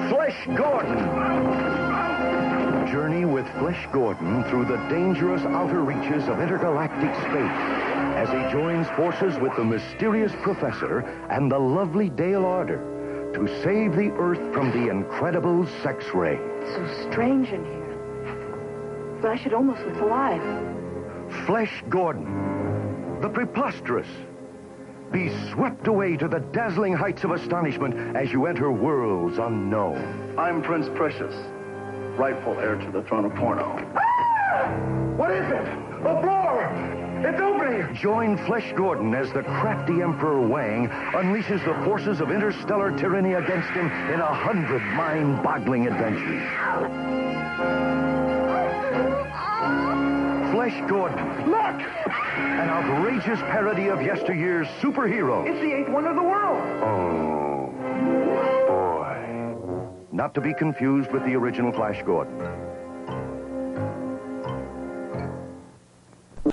Flesh 0.09 0.46
Gordon. 0.57 0.96
Journey 2.90 3.27
with 3.27 3.46
Flesh 3.59 3.87
Gordon 3.92 4.42
through 4.44 4.64
the 4.64 4.79
dangerous 4.88 5.42
outer 5.42 5.83
reaches 5.83 6.29
of 6.29 6.40
intergalactic 6.40 7.14
space 7.14 7.61
as 8.16 8.31
he 8.31 8.59
joins 8.59 8.88
forces 8.96 9.38
with 9.38 9.55
the 9.57 9.64
mysterious 9.64 10.33
professor 10.40 11.00
and 11.29 11.53
the 11.53 11.59
lovely 11.59 12.09
Dale 12.09 12.46
Ardor 12.46 13.33
to 13.35 13.46
save 13.62 13.94
the 13.94 14.12
Earth 14.12 14.55
from 14.55 14.70
the 14.70 14.88
incredible 14.88 15.66
sex 15.83 16.07
ray. 16.14 16.38
It's 16.40 16.74
So 16.74 17.11
strange 17.11 17.50
in 17.50 17.66
here. 17.66 19.18
Flesh, 19.20 19.44
it 19.44 19.53
almost 19.53 19.83
looks 19.83 20.00
alive. 20.00 20.40
Flesh 21.44 21.85
Gordon, 21.90 23.20
the 23.20 23.29
preposterous. 23.29 24.09
Be 25.14 25.31
swept 25.53 25.87
away 25.87 26.16
to 26.16 26.27
the 26.27 26.40
dazzling 26.40 26.92
heights 26.92 27.22
of 27.22 27.31
astonishment 27.31 28.16
as 28.16 28.33
you 28.33 28.46
enter 28.46 28.72
worlds 28.72 29.38
unknown. 29.38 30.35
I'm 30.37 30.61
Prince 30.61 30.88
Precious, 30.96 31.33
rightful 32.18 32.59
heir 32.59 32.74
to 32.74 32.90
the 32.90 33.05
throne 33.05 33.24
of 33.24 33.35
porno. 33.37 33.79
Ah! 33.94 34.66
What 35.16 35.31
is 35.31 35.48
it? 35.53 35.68
A 36.00 36.20
blower! 36.20 36.68
It's 37.24 37.40
opening! 37.40 37.94
Join 37.94 38.37
Flesh 38.44 38.72
Gordon 38.74 39.14
as 39.14 39.33
the 39.33 39.44
crafty 39.44 40.03
Emperor 40.03 40.40
Wang 40.40 40.88
unleashes 40.88 41.64
the 41.64 41.85
forces 41.85 42.20
of 42.20 42.33
interstellar 42.33 42.90
tyranny 42.98 43.35
against 43.35 43.70
him 43.70 43.87
in 43.87 44.18
a 44.18 44.35
hundred 44.35 44.83
mind-boggling 44.96 45.87
adventures. 45.87 46.42
Flesh 50.50 50.90
Gordon. 50.90 51.50
Look! 51.53 52.23
An 52.36 52.68
outrageous 52.68 53.40
parody 53.40 53.88
of 53.88 54.00
yesteryear's 54.02 54.66
superhero. 54.80 55.46
It's 55.48 55.60
the 55.60 55.72
eighth 55.72 55.88
wonder 55.88 56.10
of 56.10 56.16
the 56.16 56.22
world. 56.22 56.60
Oh, 56.82 57.70
boy. 58.66 60.06
Not 60.12 60.34
to 60.34 60.40
be 60.40 60.52
confused 60.54 61.10
with 61.12 61.24
the 61.24 61.34
original 61.34 61.72
Flash 61.72 62.02
Gordon. 62.04 62.40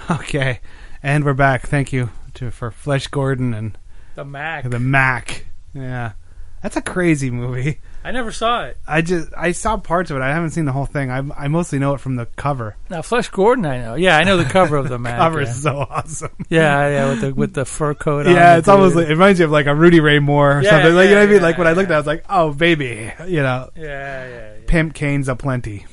Okay, 0.10 0.60
and 1.04 1.24
we're 1.26 1.34
back. 1.34 1.68
Thank 1.68 1.92
you 1.92 2.10
to 2.36 2.50
for 2.52 2.72
Flesh 2.72 3.08
Gordon 3.08 3.54
and 3.54 3.78
The 4.16 4.24
Mack. 4.26 4.70
the 4.70 4.80
Mack. 4.80 5.46
Yeah, 5.74 6.14
that's 6.62 6.76
a 6.78 6.82
crazy 6.82 7.32
movie. 7.32 7.80
I 8.04 8.12
never 8.12 8.32
saw 8.32 8.64
it. 8.66 8.78
I 8.88 9.02
just 9.02 9.30
I 9.38 9.52
saw 9.52 9.78
parts 9.78 10.10
of 10.10 10.18
it. 10.18 10.22
I 10.22 10.30
haven't 10.30 10.52
seen 10.52 10.66
the 10.66 10.72
whole 10.72 10.86
thing. 10.88 11.12
I 11.12 11.22
I 11.38 11.48
mostly 11.50 11.78
know 11.78 11.94
it 11.94 12.00
from 12.00 12.16
the 12.16 12.26
cover. 12.36 12.76
Now, 12.90 13.02
Flesh 13.04 13.30
Gordon, 13.30 13.66
I 13.66 13.80
know. 13.80 13.94
Yeah, 13.96 14.18
I 14.18 14.24
know 14.24 14.38
the 14.38 14.46
cover 14.46 14.78
of 14.78 14.90
the 14.90 14.98
Mack. 15.00 15.18
cover 15.20 15.42
yeah. 15.42 15.48
is 15.50 15.62
so 15.62 15.78
awesome. 15.90 16.32
Yeah, 16.50 16.88
yeah, 16.90 17.10
with 17.10 17.22
the 17.22 17.34
with 17.34 17.54
the 17.54 17.66
fur 17.66 17.94
coat. 17.94 18.26
Yeah, 18.26 18.54
the 18.54 18.60
it's 18.60 18.68
almost 18.68 18.96
like, 18.96 19.06
it 19.08 19.12
reminds 19.12 19.40
you 19.40 19.46
of 19.46 19.52
like 19.52 19.68
a 19.68 19.76
Rudy 19.76 20.00
Ray 20.00 20.18
Moore 20.20 20.58
or 20.58 20.62
Yeah, 20.64 20.72
something. 20.72 20.96
Like 20.96 21.10
you 21.10 21.16
know 21.16 21.22
what 21.22 21.30
I 21.30 21.34
mean? 21.34 21.42
Like 21.44 21.58
when 21.60 21.68
I 21.68 21.74
looked 21.74 21.92
at, 21.92 21.94
it, 21.94 21.96
I 21.96 22.00
was 22.00 22.08
like, 22.08 22.26
oh 22.30 22.52
baby, 22.54 23.12
you 23.28 23.44
know, 23.44 23.70
Yeah, 23.76 23.84
yeah, 23.86 24.28
yeah. 24.30 24.54
pimp 24.68 24.96
canes 24.96 25.28
aplenty. 25.28 25.86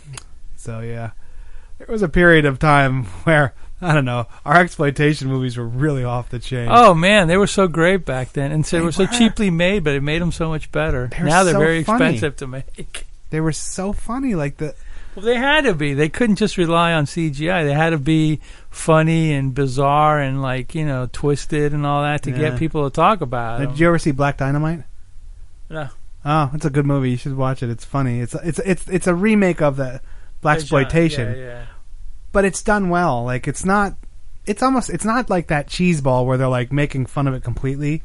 So 0.57 0.81
yeah, 0.81 1.11
there 1.79 1.89
was 1.91 2.03
a 2.03 2.09
period 2.09 2.47
of 2.47 2.59
time 2.59 3.05
where 3.25 3.55
I 3.81 3.95
don't 3.95 4.05
know 4.05 4.27
our 4.45 4.57
exploitation 4.61 5.29
movies 5.29 5.57
were 5.57 5.67
really 5.67 6.03
off 6.05 6.31
the 6.31 6.39
chain. 6.41 6.69
Oh 6.71 6.95
man, 6.95 7.29
they 7.29 7.37
were 7.37 7.47
so 7.47 7.69
great 7.69 8.05
back 8.05 8.33
then, 8.33 8.51
and 8.53 8.67
so 8.67 8.77
they 8.77 8.81
They 8.81 8.85
were 8.87 8.93
so 8.93 9.07
cheaply 9.07 9.51
made, 9.51 9.85
but 9.85 9.95
it 9.95 10.03
made 10.03 10.21
them 10.21 10.33
so 10.33 10.49
much 10.49 10.73
better. 10.73 11.09
They 11.17 11.23
now 11.25 11.45
they're 11.45 11.55
so 11.55 11.59
very 11.61 11.85
funny. 11.85 12.05
expensive 12.15 12.37
to 12.37 12.47
make. 12.49 13.07
they 13.31 13.41
were 13.41 13.53
so 13.53 13.93
funny. 13.93 14.35
Like 14.35 14.57
the 14.57 14.75
Well, 15.15 15.25
they 15.25 15.37
had 15.37 15.63
to 15.65 15.75
be. 15.75 15.95
They 15.95 16.09
couldn't 16.09 16.37
just 16.37 16.57
rely 16.57 16.93
on 16.93 17.05
CGI. 17.07 17.65
They 17.65 17.73
had 17.73 17.91
to 17.91 17.99
be 17.99 18.41
funny 18.71 19.33
and 19.33 19.55
bizarre 19.55 20.19
and 20.19 20.43
like 20.43 20.75
you 20.75 20.85
know 20.85 21.09
twisted 21.13 21.73
and 21.73 21.87
all 21.87 22.03
that 22.03 22.23
to 22.25 22.31
Yeah. 22.33 22.39
get 22.51 22.59
people 22.59 22.89
to 22.89 22.95
talk 22.95 23.21
about 23.21 23.61
it. 23.61 23.67
Did 23.71 23.79
you 23.79 23.87
ever 23.89 23.99
see 23.99 24.11
Black 24.11 24.39
Dynamite? 24.39 24.83
No. 25.71 25.89
Oh, 26.25 26.51
it's 26.53 26.65
a 26.65 26.71
good 26.71 26.85
movie. 26.85 27.13
You 27.13 27.17
should 27.17 27.37
watch 27.37 27.63
it. 27.63 27.71
It's 27.71 27.85
funny. 27.85 28.19
It's 28.21 28.35
it's 28.35 28.59
it's 28.59 28.89
it's 28.89 29.07
a 29.07 29.15
remake 29.15 29.63
of 29.63 29.77
the 29.77 30.01
blaxploitation, 30.43 31.37
Yeah, 31.37 31.43
yeah. 31.45 31.65
But 32.33 32.45
it's 32.45 32.63
done 32.63 32.89
well. 32.89 33.25
Like 33.25 33.49
it's 33.49 33.65
not. 33.65 33.95
It's 34.47 34.63
almost. 34.63 34.91
It's 34.91 35.05
not 35.05 35.31
like 35.31 35.49
that 35.49 35.69
cheese 35.69 36.01
ball 36.01 36.27
where 36.27 36.39
they're 36.39 36.49
like 36.49 36.73
making 36.73 37.07
fun 37.07 37.27
of 37.27 37.35
it 37.35 37.45
completely. 37.45 38.03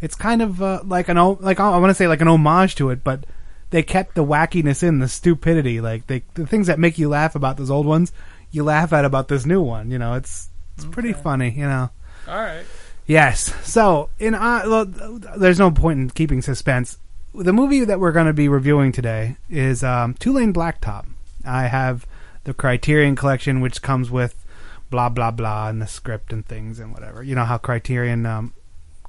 It's 0.00 0.14
kind 0.14 0.42
of 0.42 0.62
uh, 0.62 0.82
like 0.84 1.08
an 1.08 1.16
like 1.40 1.60
I 1.60 1.78
want 1.78 1.90
to 1.90 1.94
say 1.94 2.08
like 2.08 2.20
an 2.20 2.28
homage 2.28 2.74
to 2.76 2.90
it, 2.90 3.02
but 3.02 3.24
they 3.70 3.82
kept 3.82 4.14
the 4.14 4.24
wackiness 4.24 4.82
in, 4.82 4.98
the 4.98 5.08
stupidity, 5.08 5.80
like 5.80 6.06
they 6.06 6.24
the 6.34 6.46
things 6.46 6.66
that 6.66 6.78
make 6.78 6.98
you 6.98 7.08
laugh 7.08 7.34
about 7.34 7.56
those 7.56 7.70
old 7.70 7.86
ones, 7.86 8.12
you 8.50 8.64
laugh 8.64 8.92
at 8.92 9.04
about 9.04 9.28
this 9.28 9.44
new 9.44 9.62
one. 9.62 9.90
You 9.90 9.98
know, 9.98 10.14
it's 10.14 10.48
it's 10.76 10.86
pretty 10.86 11.12
funny. 11.12 11.50
You 11.50 11.66
know. 11.66 11.90
All 12.26 12.36
right. 12.36 12.64
Yes. 13.06 13.54
So, 13.66 14.10
in 14.18 14.34
uh, 14.34 14.62
well, 14.66 14.84
there's 14.84 15.58
no 15.58 15.70
point 15.70 15.98
in 15.98 16.10
keeping 16.10 16.42
suspense. 16.42 16.98
The 17.34 17.52
movie 17.52 17.84
that 17.84 18.00
we're 18.00 18.12
going 18.12 18.26
to 18.26 18.32
be 18.32 18.48
reviewing 18.48 18.92
today 18.92 19.36
is 19.48 19.82
um, 19.82 20.14
Two 20.14 20.34
Lane 20.34 20.52
Blacktop. 20.52 21.06
I 21.44 21.68
have 21.68 22.06
the 22.44 22.54
Criterion 22.54 23.16
Collection, 23.16 23.60
which 23.60 23.82
comes 23.82 24.10
with 24.10 24.44
blah 24.90 25.08
blah 25.08 25.30
blah 25.30 25.68
and 25.68 25.82
the 25.82 25.86
script 25.86 26.32
and 26.32 26.46
things 26.46 26.78
and 26.78 26.92
whatever. 26.92 27.22
You 27.22 27.34
know 27.34 27.44
how 27.44 27.58
Criterion 27.58 28.26
um, 28.26 28.54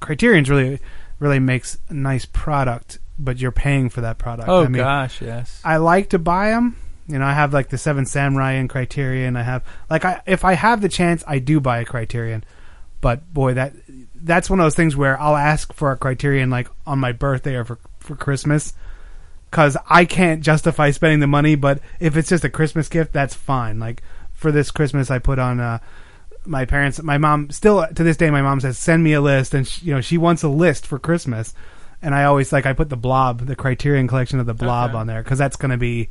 Criterion's 0.00 0.50
really 0.50 0.78
really 1.18 1.38
makes 1.38 1.78
a 1.88 1.94
nice 1.94 2.24
product, 2.24 2.98
but 3.18 3.38
you're 3.38 3.52
paying 3.52 3.88
for 3.88 4.00
that 4.02 4.18
product. 4.18 4.48
Oh 4.48 4.64
I 4.64 4.68
mean, 4.68 4.82
gosh, 4.82 5.20
yes. 5.20 5.60
I 5.64 5.76
like 5.76 6.10
to 6.10 6.18
buy 6.18 6.50
them. 6.50 6.76
You 7.06 7.18
know, 7.18 7.24
I 7.24 7.32
have 7.32 7.52
like 7.52 7.68
the 7.68 7.78
Seven 7.78 8.06
Samurai 8.06 8.52
and 8.52 8.70
Criterion. 8.70 9.36
I 9.36 9.42
have 9.42 9.64
like 9.88 10.04
I 10.04 10.22
if 10.26 10.44
I 10.44 10.54
have 10.54 10.80
the 10.80 10.88
chance, 10.88 11.24
I 11.26 11.38
do 11.38 11.60
buy 11.60 11.80
a 11.80 11.84
Criterion. 11.84 12.44
But 13.00 13.32
boy, 13.32 13.54
that 13.54 13.74
that's 14.14 14.50
one 14.50 14.60
of 14.60 14.64
those 14.64 14.74
things 14.74 14.96
where 14.96 15.18
I'll 15.20 15.36
ask 15.36 15.72
for 15.72 15.90
a 15.92 15.96
Criterion 15.96 16.50
like 16.50 16.68
on 16.86 16.98
my 16.98 17.12
birthday 17.12 17.54
or 17.54 17.64
for 17.64 17.78
for 17.98 18.16
Christmas 18.16 18.74
because 19.50 19.76
I 19.88 20.04
can't 20.04 20.42
justify 20.42 20.90
spending 20.92 21.20
the 21.20 21.26
money. 21.26 21.54
But 21.56 21.80
if 21.98 22.16
it's 22.16 22.28
just 22.28 22.44
a 22.44 22.50
Christmas 22.50 22.88
gift, 22.88 23.12
that's 23.12 23.34
fine. 23.34 23.78
Like 23.78 24.02
for 24.32 24.52
this 24.52 24.70
Christmas, 24.70 25.10
I 25.10 25.18
put 25.18 25.38
on 25.38 25.60
uh, 25.60 25.78
my 26.46 26.64
parents. 26.64 27.02
My 27.02 27.18
mom 27.18 27.50
still 27.50 27.86
to 27.86 28.02
this 28.04 28.16
day, 28.16 28.30
my 28.30 28.42
mom 28.42 28.60
says 28.60 28.78
send 28.78 29.02
me 29.04 29.12
a 29.12 29.20
list, 29.20 29.52
and 29.54 29.66
she, 29.66 29.86
you 29.86 29.94
know 29.94 30.00
she 30.00 30.18
wants 30.18 30.42
a 30.42 30.48
list 30.48 30.86
for 30.86 30.98
Christmas. 30.98 31.52
And 32.02 32.14
I 32.14 32.24
always 32.24 32.50
like 32.52 32.64
I 32.64 32.72
put 32.72 32.88
the 32.88 32.96
Blob, 32.96 33.40
the 33.46 33.54
Criterion 33.56 34.08
collection 34.08 34.40
of 34.40 34.46
the 34.46 34.54
Blob 34.54 34.90
Okay. 34.90 34.98
on 34.98 35.06
there 35.06 35.22
because 35.22 35.38
that's 35.38 35.56
going 35.56 35.70
to 35.72 35.76
be 35.76 36.08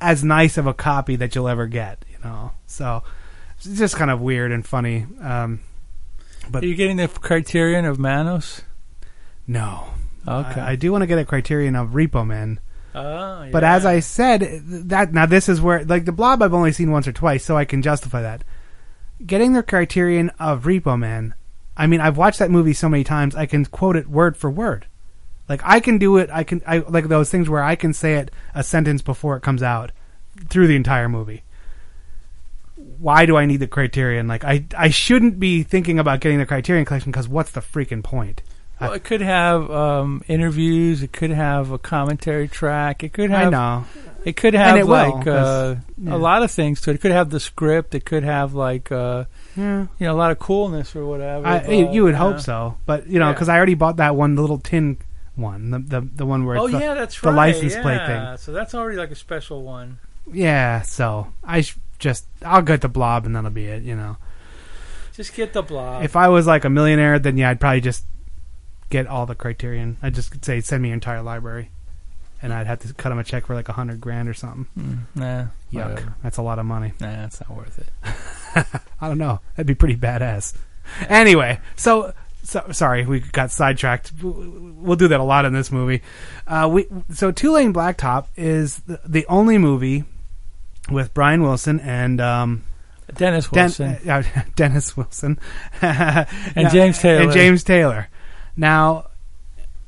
as 0.00 0.24
nice 0.24 0.58
of 0.58 0.66
a 0.66 0.74
copy 0.74 1.14
that 1.16 1.34
you'll 1.36 1.46
ever 1.48 1.66
get. 1.68 2.04
You 2.10 2.16
know, 2.24 2.50
so 2.66 3.04
it's 3.56 3.78
just 3.78 3.94
kind 3.94 4.10
of 4.10 4.20
weird 4.20 4.50
and 4.50 4.66
funny. 4.66 5.06
Um, 5.20 5.60
but 6.50 6.64
Are 6.64 6.66
you 6.66 6.74
getting 6.74 6.96
the 6.96 7.06
Criterion 7.06 7.84
of 7.84 8.00
Manos? 8.00 8.62
no, 9.46 9.88
Okay. 10.26 10.60
I, 10.60 10.72
I 10.72 10.76
do 10.76 10.92
want 10.92 11.02
to 11.02 11.06
get 11.06 11.18
a 11.18 11.24
Criterion 11.24 11.76
of 11.76 11.90
Repo 11.90 12.26
Man. 12.26 12.60
Oh, 12.94 13.48
But 13.50 13.64
as 13.64 13.86
I 13.86 14.00
said, 14.00 14.62
that 14.66 15.12
now 15.12 15.26
this 15.26 15.48
is 15.48 15.60
where 15.60 15.84
like 15.84 16.04
the 16.04 16.12
Blob 16.12 16.42
I've 16.42 16.54
only 16.54 16.72
seen 16.72 16.90
once 16.90 17.08
or 17.08 17.12
twice, 17.12 17.44
so 17.44 17.56
I 17.56 17.64
can 17.64 17.82
justify 17.82 18.20
that. 18.22 18.44
Getting 19.24 19.52
the 19.54 19.62
Criterion 19.62 20.30
of 20.38 20.64
Repo 20.64 20.98
Man, 20.98 21.34
I 21.76 21.86
mean, 21.86 22.00
I've 22.00 22.18
watched 22.18 22.38
that 22.38 22.50
movie 22.50 22.74
so 22.74 22.88
many 22.88 23.02
times, 23.02 23.34
I 23.34 23.46
can 23.46 23.64
quote 23.64 23.96
it 23.96 24.08
word 24.08 24.36
for 24.36 24.50
word. 24.50 24.86
Like 25.48 25.62
I 25.64 25.80
can 25.80 25.98
do 25.98 26.16
it. 26.18 26.30
I 26.32 26.44
can. 26.44 26.62
I 26.66 26.78
like 26.78 27.08
those 27.08 27.30
things 27.30 27.48
where 27.48 27.62
I 27.62 27.76
can 27.76 27.92
say 27.92 28.14
it 28.14 28.30
a 28.54 28.62
sentence 28.62 29.02
before 29.02 29.36
it 29.36 29.42
comes 29.42 29.62
out 29.62 29.92
through 30.48 30.66
the 30.66 30.76
entire 30.76 31.08
movie. 31.08 31.42
Why 32.76 33.26
do 33.26 33.36
I 33.36 33.46
need 33.46 33.58
the 33.58 33.66
Criterion? 33.66 34.28
Like 34.28 34.44
I, 34.44 34.64
I 34.76 34.88
shouldn't 34.90 35.38
be 35.38 35.62
thinking 35.62 35.98
about 35.98 36.20
getting 36.20 36.38
the 36.38 36.46
Criterion 36.46 36.84
collection 36.84 37.10
because 37.10 37.28
what's 37.28 37.50
the 37.50 37.60
freaking 37.60 38.02
point? 38.02 38.42
Well, 38.82 38.92
it 38.92 39.04
could 39.04 39.20
have 39.20 39.70
um, 39.70 40.22
interviews. 40.28 41.02
It 41.02 41.12
could 41.12 41.30
have 41.30 41.70
a 41.70 41.78
commentary 41.78 42.48
track. 42.48 43.02
It 43.04 43.12
could 43.12 43.30
have. 43.30 43.48
I 43.48 43.50
know. 43.50 43.84
It 44.24 44.36
could 44.36 44.54
have 44.54 44.76
it 44.76 44.86
will, 44.86 45.20
uh, 45.26 45.76
yeah. 45.98 46.14
a 46.14 46.16
lot 46.16 46.44
of 46.44 46.50
things 46.52 46.80
to 46.82 46.90
it. 46.90 46.94
It 46.94 47.00
could 47.00 47.10
have 47.10 47.30
the 47.30 47.40
script. 47.40 47.92
It 47.94 48.04
could 48.04 48.22
have 48.22 48.54
like 48.54 48.92
uh, 48.92 49.24
Yeah. 49.56 49.86
you 49.98 50.06
know 50.06 50.14
a 50.14 50.16
lot 50.16 50.30
of 50.30 50.38
coolness 50.38 50.94
or 50.94 51.04
whatever. 51.06 51.44
I, 51.44 51.58
but, 51.58 51.92
you 51.92 52.04
would 52.04 52.14
hope 52.14 52.38
so, 52.38 52.76
but 52.86 53.08
you 53.08 53.18
know, 53.18 53.32
because 53.32 53.48
I 53.48 53.56
already 53.56 53.74
bought 53.74 53.96
that 53.96 54.14
one, 54.14 54.36
the 54.36 54.40
little 54.42 54.58
tin 54.60 54.98
one, 55.34 55.70
the 55.70 55.78
the, 55.80 56.00
the 56.02 56.24
one 56.26 56.44
where 56.44 56.54
it's 56.54 56.62
Oh 56.64 56.68
the, 56.68 56.78
yeah, 56.78 56.94
that's 56.94 57.20
the 57.20 57.30
right. 57.32 57.52
license 57.52 57.74
plate 57.74 58.06
thing. 58.06 58.36
So 58.36 58.52
that's 58.52 58.76
already 58.76 58.96
like 58.96 59.10
a 59.10 59.16
special 59.16 59.64
one. 59.64 59.98
Yeah, 60.32 60.82
so 60.82 61.32
I 61.42 61.62
sh- 61.62 61.76
just 61.98 62.26
I'll 62.44 62.62
get 62.62 62.80
the 62.80 62.88
blob 62.88 63.26
and 63.26 63.34
that'll 63.34 63.50
be 63.50 63.64
it. 63.66 63.82
You 63.82 63.96
know, 63.96 64.18
Just 65.14 65.34
get 65.34 65.52
the 65.52 65.62
blob. 65.62 66.04
if 66.04 66.14
I 66.14 66.28
was 66.28 66.46
like 66.46 66.64
a 66.64 66.70
millionaire, 66.70 67.18
then 67.18 67.36
yeah, 67.36 67.50
I'd 67.50 67.58
probably 67.58 67.80
just 67.80 68.04
get 68.92 69.06
all 69.06 69.24
the 69.26 69.34
Criterion. 69.34 69.96
I'd 70.02 70.14
just 70.14 70.44
say 70.44 70.60
send 70.60 70.82
me 70.82 70.90
your 70.90 70.94
entire 70.94 71.22
library, 71.22 71.70
and 72.42 72.52
I'd 72.52 72.66
have 72.66 72.80
to 72.80 72.92
cut 72.94 73.10
him 73.10 73.18
a 73.18 73.24
check 73.24 73.46
for 73.46 73.54
like 73.54 73.68
a 73.68 73.72
hundred 73.72 74.00
grand 74.00 74.28
or 74.28 74.34
something. 74.34 74.66
Mm, 74.78 74.98
nah, 75.14 75.46
Yuck, 75.72 75.90
whatever. 75.90 76.14
that's 76.22 76.36
a 76.36 76.42
lot 76.42 76.58
of 76.58 76.66
money. 76.66 76.92
Nah, 77.00 77.10
that's 77.10 77.40
not 77.40 77.56
worth 77.56 77.78
it. 77.78 77.88
I 79.00 79.08
don't 79.08 79.18
know. 79.18 79.40
That'd 79.56 79.66
be 79.66 79.74
pretty 79.74 79.96
badass. 79.96 80.54
Anyway, 81.08 81.58
so, 81.76 82.12
so 82.42 82.66
sorry, 82.72 83.06
we 83.06 83.20
got 83.20 83.50
sidetracked. 83.50 84.12
We'll 84.22 84.96
do 84.96 85.08
that 85.08 85.20
a 85.20 85.24
lot 85.24 85.44
in 85.46 85.54
this 85.54 85.72
movie. 85.72 86.02
Uh, 86.46 86.68
we 86.70 86.86
so 87.14 87.32
Two 87.32 87.52
Lane 87.52 87.72
Blacktop 87.72 88.26
is 88.36 88.78
the, 88.80 89.00
the 89.06 89.26
only 89.26 89.56
movie 89.58 90.04
with 90.90 91.14
Brian 91.14 91.42
Wilson 91.42 91.80
and 91.80 92.20
um, 92.20 92.62
Dennis 93.14 93.48
Den- 93.48 93.64
Wilson. 93.64 93.96
uh, 94.10 94.22
Dennis 94.54 94.96
Wilson 94.96 95.38
and 95.80 96.70
James 96.70 96.98
Taylor. 96.98 97.22
and 97.22 97.32
James 97.32 97.64
Taylor. 97.64 98.08
Now, 98.56 99.06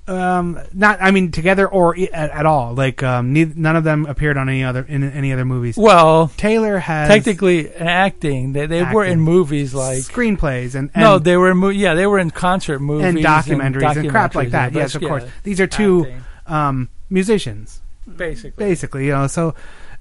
um, 0.07 0.61
not 0.73 1.01
I 1.01 1.11
mean 1.11 1.31
together 1.31 1.67
or 1.67 1.97
at, 1.99 2.31
at 2.31 2.47
all. 2.47 2.75
Like 2.75 3.03
um, 3.03 3.33
none 3.33 3.77
of 3.77 3.85
them 3.85 4.07
appeared 4.07 4.37
on 4.37 4.49
any 4.49 4.63
other 4.63 4.85
in 4.87 5.03
any 5.03 5.33
other 5.33 5.45
movies. 5.45 5.77
well, 5.77 6.29
Taylor 6.37 6.79
has 6.79 7.09
technically 7.09 7.73
acting. 7.73 8.53
They 8.53 8.67
they 8.67 8.85
were 8.85 9.05
in 9.05 9.21
movies 9.21 9.73
like 9.73 9.99
screenplays 9.99 10.75
and, 10.75 10.91
and 10.95 11.03
no, 11.03 11.19
they 11.19 11.37
were 11.37 11.51
in 11.51 11.57
mo- 11.57 11.69
yeah 11.71 11.95
they 11.95 12.07
were 12.07 12.19
in 12.19 12.31
concert 12.31 12.81
movies 12.81 13.07
and 13.07 13.19
documentaries 13.19 13.97
and, 13.97 14.11
crap 14.11 14.35
like 14.35 14.51
that. 14.51 14.73
Yes, 14.73 14.95
of 14.95 15.03
yeah, 15.03 15.09
course. 15.09 15.25
These 15.43 15.61
are 15.61 15.67
two 15.67 16.13
um, 16.47 16.91
musicians, 17.09 17.81
basically. 18.17 18.65
basically. 18.65 19.07
You 19.07 19.13
know, 19.13 19.27
so 19.27 19.55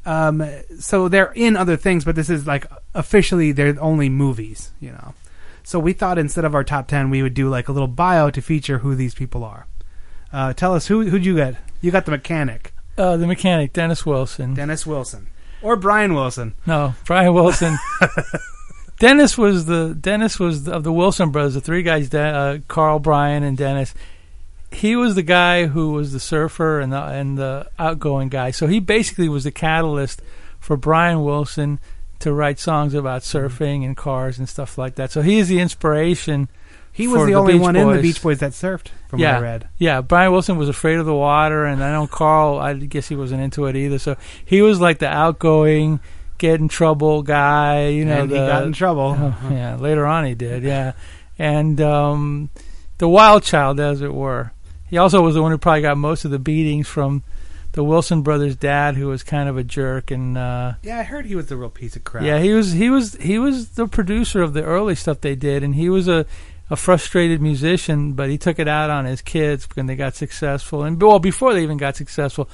um, 0.06 0.45
so 0.80 1.08
they're 1.08 1.32
in 1.34 1.56
other 1.56 1.78
things, 1.78 2.04
but 2.04 2.15
this 2.15 2.30
is 2.30 2.45
like 2.45 2.65
officially 2.93 3.54
they're 3.54 3.78
only 3.80 4.10
movies. 4.10 4.71
You 4.82 4.91
know, 4.91 5.13
so 5.63 5.80
we 5.80 5.93
thought 5.93 6.17
instead 6.17 6.45
of 6.45 6.54
our 6.56 6.63
top 6.63 6.88
ten, 6.88 7.10
we 7.10 7.21
would 7.23 7.34
do 7.34 7.49
like 7.49 7.67
a 7.67 7.71
little 7.71 7.88
bio 7.88 8.30
to 8.30 8.41
feature 8.41 8.80
who 8.80 8.95
these 8.95 9.13
people 9.15 9.43
are. 9.43 9.65
Uh, 10.32 10.54
tell 10.54 10.73
us 10.73 10.88
who 10.88 11.10
who'd 11.10 11.26
you 11.26 11.36
get? 11.36 11.56
You 11.82 11.91
got 11.91 12.06
the 12.06 12.12
mechanic, 12.12 12.73
Uh, 12.97 13.17
the 13.17 13.28
mechanic, 13.28 13.73
Dennis 13.73 14.06
Wilson. 14.06 14.54
Dennis 14.56 14.86
Wilson, 14.86 15.28
or 15.62 15.76
Brian 15.76 16.13
Wilson. 16.13 16.54
No, 16.65 16.95
Brian 17.06 17.34
Wilson. 17.34 17.78
Dennis 18.99 19.38
was 19.38 19.65
the 19.65 19.95
Dennis 19.99 20.39
was 20.39 20.63
the, 20.63 20.71
of 20.71 20.84
the 20.84 20.93
Wilson 20.93 21.30
brothers, 21.32 21.56
the 21.56 21.62
three 21.62 21.84
guys, 21.84 22.13
uh, 22.13 22.60
Carl, 22.67 22.99
Brian, 22.99 23.43
and 23.43 23.58
Dennis. 23.58 23.93
He 24.71 24.95
was 24.95 25.15
the 25.15 25.23
guy 25.23 25.65
who 25.67 25.91
was 25.91 26.13
the 26.13 26.19
surfer 26.19 26.80
and 26.80 26.91
the 26.93 27.02
and 27.04 27.38
the 27.38 27.69
outgoing 27.78 28.30
guy. 28.30 28.52
So 28.52 28.67
he 28.67 28.80
basically 28.80 29.30
was 29.30 29.43
the 29.43 29.52
catalyst 29.52 30.21
for 30.60 30.78
Brian 30.78 31.23
Wilson 31.23 31.80
to 32.23 32.33
write 32.33 32.57
songs 32.57 32.93
about 32.93 33.21
surfing 33.21 33.83
and 33.86 33.97
cars 33.97 34.39
and 34.39 34.47
stuff 34.47 34.77
like 34.77 34.95
that. 34.95 35.12
So 35.12 35.21
he 35.21 35.39
is 35.39 35.49
the 35.49 35.59
inspiration. 35.59 36.47
He 36.93 37.05
was 37.05 37.21
for 37.21 37.25
the 37.25 37.36
only 37.36 37.53
Beach 37.53 37.62
one 37.62 37.75
in 37.75 37.91
the 37.91 38.01
Beach 38.01 38.21
Boys 38.21 38.39
that 38.39 38.53
surfed, 38.53 38.88
from 39.09 39.19
yeah, 39.19 39.33
what 39.33 39.39
I 39.39 39.41
read. 39.41 39.69
Yeah, 39.77 40.01
Brian 40.01 40.31
Wilson 40.31 40.57
was 40.57 40.69
afraid 40.69 40.99
of 40.99 41.05
the 41.05 41.13
water, 41.13 41.65
and 41.65 41.83
I 41.83 41.91
know 41.91 42.07
Carl. 42.07 42.59
I 42.59 42.75
guess 42.75 43.09
he 43.09 43.15
wasn't 43.17 43.41
into 43.41 43.65
it 43.65 43.75
either. 43.75 43.99
So 43.99 44.15
he 44.45 44.62
was 44.62 44.79
like 44.79 44.99
the 44.99 45.09
outgoing, 45.09 45.99
get 46.38 46.62
in 46.62 46.69
trouble 46.69 47.23
guy. 47.23 47.88
You 47.88 48.05
know, 48.05 48.21
And 48.21 48.31
he 48.31 48.38
got 48.38 48.63
in 48.63 48.71
trouble. 48.71 49.17
Oh, 49.19 49.38
yeah, 49.51 49.75
later 49.75 50.05
on 50.05 50.23
he 50.23 50.33
did. 50.33 50.63
Yeah, 50.63 50.93
and 51.38 51.81
um, 51.81 52.51
the 52.99 53.09
wild 53.09 53.43
child, 53.43 53.81
as 53.81 54.01
it 54.01 54.13
were. 54.13 54.53
He 54.88 54.97
also 54.97 55.21
was 55.21 55.36
the 55.36 55.41
one 55.41 55.51
who 55.51 55.57
probably 55.57 55.81
got 55.81 55.97
most 55.97 56.23
of 56.23 56.31
the 56.31 56.39
beatings 56.39 56.88
from 56.88 57.23
the 57.73 57.83
Wilson 57.83 58.21
brothers' 58.21 58.55
dad, 58.55 58.95
who 58.95 59.07
was 59.07 59.21
kind 59.23 59.47
of 59.49 59.57
a 59.57 59.63
jerk 59.63 60.09
and. 60.12 60.38
Uh, 60.38 60.73
Yeah, 60.81 60.99
I 60.99 61.03
heard 61.03 61.25
he 61.25 61.36
was 61.36 61.51
a 61.51 61.57
real 61.57 61.69
piece 61.69 61.95
of 61.95 62.03
crap. 62.03 62.23
yeah, 62.23 62.39
he 62.39 62.53
was 62.53 62.71
he 62.73 62.89
was 62.89 63.15
he 63.15 63.38
was 63.38 63.69
the 63.71 63.88
producer 63.88 64.41
of 64.41 64.53
the 64.53 64.63
early 64.63 64.95
stuff 64.95 65.21
they 65.21 65.36
did, 65.36 65.63
and 65.63 65.75
he 65.75 65.89
was 65.89 66.07
a 66.07 66.25
a 66.69 66.75
frustrated 66.75 67.41
musician, 67.41 68.13
but 68.13 68.29
he 68.29 68.38
took 68.38 68.57
it 68.57 68.67
out 68.67 68.89
on 68.89 69.05
his 69.05 69.21
kids 69.21 69.67
when 69.75 69.86
they 69.86 69.95
got 69.95 70.15
successful, 70.15 70.83
and 70.83 70.99
well 71.01 71.19
before 71.19 71.53
they 71.53 71.62
even 71.62 71.77
got 71.77 71.95
successful. 71.95 72.49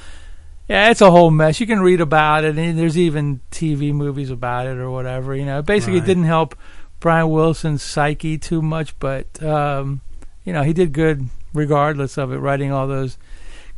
Yeah, 0.68 0.90
it's 0.92 1.02
a 1.02 1.10
whole 1.10 1.32
mess. 1.32 1.60
You 1.60 1.66
can 1.68 1.80
read 1.80 2.00
about 2.02 2.44
it, 2.44 2.58
and 2.58 2.78
there's 2.78 2.98
even 2.98 3.42
TV 3.52 3.92
movies 3.94 4.30
about 4.30 4.68
it 4.68 4.78
or 4.78 4.92
whatever. 4.92 5.36
You 5.36 5.46
know, 5.46 5.62
basically, 5.62 5.98
it 5.98 6.02
Right. 6.02 6.08
didn't 6.08 6.26
help 6.26 6.56
Brian 7.00 7.30
Wilson's 7.30 7.82
psyche 7.82 8.38
too 8.38 8.62
much, 8.62 8.98
but 9.00 9.42
um, 9.44 10.02
you 10.44 10.54
know, 10.54 10.64
he 10.64 10.74
did 10.74 10.92
good 10.94 11.30
regardless 11.54 12.18
of 12.18 12.32
it, 12.32 12.38
writing 12.38 12.72
all 12.72 12.88
those 12.88 13.18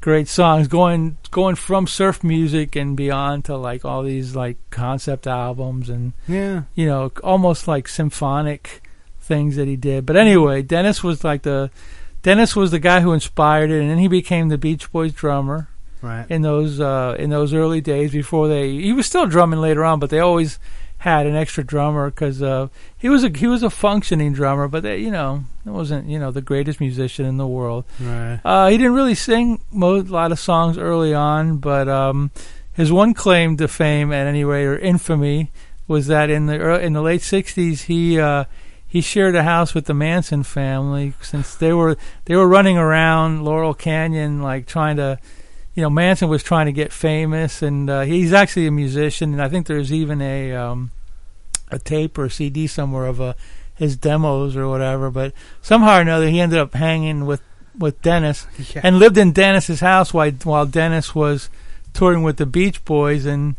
great 0.02 0.28
songs, 0.28 0.68
going 0.68 1.18
going 1.30 1.56
from 1.56 1.88
surf 1.88 2.24
music 2.24 2.76
and 2.76 2.98
beyond 2.98 3.46
to 3.46 3.56
like 3.56 3.86
all 3.86 4.04
these 4.04 4.36
like 4.36 4.58
concept 4.72 5.28
albums 5.28 5.90
and 5.90 6.14
Yeah. 6.28 6.64
you 6.76 6.86
know, 6.88 7.12
almost 7.24 7.68
like 7.68 7.88
symphonic 7.88 8.82
things 9.22 9.56
that 9.56 9.68
he 9.68 9.76
did. 9.78 10.06
But 10.06 10.18
anyway, 10.18 10.62
Dennis 10.64 11.04
was 11.04 11.24
like 11.24 11.44
the 11.44 11.70
Dennis 12.24 12.56
was 12.56 12.72
the 12.72 12.80
guy 12.80 13.00
who 13.02 13.14
inspired 13.14 13.72
it, 13.72 13.80
and 13.82 13.90
then 13.90 13.98
he 13.98 14.08
became 14.08 14.50
the 14.50 14.58
Beach 14.58 14.92
Boys 14.92 15.14
drummer 15.14 15.70
Right. 16.04 16.26
in 16.30 16.42
those 16.42 16.80
uh, 16.80 17.16
in 17.20 17.30
those 17.30 17.54
early 17.54 17.80
days 17.82 18.12
before 18.12 18.48
they. 18.48 18.72
He 18.72 18.92
was 18.94 19.06
still 19.06 19.28
drumming 19.28 19.62
later 19.62 19.86
on, 19.86 20.00
but 20.00 20.10
they 20.10 20.20
always 20.20 20.58
had 21.02 21.26
an 21.26 21.36
extra 21.36 21.64
drummer 21.64 22.12
because 22.12 22.44
uh, 22.44 22.68
he 22.96 23.10
was 23.10 23.24
a 23.24 23.30
he 23.30 23.48
was 23.48 23.64
a 23.64 23.72
functioning 23.72 24.34
drummer, 24.34 24.68
but 24.68 24.84
they, 24.84 25.00
you 25.00 25.10
know, 25.10 25.44
it 25.66 25.72
wasn't 25.72 26.08
you 26.08 26.20
know 26.20 26.30
the 26.30 26.44
greatest 26.44 26.80
musician 26.80 27.26
in 27.26 27.38
the 27.38 27.48
world. 27.48 27.86
Right. 28.00 28.40
Uh, 28.46 28.68
he 28.68 28.78
didn't 28.78 28.94
really 28.94 29.16
sing 29.16 29.62
mo- 29.72 29.96
a 29.96 30.02
lot 30.02 30.32
of 30.32 30.38
songs 30.40 30.78
early 30.78 31.12
on, 31.12 31.58
but 31.58 31.90
um, 31.90 32.30
his 32.74 32.92
one 32.92 33.16
claim 33.16 33.58
to 33.58 33.68
fame, 33.68 34.14
at 34.14 34.28
any 34.28 34.44
rate, 34.44 34.66
or 34.66 34.78
infamy, 34.78 35.52
was 35.88 36.06
that 36.06 36.30
in 36.30 36.46
the 36.46 36.54
ear 36.54 36.74
in 36.74 36.94
the 36.94 37.02
late 37.02 37.22
'60s 37.22 37.86
he 37.86 38.20
uh, 38.20 38.44
he 38.88 39.02
shared 39.02 39.36
a 39.36 39.42
house 39.42 39.74
with 39.74 39.86
the 39.86 39.96
Manson 39.96 40.44
family 40.44 41.14
since 41.20 41.56
they 41.56 41.74
were 41.74 41.98
they 42.26 42.36
were 42.36 42.48
running 42.48 42.78
around 42.78 43.44
Laurel 43.44 43.74
Canyon 43.74 44.44
like 44.44 44.68
trying 44.68 44.98
to. 44.98 45.18
You 45.73 45.81
know, 45.84 45.89
Manson 45.89 46.27
was 46.29 46.43
trying 46.43 46.65
to 46.65 46.71
get 46.73 46.91
famous, 46.91 47.62
and 47.62 47.89
uh, 47.89 48.01
he's 48.01 48.34
actually 48.34 48.67
a 48.67 48.71
musician. 48.71 49.34
And 49.34 49.41
I 49.41 49.47
think 49.47 49.67
there's 49.67 49.91
even 49.93 50.21
a 50.21 50.53
um, 50.53 50.91
a 51.69 51.79
tape 51.79 52.17
or 52.17 52.25
a 52.25 52.29
CD 52.29 52.67
somewhere 52.67 53.05
of 53.05 53.21
uh, 53.21 53.34
his 53.75 53.95
demos 53.95 54.55
or 54.57 54.67
whatever. 54.67 55.10
But 55.10 55.34
somehow 55.62 55.97
or 55.97 56.01
another, 56.01 56.27
he 56.29 56.41
ended 56.41 56.60
up 56.60 56.73
hanging 56.73 57.25
with 57.25 57.41
with 57.77 58.01
Dennis 58.01 58.47
Yeah. 58.75 58.81
and 58.84 58.99
lived 58.99 59.17
in 59.17 59.31
Dennis's 59.31 59.79
house 59.79 60.13
while 60.13 60.31
while 60.43 60.65
Dennis 60.65 61.15
was 61.15 61.49
touring 61.93 62.21
with 62.23 62.36
the 62.38 62.45
Beach 62.45 62.84
Boys 62.84 63.25
and 63.25 63.55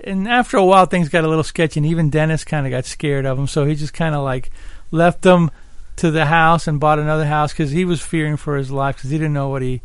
and 0.00 0.28
after 0.28 0.58
a 0.58 0.64
while 0.64 0.84
things 0.84 1.08
got 1.08 1.24
a 1.24 1.28
little 1.28 1.42
sketchy 1.42 1.80
and 1.80 1.86
even 1.86 2.10
Dennis 2.10 2.44
kind 2.44 2.66
of 2.66 2.70
got 2.70 2.84
scared 2.84 3.24
of 3.24 3.38
him 3.38 3.46
so 3.46 3.64
he 3.64 3.74
just 3.74 3.94
kind 3.94 4.14
of 4.14 4.22
like 4.22 4.50
left 4.90 5.22
them 5.22 5.50
to 5.96 6.10
the 6.10 6.26
house 6.26 6.66
and 6.68 6.78
bought 6.78 6.98
another 6.98 7.24
house 7.24 7.52
because 7.52 7.70
he 7.70 7.86
was 7.86 8.02
fearing 8.02 8.36
for 8.36 8.56
his 8.56 8.70
life 8.70 8.96
because 8.96 9.10
he 9.10 9.16
didn't 9.16 9.32
know 9.32 9.48
what 9.48 9.62
he 9.62 9.80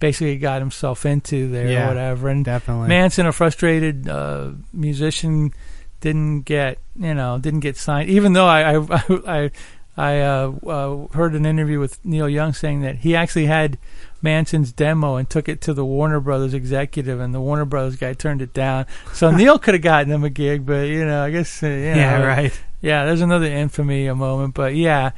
basically 0.00 0.36
got 0.36 0.60
himself 0.60 1.06
into 1.06 1.48
there 1.50 1.68
Yeah, 1.68 1.84
or 1.84 1.88
whatever 1.88 2.28
and 2.28 2.44
definitely. 2.44 2.88
Manson 2.88 3.26
a 3.26 3.32
frustrated 3.32 4.08
uh, 4.08 4.50
musician 4.72 5.52
didn't 6.00 6.42
get 6.42 6.78
you 6.98 7.14
know 7.14 7.38
didn't 7.38 7.60
get 7.60 7.76
signed 7.76 8.10
even 8.10 8.32
though 8.34 8.46
I 8.46 8.76
I 8.76 8.96
I, 9.26 9.50
I 9.96 10.20
uh, 10.20 10.52
uh, 10.66 11.06
heard 11.16 11.34
an 11.34 11.46
interview 11.46 11.78
with 11.78 12.04
Neil 12.04 12.28
Young 12.28 12.52
saying 12.52 12.82
that 12.82 12.96
he 12.96 13.14
actually 13.14 13.46
had 13.46 13.78
Manson's 14.20 14.72
demo 14.72 15.14
and 15.16 15.30
took 15.30 15.48
it 15.48 15.60
to 15.62 15.72
the 15.74 15.84
Warner 15.84 16.18
Brothers 16.18 16.52
executive, 16.52 17.20
and 17.20 17.32
the 17.32 17.40
Warner 17.40 17.64
Brothers 17.64 17.94
guy 17.96 18.12
turned 18.14 18.42
it 18.42 18.52
down. 18.52 18.86
So 19.12 19.30
Neil 19.36 19.56
could 19.58 19.74
have 19.74 19.82
gotten 19.82 20.10
him 20.10 20.24
a 20.24 20.30
gig, 20.30 20.66
but 20.66 20.88
you 20.88 21.04
know, 21.04 21.22
I 21.22 21.30
guess 21.30 21.62
uh, 21.62 21.66
you 21.68 21.72
know, 21.72 21.96
Yeah, 21.96 22.22
right. 22.24 22.60
Yeah, 22.80 23.04
there's 23.04 23.20
another 23.20 23.46
infamy 23.46 24.08
a 24.08 24.14
moment, 24.16 24.54
but 24.54 24.74
yeah, 24.74 25.12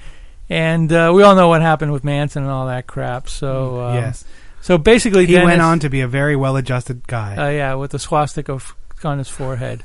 and 0.50 0.92
uh, 0.92 1.10
we 1.14 1.22
all 1.22 1.34
know 1.34 1.48
what 1.48 1.62
happened 1.62 1.92
with 1.92 2.04
Manson 2.04 2.42
and 2.42 2.52
all 2.52 2.66
that 2.66 2.86
crap. 2.86 3.28
So 3.30 3.80
um, 3.80 3.94
Yes. 3.94 4.24
So 4.66 4.78
basically, 4.78 5.26
He 5.26 5.34
went 5.36 5.60
on 5.62 5.78
to 5.80 5.88
be 5.88 6.00
a 6.00 6.08
very 6.08 6.34
well-adjusted 6.34 7.06
guy. 7.06 7.36
uh, 7.36 7.50
yeah, 7.50 7.74
with 7.74 7.94
a 7.94 7.98
swastika 8.00 8.54
f- 8.54 8.74
on 9.04 9.18
his 9.18 9.28
forehead, 9.28 9.84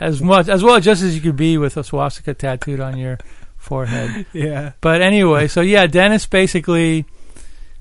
as 0.00 0.22
much 0.22 0.48
as 0.48 0.62
well 0.62 0.80
just 0.80 1.02
as 1.02 1.14
you 1.14 1.20
could 1.20 1.36
be 1.36 1.58
with 1.58 1.76
a 1.76 1.84
swastika 1.84 2.32
tattooed 2.32 2.80
on 2.80 2.96
your 2.96 3.18
forehead. 3.58 4.24
Yeah. 4.32 4.72
But 4.80 5.02
anyway, 5.02 5.46
so 5.48 5.60
yeah, 5.60 5.86
Dennis 5.86 6.24
basically, 6.26 7.04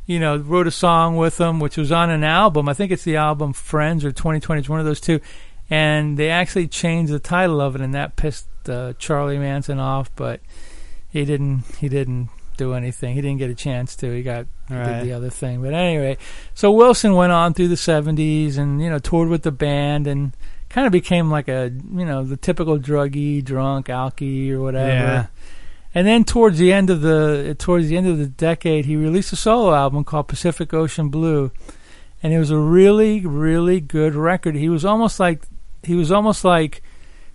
you 0.06 0.19
know, 0.19 0.36
wrote 0.38 0.67
a 0.67 0.71
song 0.71 1.15
with 1.15 1.39
him, 1.39 1.60
which 1.62 1.77
was 1.77 1.91
on 1.93 2.10
an 2.10 2.23
album. 2.25 2.67
I 2.67 2.73
think 2.73 2.91
it's 2.91 3.03
the 3.06 3.15
album 3.15 3.53
Friends 3.53 4.03
or 4.03 4.12
2020. 4.12 4.60
It's 4.60 4.67
one 4.69 4.79
of 4.82 4.86
those 4.86 4.99
two. 4.99 5.21
And 5.69 6.17
they 6.17 6.29
actually 6.29 6.67
changed 6.67 7.12
the 7.12 7.19
title 7.19 7.62
of 7.62 7.73
it, 7.75 7.82
and 7.82 7.93
that 7.95 8.17
pissed 8.17 8.47
uh, 8.67 8.93
Charlie 8.99 9.39
Manson 9.39 9.79
off. 9.79 10.12
But 10.15 10.41
he 11.10 11.23
didn't. 11.23 11.63
He 11.79 11.88
didn't 11.88 12.29
do 12.58 12.74
anything. 12.74 13.16
He 13.16 13.22
didn't 13.22 13.39
get 13.39 13.50
a 13.50 13.56
chance 13.56 13.96
to. 13.98 14.12
He 14.12 14.24
got 14.24 14.46
Right. 14.70 15.00
did 15.00 15.08
the 15.08 15.13
other 15.13 15.30
thing. 15.30 15.62
But 15.62 15.74
anyway, 15.74 16.18
so 16.54 16.72
Wilson 16.72 17.13
went 17.16 17.32
on 17.32 17.54
through 17.54 17.68
the 17.68 17.76
70s 17.76 18.58
and 18.58 18.82
you 18.82 18.89
know 18.89 19.00
toured 19.00 19.30
with 19.30 19.44
the 19.44 19.52
band 19.52 20.08
and 20.08 20.32
kind 20.70 20.88
of 20.88 20.92
became 20.94 21.30
like 21.30 21.48
a 21.48 21.72
you 21.96 22.06
know 22.06 22.24
the 22.24 22.38
typical 22.38 22.78
druggy, 22.80 23.44
drunk, 23.44 23.88
alky 23.88 24.52
or 24.52 24.62
whatever. 24.62 24.88
Yeah. 24.89 25.26
And 25.96 26.08
then 26.08 26.24
towards 26.24 26.58
the 26.58 26.74
end 26.74 26.89
of 26.89 27.02
the 27.02 27.56
towards 27.60 27.88
the 27.88 27.98
end 27.98 28.08
of 28.08 28.18
the 28.18 28.26
decade, 28.28 28.86
he 28.86 28.96
released 28.96 29.32
a 29.34 29.36
solo 29.36 29.74
album 29.76 30.04
called 30.04 30.28
Pacific 30.28 30.74
Ocean 30.74 31.10
Blue, 31.10 31.52
and 32.24 32.34
it 32.34 32.39
was 32.39 32.50
a 32.50 32.58
really 32.58 33.26
really 33.26 33.80
good 33.80 34.16
record. 34.16 34.56
He 34.56 34.70
was 34.70 34.84
almost 34.86 35.20
like 35.20 35.44
he 35.84 35.94
was 35.96 36.12
almost 36.12 36.44
like 36.44 36.82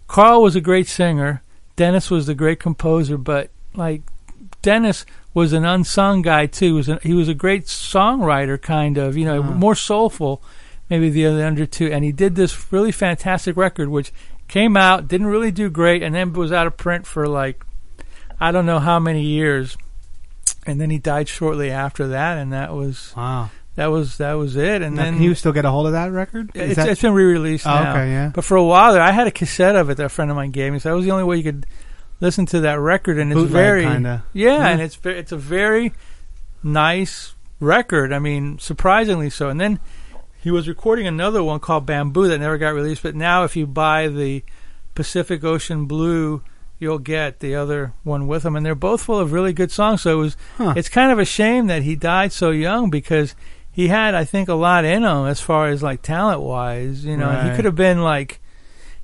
Carl 0.09 0.43
was 0.43 0.57
a 0.57 0.61
great 0.61 0.89
singer, 0.89 1.43
Dennis 1.77 2.11
was 2.11 2.27
the 2.27 2.35
great 2.35 2.59
composer, 2.59 3.17
but 3.19 3.51
like 3.75 4.03
Dennis 4.69 5.07
was 5.35 5.53
an 5.53 5.65
unsung 5.65 6.23
guy 6.23 6.47
too. 6.47 6.67
He 6.67 6.73
was 6.73 6.89
a, 6.89 6.99
he 7.03 7.15
was 7.15 7.29
a 7.29 7.35
great 7.35 7.65
songwriter, 7.67 8.61
kind 8.61 8.99
of 8.99 9.17
you 9.17 9.25
know 9.25 9.41
Uh-huh. 9.41 9.53
more 9.53 9.75
soulful, 9.75 10.43
maybe 10.91 11.11
the 11.11 11.27
other 11.27 11.45
under 11.47 11.67
two. 11.67 11.87
And 11.93 12.05
he 12.05 12.13
did 12.13 12.35
this 12.35 12.73
really 12.73 12.93
fantastic 12.93 13.57
record, 13.57 13.89
which 13.89 14.13
came 14.49 14.77
out, 14.77 15.09
didn't 15.09 15.27
really 15.29 15.51
do 15.51 15.69
great, 15.71 16.03
and 16.03 16.15
then 16.15 16.33
was 16.33 16.53
out 16.53 16.67
of 16.67 16.77
print 16.77 17.07
for 17.07 17.27
like 17.27 17.65
I 18.41 18.53
don't 18.53 18.67
know 18.67 18.79
how 18.79 18.99
many 18.99 19.23
years, 19.23 19.77
and 20.67 20.81
then 20.81 20.91
he 20.91 20.99
died 20.99 21.29
shortly 21.29 21.71
after 21.71 22.09
that, 22.09 22.39
and 22.39 22.53
that 22.53 22.73
was 22.75 23.13
wow. 23.17 23.51
That 23.77 23.87
was 23.93 24.19
that 24.19 24.33
was 24.35 24.57
it, 24.57 24.83
and 24.83 24.97
Now, 24.97 25.05
then 25.05 25.15
can 25.15 25.23
you 25.23 25.35
still 25.37 25.53
get 25.53 25.65
a 25.65 25.71
hold 25.71 25.87
of 25.87 25.93
that 25.93 26.11
record? 26.11 26.51
It's, 26.55 26.75
that- 26.77 26.89
it's 26.89 27.01
been 27.03 27.13
re-released 27.15 27.65
Oh, 27.67 27.71
now. 27.71 27.91
okay, 27.93 28.11
yeah. 28.11 28.31
But 28.35 28.45
for 28.45 28.57
a 28.57 28.65
while 28.65 28.93
there, 28.93 29.01
I 29.03 29.13
had 29.13 29.29
a 29.29 29.31
cassette 29.31 29.77
of 29.77 29.89
it 29.89 29.97
that 29.99 30.07
a 30.07 30.09
friend 30.09 30.31
of 30.33 30.37
mine 30.37 30.51
gave 30.51 30.73
me. 30.73 30.79
So 30.81 30.89
that 30.91 30.97
was 30.97 31.05
the 31.05 31.13
only 31.13 31.23
way 31.25 31.37
you 31.37 31.45
could 31.45 31.65
listen 32.21 32.47
to 32.47 32.61
that 32.61 32.79
record, 32.81 33.19
and 33.19 33.31
it's 33.33 33.39
Bootleg 33.41 33.53
very 33.53 33.83
kinda. 33.85 34.25
yeah, 34.33 34.57
Yeah. 34.59 34.69
and 34.69 34.81
it's 34.83 34.99
it's 35.05 35.33
a 35.33 35.37
very 35.37 35.93
nice 36.63 37.35
record. 37.61 38.13
I 38.13 38.19
mean, 38.19 38.59
surprisingly 38.59 39.31
so. 39.31 39.49
And 39.49 39.61
then 39.61 39.81
he 40.41 40.51
was 40.51 40.69
recording 40.69 41.07
another 41.07 41.43
one 41.43 41.61
called 41.61 41.87
Bamboo 41.87 42.29
that 42.29 42.39
never 42.39 42.59
got 42.59 42.71
released. 42.75 43.03
But 43.03 43.15
now, 43.15 43.45
if 43.45 43.57
you 43.57 43.67
buy 43.67 44.09
the 44.09 44.45
Pacific 44.95 45.45
Ocean 45.45 45.87
Blue, 45.87 46.43
you'll 46.79 46.99
get 46.99 47.41
the 47.41 47.55
other 47.55 47.93
one 48.05 48.27
with 48.27 48.45
him, 48.45 48.55
and 48.57 48.65
they're 48.65 48.75
both 48.75 49.03
full 49.03 49.19
of 49.19 49.33
really 49.33 49.53
good 49.53 49.71
songs. 49.71 50.03
So 50.03 50.19
it 50.19 50.23
was 50.23 50.37
Huh. 50.57 50.75
it's 50.77 50.89
kind 50.89 51.11
of 51.13 51.19
a 51.19 51.25
shame 51.25 51.67
that 51.67 51.83
he 51.83 51.97
died 51.97 52.33
so 52.33 52.51
young 52.51 52.91
because 52.91 53.35
he 53.71 53.89
had, 53.89 54.15
I 54.15 54.25
think, 54.25 54.49
a 54.49 54.55
lot 54.55 54.85
in 54.85 55.05
him 55.05 55.27
as 55.27 55.41
far 55.41 55.69
as 55.69 55.83
like 55.83 56.03
talent 56.03 56.41
wise. 56.41 57.05
You 57.05 57.17
know, 57.17 57.31
he 57.31 57.55
could 57.57 57.65
have 57.65 57.77
been 57.77 58.03
like 58.03 58.41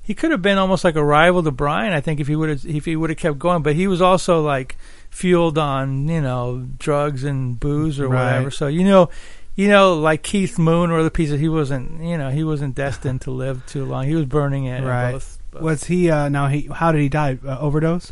he 0.05 0.13
could 0.13 0.31
have 0.31 0.41
been 0.41 0.57
almost 0.57 0.83
like 0.85 0.95
a 0.95 1.03
rival 1.03 1.43
to 1.43 1.51
Brian. 1.51 1.91
I 1.91 1.99
think 1.99 2.19
if 2.21 2.27
he 2.27 2.35
would 2.35 2.49
have 2.49 2.65
if 2.65 2.85
he 2.85 2.95
would 2.95 3.09
have 3.09 3.19
kept 3.19 3.39
going, 3.39 3.63
but 3.63 3.75
he 3.75 3.87
was 3.87 4.01
also 4.01 4.41
like 4.41 4.77
fueled 5.09 5.57
on 5.57 6.07
you 6.07 6.21
know 6.21 6.65
drugs 6.77 7.23
and 7.23 7.59
booze 7.59 7.99
or 7.99 8.07
Right. 8.07 8.25
whatever. 8.25 8.51
So 8.51 8.67
you 8.67 8.83
know. 8.85 9.09
You 9.57 9.69
know, 9.69 9.93
like 9.97 10.21
Keith 10.21 10.59
Moon 10.59 10.91
or 10.91 11.01
the 11.01 11.09
pieces, 11.09 11.39
he 11.39 11.47
wasn't. 11.47 12.03
You 12.03 12.17
know, 12.17 12.29
he 12.29 12.43
wasn't 12.43 12.75
destined 12.75 13.21
to 13.21 13.31
live 13.31 13.65
too 13.65 13.85
long. 13.85 14.03
He 14.05 14.13
was 14.13 14.25
burning 14.25 14.65
it. 14.65 14.83
right. 14.83 15.13
Both, 15.13 15.39
Was 15.61 15.85
he? 15.85 16.11
Uh, 16.11 16.27
now 16.27 16.47
he? 16.49 16.67
How 16.69 16.91
did 16.91 16.99
he 16.99 17.07
die? 17.07 17.39
Uh, 17.41 17.57
overdose. 17.61 18.11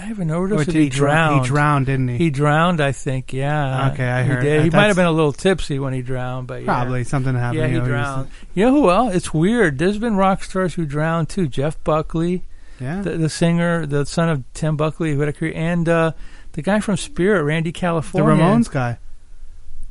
Did 0.00 0.06
he 0.06 0.08
die 0.08 0.10
of 0.12 0.18
an 0.20 0.30
overdose 0.30 0.58
Or 0.58 0.62
or, 0.62 0.64
did 0.64 0.72
did 0.72 0.78
he, 0.78 0.84
he 0.84 0.90
dr- 0.90 1.42
he 1.42 1.48
drowned, 1.48 1.86
didn't 1.86 2.08
he? 2.08 2.16
He 2.18 2.30
drowned, 2.30 2.80
I 2.80 2.92
think. 2.92 3.32
Yeah. 3.32 3.90
Okay, 3.92 4.08
I 4.08 4.22
he 4.22 4.28
heard- 4.28 4.42
Did. 4.42 4.64
He 4.64 4.70
might 4.70 4.86
have 4.86 4.96
been 4.96 5.06
a 5.06 5.12
little 5.12 5.32
tipsy 5.32 5.78
when 5.78 5.92
he 5.92 6.02
drowned, 6.02 6.46
but 6.46 6.60
yeah. 6.62 6.66
Probably 6.66 7.04
something 7.04 7.34
happened. 7.34 7.60
Yeah, 7.60 7.66
he 7.68 7.74
you 7.74 7.80
know, 7.80 7.86
drowned. 7.86 8.28
You 8.54 8.64
know 8.66 8.72
who 8.72 8.90
else? 8.90 9.14
It's 9.14 9.32
weird. 9.34 9.78
There's 9.78 9.98
been 9.98 10.16
rock 10.16 10.42
stars 10.44 10.74
who 10.74 10.86
drowned 10.86 11.28
too. 11.28 11.46
Jeff 11.48 11.82
Buckley, 11.84 12.44
Yeah. 12.80 13.02
the, 13.02 13.16
the 13.16 13.28
singer, 13.28 13.86
the 13.86 14.04
son 14.06 14.28
of 14.28 14.44
Tim 14.54 14.76
Buckley, 14.76 15.12
who 15.14 15.20
had 15.20 15.28
a 15.28 15.32
career, 15.32 15.52
and 15.54 15.88
uh, 15.88 16.12
the 16.52 16.62
guy 16.62 16.80
from 16.80 16.96
Spirit, 16.96 17.42
Randy 17.44 17.72
California, 17.72 18.36
the 18.36 18.42
Ramones 18.42 18.70
guy. 18.70 18.98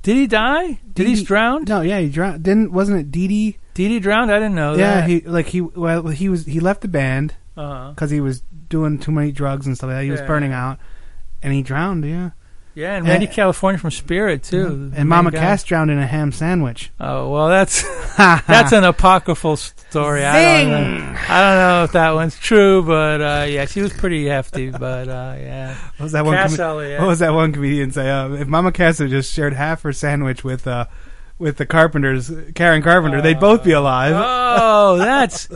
Did 0.01 0.15
he 0.15 0.27
die? 0.27 0.79
Did 0.93 1.07
he 1.07 1.13
Dee 1.13 1.19
Dee- 1.19 1.25
drown? 1.25 1.65
No, 1.65 1.81
yeah, 1.81 1.99
he 1.99 2.09
drowned. 2.09 2.43
Didn't 2.43 2.71
wasn't 2.71 2.99
it 2.99 3.11
Dee 3.11 3.27
Dee? 3.27 3.57
Did 3.73 3.91
he 3.91 3.99
drown? 3.99 4.29
I 4.29 4.35
didn't 4.39 4.55
know 4.55 4.75
yeah, 4.75 5.01
that. 5.01 5.09
he 5.09 5.19
like 5.21 5.47
he 5.47 5.61
well 5.61 6.07
he 6.07 6.29
was 6.29 6.45
he 6.45 6.59
left 6.59 6.81
the 6.81 6.87
band 6.87 7.35
Uh-huh. 7.59 7.89
because 7.91 8.09
he 8.11 8.21
was 8.21 8.41
doing 8.69 8.99
too 8.99 9.11
many 9.11 9.31
drugs 9.31 9.65
and 9.67 9.75
stuff 9.75 9.87
like 9.89 9.97
that. 9.97 10.03
He 10.05 10.11
was 10.11 10.21
Yeah. 10.21 10.27
burning 10.27 10.53
out, 10.53 10.79
and 11.43 11.53
he 11.53 11.61
drowned. 11.61 12.05
Yeah, 12.05 12.29
Yeah, 12.75 12.95
and 12.95 13.05
Randy 13.07 13.27
Uh, 13.27 13.31
California 13.31 13.77
from 13.79 13.91
Spirit 13.91 14.43
too. 14.43 14.91
and 14.95 15.09
Mama 15.09 15.31
guy. 15.31 15.39
Cass 15.39 15.63
drowned 15.63 15.91
in 15.91 15.97
a 15.97 16.05
ham 16.07 16.31
sandwich. 16.31 16.91
Oh 16.99 17.29
well, 17.29 17.49
that's 17.49 17.83
that's 18.17 18.71
an 18.71 18.83
apocryphal 18.85 19.57
story. 19.57 20.23
I 20.25 20.63
don't 20.63 20.71
know. 20.71 21.15
I 21.27 21.41
don't 21.41 21.57
know 21.59 21.83
if 21.85 21.91
that 21.93 22.11
one's 22.13 22.37
true, 22.39 22.83
but 22.83 23.21
uh, 23.21 23.45
yeah, 23.49 23.65
she 23.65 23.81
was 23.81 23.91
pretty 23.91 24.27
hefty. 24.27 24.69
But 24.69 25.07
uh, 25.09 25.35
yeah, 25.37 25.75
What 25.97 26.03
was 26.05 26.11
that 26.13 26.23
one? 26.25 26.35
Cass 26.35 26.55
comi- 26.55 26.97
What 26.99 27.07
was 27.07 27.19
that 27.19 27.33
one 27.33 27.51
comedian 27.51 27.91
say? 27.91 28.09
Uh, 28.09 28.29
if 28.33 28.47
Mama 28.47 28.71
Cass 28.71 28.99
had 28.99 29.09
just 29.09 29.33
shared 29.33 29.53
half 29.53 29.81
her 29.81 29.91
sandwich 29.91 30.43
with 30.43 30.65
uh, 30.67 30.85
with 31.39 31.57
the 31.57 31.65
Carpenters, 31.65 32.31
Karen 32.55 32.81
Carpenter, 32.83 33.21
they'd 33.21 33.39
both 33.39 33.63
be 33.63 33.71
alive. 33.71 34.13
Oh, 34.15 34.97
that's 34.97 35.49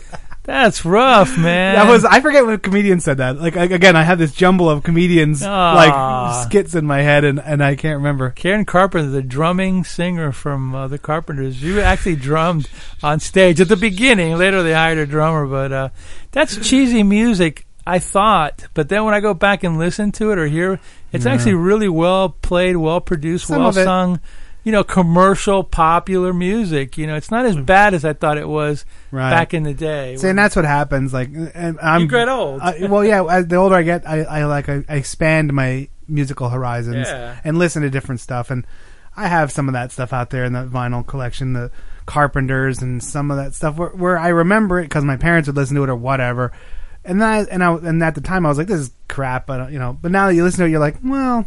that's 0.43 0.83
rough, 0.85 1.37
man. 1.37 1.75
That 1.75 1.89
was 1.89 2.03
I 2.05 2.19
forget 2.21 2.45
what 2.45 2.61
comedian 2.63 2.99
said 2.99 3.17
that. 3.17 3.39
Like 3.39 3.55
again, 3.55 3.95
I 3.95 4.03
have 4.03 4.19
this 4.19 4.33
jumble 4.33 4.69
of 4.69 4.83
comedians 4.83 5.41
Aw. 5.43 5.73
like 5.73 6.45
skits 6.45 6.75
in 6.75 6.85
my 6.85 7.01
head, 7.01 7.23
and, 7.23 7.39
and 7.39 7.63
I 7.63 7.75
can't 7.75 7.97
remember. 7.97 8.29
Karen 8.31 8.65
Carpenter, 8.65 9.09
the 9.09 9.21
drumming 9.21 9.83
singer 9.83 10.31
from 10.31 10.75
uh, 10.75 10.87
the 10.87 10.97
Carpenters. 10.97 11.61
You 11.63 11.79
actually 11.81 12.17
drummed 12.17 12.69
on 13.01 13.19
stage 13.19 13.61
at 13.61 13.69
the 13.69 13.77
beginning. 13.77 14.35
Later, 14.37 14.63
they 14.63 14.73
hired 14.73 14.97
a 14.97 15.05
drummer, 15.05 15.47
but 15.47 15.71
uh, 15.71 15.89
that's 16.31 16.57
cheesy 16.67 17.03
music. 17.03 17.65
I 17.85 17.99
thought, 17.99 18.65
but 18.73 18.87
then 18.87 19.03
when 19.03 19.13
I 19.13 19.19
go 19.19 19.33
back 19.33 19.65
and 19.65 19.77
listen 19.77 20.13
to 20.13 20.31
it 20.31 20.39
or 20.39 20.47
hear, 20.47 20.79
it's 21.11 21.25
Yeah. 21.25 21.33
actually 21.33 21.55
really 21.55 21.89
well 21.89 22.29
played, 22.29 22.77
well 22.77 23.01
produced, 23.01 23.47
Some 23.47 23.59
well 23.59 23.69
of 23.69 23.77
it- 23.77 23.83
sung. 23.83 24.21
You 24.63 24.71
know, 24.71 24.83
commercial, 24.83 25.63
popular 25.63 26.33
music. 26.33 26.97
You 26.97 27.07
know, 27.07 27.15
it's 27.15 27.31
not 27.31 27.45
as 27.45 27.55
mm-hmm. 27.55 27.65
bad 27.65 27.93
as 27.93 28.05
I 28.05 28.13
thought 28.13 28.37
it 28.37 28.47
was 28.47 28.85
Right. 29.11 29.29
back 29.29 29.53
in 29.53 29.63
the 29.63 29.73
day. 29.73 30.15
See, 30.17 30.27
and 30.27 30.39
that's 30.39 30.55
what 30.55 30.65
happens. 30.65 31.13
Like, 31.13 31.29
and 31.53 31.77
I'm 31.81 32.01
You 32.01 32.07
get 32.07 32.29
old. 32.29 32.61
I, 32.61 32.85
well, 32.87 33.03
yeah. 33.03 33.41
The 33.41 33.55
older 33.55 33.75
I 33.75 33.83
get, 33.83 34.07
I, 34.07 34.21
I 34.23 34.45
like 34.45 34.69
I, 34.69 34.83
I 34.87 34.95
expand 34.95 35.51
my 35.53 35.89
musical 36.07 36.49
horizons 36.49 37.07
Yeah. 37.07 37.37
and 37.43 37.57
listen 37.57 37.81
to 37.81 37.89
different 37.89 38.21
stuff. 38.21 38.51
And 38.51 38.65
I 39.15 39.27
have 39.27 39.51
some 39.51 39.67
of 39.67 39.73
that 39.73 39.91
stuff 39.91 40.13
out 40.13 40.29
there 40.29 40.45
in 40.45 40.53
the 40.53 40.65
vinyl 40.65 41.05
collection, 41.05 41.53
the 41.53 41.71
Carpenters 42.05 42.81
and 42.81 43.03
some 43.03 43.31
of 43.31 43.37
that 43.37 43.53
stuff 43.53 43.77
where, 43.77 43.89
where 43.89 44.17
I 44.17 44.29
remember 44.29 44.79
it 44.79 44.83
because 44.83 45.03
my 45.03 45.17
parents 45.17 45.47
would 45.47 45.55
listen 45.55 45.75
to 45.75 45.83
it 45.83 45.89
or 45.89 45.95
whatever. 45.95 46.51
And 47.05 47.21
then 47.21 47.29
I, 47.29 47.39
and 47.43 47.63
I 47.63 47.73
and 47.75 48.01
at 48.03 48.15
the 48.15 48.21
time 48.21 48.45
I 48.45 48.49
was 48.49 48.57
like, 48.57 48.67
this 48.67 48.79
is 48.79 48.91
crap. 49.07 49.45
But 49.45 49.71
you 49.71 49.79
know, 49.79 49.97
but 50.01 50.11
now 50.11 50.27
that 50.27 50.35
you 50.35 50.43
listen 50.43 50.59
to 50.59 50.65
it, 50.65 50.69
you're 50.69 50.79
like, 50.79 50.97
well, 51.03 51.45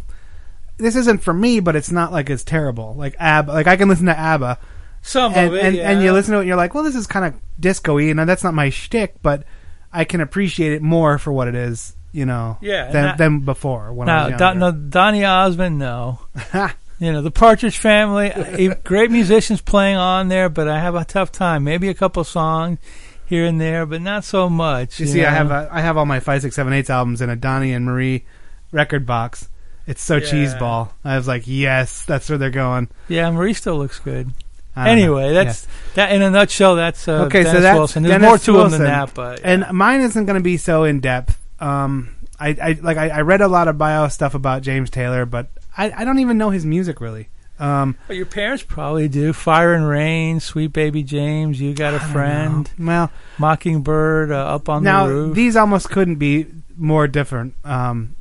this 0.78 0.96
isn't 0.96 1.22
for 1.22 1.32
me. 1.32 1.60
But 1.60 1.76
it's 1.76 1.90
not 1.90 2.12
like 2.12 2.30
it's 2.30 2.44
terrible. 2.44 2.94
Like 2.94 3.16
ABBA, 3.18 3.52
like 3.52 3.66
I 3.66 3.76
can 3.76 3.88
listen 3.88 4.06
to 4.06 4.18
ABBA. 4.18 4.58
Some 5.02 5.34
and, 5.34 5.46
of 5.46 5.54
it, 5.54 5.64
and, 5.64 5.76
yeah. 5.76 5.90
and 5.90 6.02
you 6.02 6.12
listen 6.12 6.32
to 6.32 6.38
it, 6.38 6.40
and 6.40 6.48
you're 6.48 6.56
like, 6.56 6.74
well, 6.74 6.82
this 6.82 6.96
is 6.96 7.06
kind 7.06 7.24
of 7.24 7.40
disco-y, 7.60 8.04
and 8.04 8.18
that's 8.18 8.42
not 8.42 8.54
my 8.54 8.70
shtick, 8.70 9.22
but 9.22 9.44
I 9.92 10.04
can 10.04 10.20
appreciate 10.20 10.72
it 10.72 10.82
more 10.82 11.16
for 11.16 11.32
what 11.32 11.46
it 11.46 11.54
is, 11.54 11.94
you 12.10 12.26
know, 12.26 12.58
Yeah, 12.60 12.90
than, 12.90 13.04
and 13.10 13.18
than 13.18 13.40
before 13.40 13.92
when 13.92 14.08
I 14.08 14.30
was 14.30 14.38
Don, 14.38 14.60
younger. 14.60 14.78
no, 14.78 14.88
Donny 14.90 15.24
Osmond, 15.24 15.78
no. 15.78 16.18
you 16.98 17.12
know, 17.12 17.22
the 17.22 17.30
Partridge 17.30 17.78
Family, 17.78 18.32
uh, 18.32 18.74
great 18.82 19.12
musicians 19.12 19.60
playing 19.60 19.96
on 19.96 20.26
there, 20.26 20.48
but 20.48 20.66
I 20.66 20.80
have 20.80 20.96
a 20.96 21.04
tough 21.04 21.30
time. 21.30 21.62
Maybe 21.62 21.88
a 21.88 21.94
couple 21.94 22.24
songs 22.24 22.80
here 23.26 23.44
and 23.44 23.60
there, 23.60 23.86
but 23.86 24.02
not 24.02 24.24
so 24.24 24.48
much. 24.48 24.98
You 24.98 25.06
see, 25.06 25.24
I 25.24 25.30
have 25.30 25.52
a, 25.52 25.68
I 25.70 25.82
have 25.82 25.96
all 25.96 26.04
my 26.06 26.18
five, 26.18 26.42
six, 26.42 26.56
seven, 26.56 26.72
eight 26.72 26.90
albums 26.90 27.20
in 27.20 27.30
a 27.30 27.36
Donny 27.36 27.72
and 27.72 27.84
Marie 27.84 28.24
record 28.72 29.06
box. 29.06 29.48
It's 29.87 30.03
so 30.03 30.16
Yeah. 30.16 30.22
cheeseball. 30.22 30.88
I 31.05 31.16
was 31.16 31.29
like, 31.29 31.44
yes, 31.46 32.05
that's 32.05 32.29
where 32.29 32.38
they're 32.38 32.51
going. 32.51 32.88
Yeah, 33.09 33.31
Marie 33.31 33.55
still 33.55 33.79
looks 33.79 33.99
good. 33.99 34.33
Anyway, 34.77 35.29
know. 35.29 35.33
that's 35.35 35.66
that. 35.94 36.12
In 36.12 36.20
a 36.20 36.31
nutshell, 36.31 36.77
that's 36.77 37.09
uh, 37.09 37.25
okay, 37.25 37.44
Dennis 37.44 37.53
so 37.53 37.61
that's 37.62 37.79
Wilson. 37.79 38.03
There's 38.03 38.12
Dennis 38.20 38.29
more 38.29 38.38
to 38.38 38.61
him 38.61 38.70
than 38.72 38.83
that, 38.83 39.14
but 39.14 39.40
and 39.42 39.64
mine 39.72 40.03
isn't 40.03 40.27
going 40.27 40.37
to 40.37 40.42
be 40.42 40.59
so 40.59 40.85
in 40.85 41.01
depth. 41.01 41.38
Um, 41.61 42.14
I, 42.38 42.49
I 42.49 42.79
like 42.83 42.99
I, 42.99 43.09
I 43.09 43.20
read 43.22 43.40
a 43.40 43.49
lot 43.49 43.68
of 43.68 43.79
bio 43.79 44.09
stuff 44.09 44.35
about 44.35 44.61
James 44.61 44.90
Taylor, 44.90 45.25
but 45.25 45.49
I, 45.79 45.90
I 45.90 46.05
don't 46.05 46.18
even 46.18 46.37
know 46.37 46.51
his 46.51 46.66
music 46.66 47.01
really. 47.01 47.29
Um, 47.59 47.96
But 48.07 48.16
your 48.16 48.27
parents 48.27 48.62
probably 48.62 49.09
do. 49.09 49.33
Fire 49.33 49.72
and 49.72 49.88
Rain, 49.88 50.40
Sweet 50.40 50.75
Baby 50.75 51.03
James, 51.03 51.59
You 51.59 51.72
Got 51.72 51.94
a 51.94 52.01
Friend, 52.01 52.68
well, 52.79 53.11
Mockingbird, 53.38 54.31
uh, 54.31 54.35
Up 54.57 54.68
on 54.68 54.85
now 54.85 55.07
the 55.07 55.12
Roof. 55.14 55.35
these 55.35 55.57
almost 55.57 55.88
couldn't 55.88 56.16
be 56.16 56.46
more 56.77 57.09
different 57.09 57.55
um, 57.64 58.14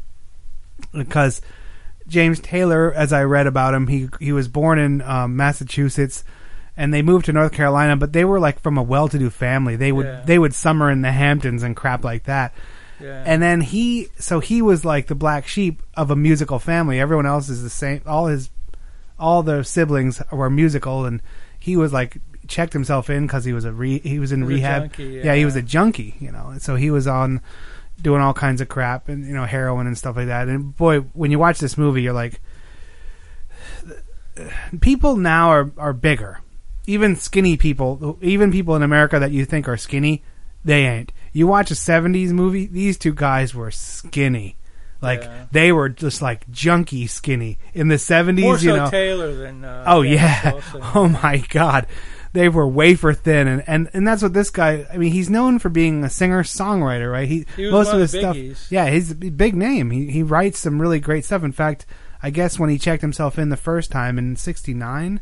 because 0.94 1.42
James 2.08 2.40
Taylor, 2.40 2.94
as 2.94 3.12
I 3.14 3.24
read 3.24 3.48
about 3.48 3.74
him, 3.74 3.88
he 3.88 4.10
he 4.20 4.32
was 4.32 4.48
born 4.48 4.78
in 4.80 5.02
um, 5.02 5.36
Massachusetts, 5.36 6.24
and 6.78 6.94
they 6.94 7.02
moved 7.02 7.26
to 7.26 7.34
North 7.34 7.52
Carolina, 7.52 7.96
but 7.98 8.14
they 8.14 8.26
were 8.26 8.40
like 8.40 8.60
from 8.60 8.78
a 8.78 8.84
well-to-do 8.84 9.30
family. 9.30 9.76
They 9.76 9.92
would 9.92 10.06
Yeah. 10.06 10.22
they 10.26 10.38
would 10.40 10.54
summer 10.54 10.92
in 10.92 11.02
the 11.02 11.12
Hamptons 11.12 11.64
and 11.64 11.76
crap 11.76 12.04
like 12.04 12.24
that. 12.26 12.54
Yeah. 13.02 13.24
And 13.26 13.42
then 13.42 13.60
he, 13.60 14.08
so 14.18 14.40
he 14.40 14.62
was 14.62 14.86
like 14.86 15.08
the 15.08 15.16
black 15.16 15.48
sheep 15.48 15.82
of 15.98 16.12
a 16.12 16.16
musical 16.16 16.60
family. 16.60 16.98
Everyone 17.00 17.26
else 17.26 17.50
is 17.50 17.62
the 17.62 17.70
same. 17.70 18.02
All 18.06 18.28
his, 18.28 18.50
all 19.20 19.44
the 19.44 19.64
siblings 19.64 20.22
were 20.32 20.50
musical, 20.50 21.06
and 21.06 21.22
he 21.60 21.76
was 21.76 21.92
like 21.92 22.18
checked 22.48 22.72
himself 22.74 23.10
in 23.10 23.26
because 23.28 23.44
he 23.44 23.52
was 23.52 23.66
a 23.66 23.72
re, 23.74 24.00
he 24.00 24.20
was 24.20 24.32
in 24.32 24.40
He 24.42 24.44
was 24.46 24.54
rehab. 24.54 24.82
junkie, 24.84 25.22
yeah. 25.26 25.36
he 25.36 25.44
was 25.44 25.56
a 25.58 25.62
junkie, 25.62 26.16
you 26.20 26.32
know. 26.32 26.48
And 26.50 26.62
so 26.62 26.76
he 26.76 26.90
was 26.92 27.06
on 27.08 27.42
doing 28.02 28.22
all 28.22 28.34
kinds 28.34 28.62
of 28.62 28.68
crap 28.70 29.08
and 29.10 29.26
you 29.26 29.34
know 29.34 29.46
heroin 29.46 29.88
and 29.88 29.98
stuff 29.98 30.16
like 30.16 30.28
that. 30.28 30.48
And 30.48 30.76
boy, 30.76 31.00
when 31.14 31.32
you 31.32 31.40
watch 31.40 31.60
this 31.60 31.78
movie, 31.78 32.02
you're 32.02 32.14
like, 32.14 32.42
people 34.82 35.16
now 35.16 35.50
are 35.50 35.72
are 35.78 35.94
bigger. 35.94 36.40
Even 36.88 37.16
skinny 37.16 37.58
people, 37.58 38.20
even 38.22 38.52
people 38.52 38.76
in 38.76 38.84
America 38.84 39.18
that 39.20 39.32
you 39.32 39.44
think 39.46 39.68
are 39.68 39.78
skinny, 39.78 40.24
they 40.64 40.86
ain't. 40.86 41.12
You 41.32 41.48
watch 41.48 41.72
a 41.72 41.74
'70s 41.76 42.30
movie; 42.30 42.68
these 42.68 42.98
two 42.98 43.14
guys 43.14 43.56
were 43.56 43.72
skinny, 43.72 44.56
like 45.02 45.24
Yeah. 45.24 45.46
they 45.52 45.72
were 45.72 45.90
just 45.90 46.22
like 46.22 46.50
junky 46.52 47.10
skinny 47.10 47.58
in 47.74 47.88
the 47.88 47.96
'70s. 47.96 48.42
More 48.42 48.58
you 48.60 48.76
know, 48.76 48.90
Taylor 48.90 49.34
than. 49.34 49.66
Uh, 49.66 49.84
oh 49.88 50.04
Dennis 50.04 50.22
yeah, 50.22 50.52
Wilson. 50.54 50.82
oh 50.96 51.10
my 51.10 51.38
god, 51.50 51.88
they 52.36 52.50
were 52.50 52.68
wafer 52.68 53.14
thin, 53.14 53.48
and, 53.48 53.64
and 53.66 53.90
and 53.94 54.08
that's 54.08 54.22
what 54.22 54.34
this 54.34 54.52
guy. 54.52 54.86
I 54.94 54.98
mean, 54.98 55.12
he's 55.12 55.30
known 55.30 55.58
for 55.58 55.70
being 55.70 56.04
a 56.04 56.10
singer 56.10 56.44
songwriter, 56.44 57.12
right? 57.12 57.28
He, 57.28 57.46
He 57.56 57.72
most 57.72 57.92
of 57.92 58.00
his 58.00 58.12
stuff, 58.12 58.38
yeah, 58.72 58.90
he's 58.90 59.12
a 59.12 59.16
big 59.16 59.56
name. 59.56 59.90
He 59.90 60.12
he 60.12 60.22
writes 60.22 60.60
some 60.60 60.80
really 60.80 61.00
great 61.00 61.26
stuff. 61.26 61.44
In 61.44 61.52
fact, 61.52 61.86
I 62.22 62.30
guess 62.30 62.60
when 62.60 62.70
he 62.70 62.78
checked 62.78 63.02
himself 63.02 63.40
in 63.40 63.50
the 63.50 63.58
first 63.58 63.92
time 63.92 64.20
in 64.20 64.36
'69. 64.36 65.22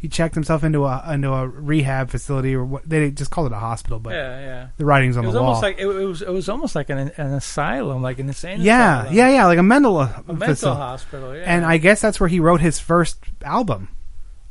He 0.00 0.06
checked 0.06 0.36
himself 0.36 0.62
into 0.62 0.84
a 0.84 1.12
into 1.12 1.32
a 1.32 1.48
rehab 1.48 2.08
facility, 2.08 2.54
or 2.54 2.64
what 2.64 2.88
they 2.88 3.10
just 3.10 3.32
called 3.32 3.48
it 3.48 3.52
a 3.52 3.58
hospital, 3.58 3.98
but 3.98 4.14
yeah, 4.14 4.38
yeah. 4.38 4.66
the 4.76 4.84
writing's 4.84 5.16
on 5.16 5.24
it 5.24 5.26
was 5.26 5.34
the 5.34 5.40
wall. 5.40 5.48
almost 5.48 5.62
like 5.64 5.80
it, 5.80 5.88
it 5.88 6.06
was. 6.06 6.22
It 6.22 6.30
was 6.30 6.48
almost 6.48 6.76
like 6.76 6.88
an, 6.88 7.10
an 7.16 7.32
asylum, 7.34 8.00
like 8.00 8.20
an 8.20 8.28
insane. 8.28 8.60
yeah, 8.60 9.00
asylum. 9.00 9.16
yeah, 9.16 9.28
yeah, 9.30 9.46
like 9.46 9.58
a 9.58 9.62
mental 9.64 9.96
uh, 9.96 10.22
A 10.28 10.34
mental 10.34 10.74
hospital. 10.76 11.34
Yeah, 11.34 11.42
And 11.46 11.64
I 11.64 11.78
guess 11.78 12.00
that's 12.00 12.20
where 12.20 12.28
he 12.28 12.38
wrote 12.38 12.60
his 12.60 12.78
first 12.78 13.18
album. 13.42 13.88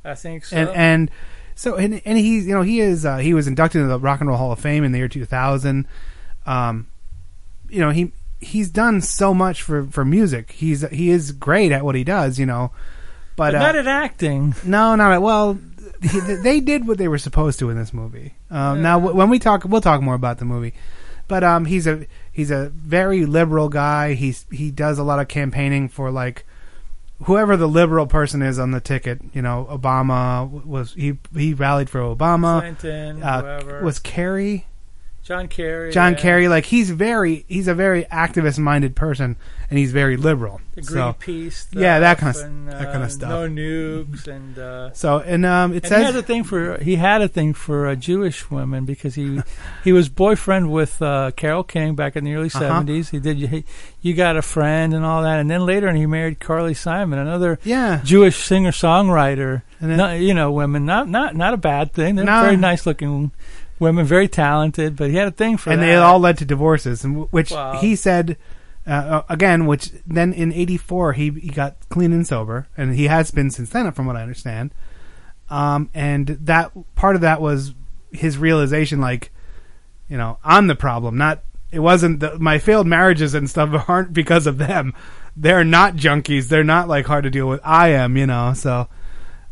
I 0.03 0.15
think 0.15 0.43
so. 0.43 0.57
and 0.57 0.69
and 0.71 1.11
so 1.57 1.75
and 1.75 2.01
and 2.05 2.17
he's 2.17 2.47
you 2.47 2.53
know 2.53 2.61
he 2.61 2.79
is 2.79 3.05
uh, 3.05 3.17
he 3.17 3.33
was 3.33 3.47
inducted 3.47 3.81
into 3.81 3.89
the 3.91 3.99
Rock 3.99 4.21
and 4.21 4.29
Roll 4.29 4.37
Hall 4.37 4.51
of 4.53 4.59
Fame 4.59 4.85
in 4.85 4.93
the 4.93 4.99
year 4.99 5.09
2000. 5.09 5.85
Um, 6.45 6.87
you 7.69 7.81
know 7.81 7.89
he 7.89 8.11
he's 8.39 8.69
done 8.69 9.01
so 9.01 9.33
much 9.33 9.61
for 9.61 9.85
for 9.87 10.05
music. 10.05 10.51
He's 10.51 10.87
he 10.89 11.09
is 11.09 11.31
great 11.33 11.71
at 11.73 11.83
what 11.83 11.95
he 11.95 12.03
does. 12.05 12.39
You 12.39 12.45
know, 12.45 12.71
but, 13.35 13.51
but 13.51 13.55
uh, 13.55 13.60
not 13.60 13.75
at 13.75 13.87
acting. 13.87 14.55
no, 14.63 14.95
not 14.95 15.12
at 15.12 15.21
well. 15.21 15.58
he- 16.01 16.19
they 16.19 16.60
did 16.60 16.87
what 16.87 16.97
they 16.99 17.08
were 17.08 17.17
supposed 17.17 17.60
to 17.60 17.69
in 17.69 17.75
this 17.77 17.91
movie. 17.93 18.35
Um, 18.51 18.81
Now, 18.83 18.99
w- 18.99 19.15
when 19.17 19.29
we 19.29 19.39
talk, 19.39 19.63
we'll 19.65 19.81
talk 19.81 20.01
more 20.01 20.13
about 20.15 20.37
the 20.37 20.45
movie. 20.45 20.73
But 21.27 21.43
um, 21.43 21.65
he's 21.65 21.85
a 21.87 22.05
he's 22.31 22.51
a 22.51 22.69
very 22.69 23.25
liberal 23.25 23.67
guy. 23.67 24.13
He's 24.13 24.45
he 24.51 24.71
does 24.71 24.97
a 24.99 25.03
lot 25.03 25.19
of 25.19 25.27
campaigning 25.27 25.89
for 25.89 26.10
like 26.12 26.45
whoever 27.23 27.57
the 27.57 27.67
liberal 27.67 28.07
person 28.07 28.41
is 28.41 28.59
on 28.59 28.71
the 28.71 28.79
ticket. 28.81 29.19
You 29.33 29.41
know, 29.41 29.67
Obama 29.69 30.65
was 30.65 30.93
he 30.93 31.17
he 31.35 31.53
rallied 31.53 31.89
for 31.89 31.99
Obama. 31.99 32.59
Clinton, 32.59 33.23
Uh, 33.23 33.41
whoever. 33.41 33.83
was 33.83 33.99
Kerry 33.99 34.67
John 35.28 35.50
Kerry. 35.50 35.92
John 35.92 36.13
yeah. 36.13 36.19
Kerry, 36.19 36.48
like 36.48 36.65
he's 36.65 36.90
very 36.90 37.44
he's 37.50 37.67
a 37.67 37.73
very 37.75 38.06
activist 38.06 38.60
minded 38.60 38.96
person 38.96 39.36
and 39.69 39.78
he's 39.78 39.92
very 39.92 40.15
liberal. 40.15 40.62
The 40.75 40.84
so 40.84 40.94
Greenpeace. 41.19 41.52
Stuff 41.54 41.82
yeah, 41.82 42.00
that 42.00 42.17
kind 42.19 42.34
of 42.38 42.42
and, 42.44 42.67
that 42.69 42.92
kind 42.94 43.04
of 43.04 43.12
stuff. 43.12 43.30
No 43.30 43.50
nukes 43.50 44.28
and. 44.28 44.58
Uh, 44.58 44.94
so 44.94 45.19
and 45.19 45.46
um, 45.46 45.73
it 45.73 45.84
and 45.84 45.88
says 45.88 45.98
he 45.98 46.04
had 46.06 46.15
a 46.15 46.21
thing 46.23 46.44
for 46.46 46.78
he 46.82 46.96
had 46.96 47.21
a 47.21 47.28
thing 47.28 47.54
for 47.54 47.88
uh, 47.88 47.96
Jewish 47.96 48.50
women 48.50 48.86
because 48.86 49.15
he 49.15 49.42
he 49.84 49.92
was 49.92 50.08
boyfriend 50.08 50.71
with 50.71 51.02
uh, 51.02 51.32
Carole 51.36 51.63
King 51.63 51.96
back 51.96 52.15
in 52.15 52.23
the 52.23 52.34
early 52.34 52.48
Uh-huh. 52.48 52.82
70s. 52.84 53.10
He 53.10 53.19
did 53.19 53.38
you, 53.38 53.63
you 54.02 54.13
got 54.13 54.38
a 54.38 54.42
friend 54.42 54.94
and 54.94 55.04
all 55.04 55.23
that, 55.23 55.40
and 55.40 55.52
then 55.52 55.65
later 55.65 55.88
and 55.88 55.98
he 55.98 56.06
married 56.06 56.40
Carly 56.40 56.73
Simon, 56.73 57.19
another 57.19 57.60
yeah 57.65 58.00
Jewish 58.06 58.38
singer 58.38 58.71
songwriter. 58.71 59.63
And 59.80 59.92
then- 59.92 59.98
Not, 59.98 60.19
you 60.19 60.34
know, 60.34 60.52
women 60.54 60.86
not 60.86 61.10
not 61.10 61.36
not 61.36 61.54
a 61.54 61.58
bad 61.58 61.92
thing. 61.92 62.15
They're 62.15 62.25
No. 62.25 62.44
very 62.44 62.56
nice 62.58 62.86
looking 62.86 63.32
women, 63.80 64.06
very 64.06 64.28
talented, 64.28 64.96
but 64.96 65.10
he 65.10 65.15
had 65.17 65.28
a 65.28 65.32
thing 65.32 65.58
for 65.58 65.71
and 65.71 65.82
that. 65.82 65.86
they 65.86 65.96
all 65.96 66.19
led 66.19 66.38
to 66.40 66.46
divorces, 66.46 67.04
and 67.04 67.32
which 67.32 67.52
Wow. 67.52 67.80
he 67.80 67.96
said 67.96 68.38
uh, 68.86 68.90
uh, 68.92 69.23
again. 69.30 69.65
Which 69.65 69.92
then 70.06 70.34
in 70.34 70.52
'84 70.54 71.13
he 71.13 71.30
he 71.32 71.50
got 71.50 71.75
clean 71.90 72.13
and 72.13 72.25
sober, 72.25 72.67
and 72.78 72.96
he 72.96 73.06
has 73.08 73.32
been 73.32 73.50
since 73.52 73.69
then, 73.69 73.92
from 73.92 74.06
what 74.06 74.15
I 74.15 74.21
understand. 74.21 74.71
Um, 75.50 75.90
and 75.94 76.28
that 76.28 76.71
part 76.96 77.15
of 77.15 77.21
that 77.21 77.40
was 77.42 77.73
his 78.12 78.38
realization, 78.38 79.00
like, 79.00 79.32
you 80.10 80.17
know, 80.17 80.38
I'm 80.44 80.67
the 80.67 80.75
problem, 80.75 81.17
not. 81.17 81.44
It 81.71 81.80
wasn't 81.80 82.21
the, 82.21 82.40
my 82.40 82.60
failed 82.60 82.88
marriages 82.88 83.34
and 83.34 83.50
stuff 83.50 83.86
aren't 83.90 84.13
because 84.13 84.48
of 84.48 84.58
them. 84.58 84.94
They're 85.36 85.65
not 85.65 85.96
junkies. 85.96 86.48
They're 86.48 86.63
not 86.63 86.88
like 86.88 87.06
hard 87.06 87.25
to 87.25 87.30
deal 87.30 87.48
with. 87.48 87.60
I 87.63 87.90
am, 87.90 88.15
you 88.17 88.25
know. 88.25 88.54
So, 88.54 88.88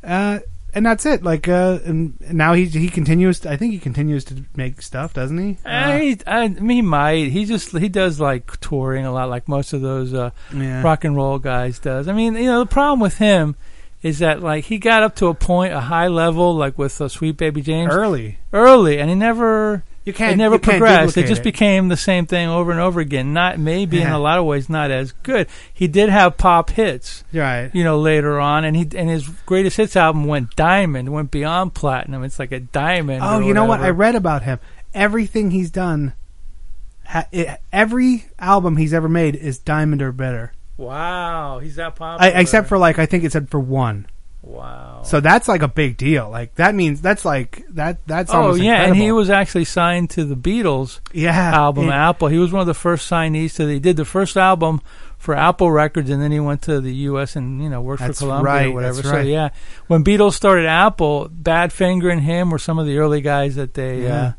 uh, 0.03 0.39
and 0.75 0.85
that's 0.85 1.05
it. 1.05 1.23
Like, 1.23 1.47
uh, 1.47 1.79
and 1.85 2.13
now 2.31 2.53
he 2.53 2.65
he 2.65 2.89
continues. 2.89 3.39
To, 3.39 3.49
I 3.51 3.57
think 3.57 3.73
he 3.73 3.79
continues 3.79 4.23
to 4.25 4.43
make 4.55 4.81
stuff, 4.81 5.13
doesn't 5.13 5.37
he? 5.37 5.57
Uh, 5.65 5.97
he, 5.97 6.17
I, 6.27 6.47
he 6.49 6.81
might. 6.83 7.29
He 7.31 7.45
just 7.45 7.71
he 7.75 7.89
does 7.89 8.19
like 8.19 8.59
touring 8.59 9.05
a 9.05 9.11
lot, 9.11 9.29
like 9.29 9.47
most 9.47 9.73
of 9.73 9.81
those 9.81 10.13
uh, 10.13 10.29
Yeah. 10.53 10.83
rock 10.83 11.03
and 11.05 11.15
roll 11.15 11.39
guys 11.39 11.79
does. 11.79 12.07
I 12.07 12.13
mean, 12.13 12.35
you 12.35 12.43
know, 12.45 12.59
the 12.59 12.65
problem 12.69 12.99
with 12.99 13.17
him 13.17 13.55
is 14.03 14.19
that 14.19 14.43
like 14.43 14.65
he 14.65 14.77
got 14.77 15.01
up 15.01 15.15
to 15.15 15.27
a 15.27 15.33
point, 15.33 15.73
a 15.73 15.79
high 15.81 16.07
level, 16.09 16.53
like 16.53 16.77
with 16.77 16.99
uh, 17.01 17.07
Sweet 17.07 17.37
Baby 17.37 17.61
James, 17.61 17.91
early, 17.93 18.37
early, 18.53 18.99
and 18.99 19.09
he 19.09 19.15
never. 19.15 19.83
You 20.05 20.13
can't- 20.13 20.33
It 20.33 20.37
never 20.37 20.59
progressed. 20.59 21.17
It 21.17 21.25
just 21.25 21.41
it. 21.41 21.43
became 21.43 21.87
the 21.87 21.97
same 21.97 22.25
thing 22.27 22.47
over 22.47 22.71
and 22.71 22.79
over 22.79 22.99
again. 22.99 23.33
Not 23.33 23.57
maybe 23.59 23.99
in 24.01 24.07
a 24.07 24.19
lot 24.19 24.37
of 24.37 24.45
ways 24.45 24.69
not 24.69 24.91
as 24.91 25.11
good. 25.23 25.47
He 25.73 25.87
did 25.87 26.09
have 26.09 26.37
pop 26.37 26.69
hits, 26.69 27.23
Right. 27.33 27.71
you 27.73 27.83
know, 27.83 27.97
later 27.99 28.39
on, 28.39 28.63
and 28.65 28.75
he 28.77 28.87
and 28.95 29.09
his 29.09 29.27
greatest 29.47 29.77
hits 29.77 29.95
album 29.95 30.25
went 30.25 30.55
diamond, 30.55 31.09
went 31.09 31.31
beyond 31.31 31.73
platinum. 31.73 32.23
It's 32.23 32.37
like 32.39 32.51
a 32.51 32.59
diamond. 32.59 33.21
Oh, 33.23 33.39
you 33.39 33.53
know 33.53 33.65
what? 33.65 33.81
I 33.81 33.89
read 33.89 34.13
about 34.15 34.43
him. 34.43 34.59
Everything 34.93 35.51
he's 35.51 35.71
done, 35.71 36.13
ha- 37.05 37.27
it, 37.31 37.59
every 37.73 38.25
album 38.39 38.77
he's 38.77 38.93
ever 38.93 39.09
made 39.09 39.35
is 39.35 39.57
diamond 39.57 40.01
or 40.01 40.11
better. 40.11 40.53
Wow, 40.77 41.59
he's 41.59 41.77
that 41.77 41.97
I, 41.99 42.29
except 42.29 42.67
for 42.67 42.77
like 42.77 42.99
I 42.99 43.05
think 43.05 43.23
it 43.23 43.31
said 43.31 43.49
for 43.49 43.59
one. 43.59 44.05
Wow. 44.45 45.01
So 45.03 45.19
that's 45.19 45.47
like 45.47 45.61
a 45.61 45.67
big 45.67 45.97
deal. 45.97 46.29
Like 46.29 46.55
that 46.55 46.75
means 46.75 47.01
that's 47.01 47.25
like 47.25 47.63
that. 47.71 48.05
That's 48.07 48.31
Oh 48.31 48.41
almost 48.41 48.61
yeah, 48.61 48.83
and 48.83 48.95
he 48.95 49.11
was 49.11 49.29
actually 49.29 49.65
signed 49.65 50.09
to 50.11 50.23
the 50.23 50.35
Beatles 50.35 50.99
Yeah, 51.13 51.51
album 51.53 51.87
yeah. 51.87 52.09
Apple. 52.09 52.27
He 52.29 52.37
was 52.37 52.51
one 52.51 52.61
of 52.61 52.67
the 52.67 52.73
first 52.73 53.09
signees 53.09 53.55
to. 53.55 53.65
The, 53.65 53.73
he 53.73 53.79
did 53.79 53.97
the 53.97 54.05
first 54.05 54.37
album 54.37 54.81
for 55.17 55.35
Apple 55.35 55.71
Records, 55.71 56.09
and 56.09 56.21
then 56.21 56.31
he 56.31 56.39
went 56.39 56.61
to 56.63 56.79
the 56.79 56.93
U.S. 56.93 57.35
and 57.35 57.61
you 57.61 57.69
know 57.69 57.81
worked 57.81 58.01
That's 58.01 58.19
for 58.19 58.25
Columbia 58.25 58.53
right, 58.53 58.67
or 58.67 58.71
whatever. 58.73 59.01
that's 59.01 59.09
So 59.09 59.19
yeah, 59.19 59.49
when 59.87 60.03
Beatles 60.03 60.33
started 60.33 60.65
Apple, 60.65 61.29
Badfinger 61.29 62.11
and 62.11 62.21
him 62.21 62.51
were 62.51 62.59
some 62.59 62.79
of 62.79 62.85
the 62.85 62.97
early 62.97 63.21
guys 63.21 63.55
that 63.55 63.73
they. 63.73 64.03
Yeah. 64.03 64.21
Uh, 64.21 64.31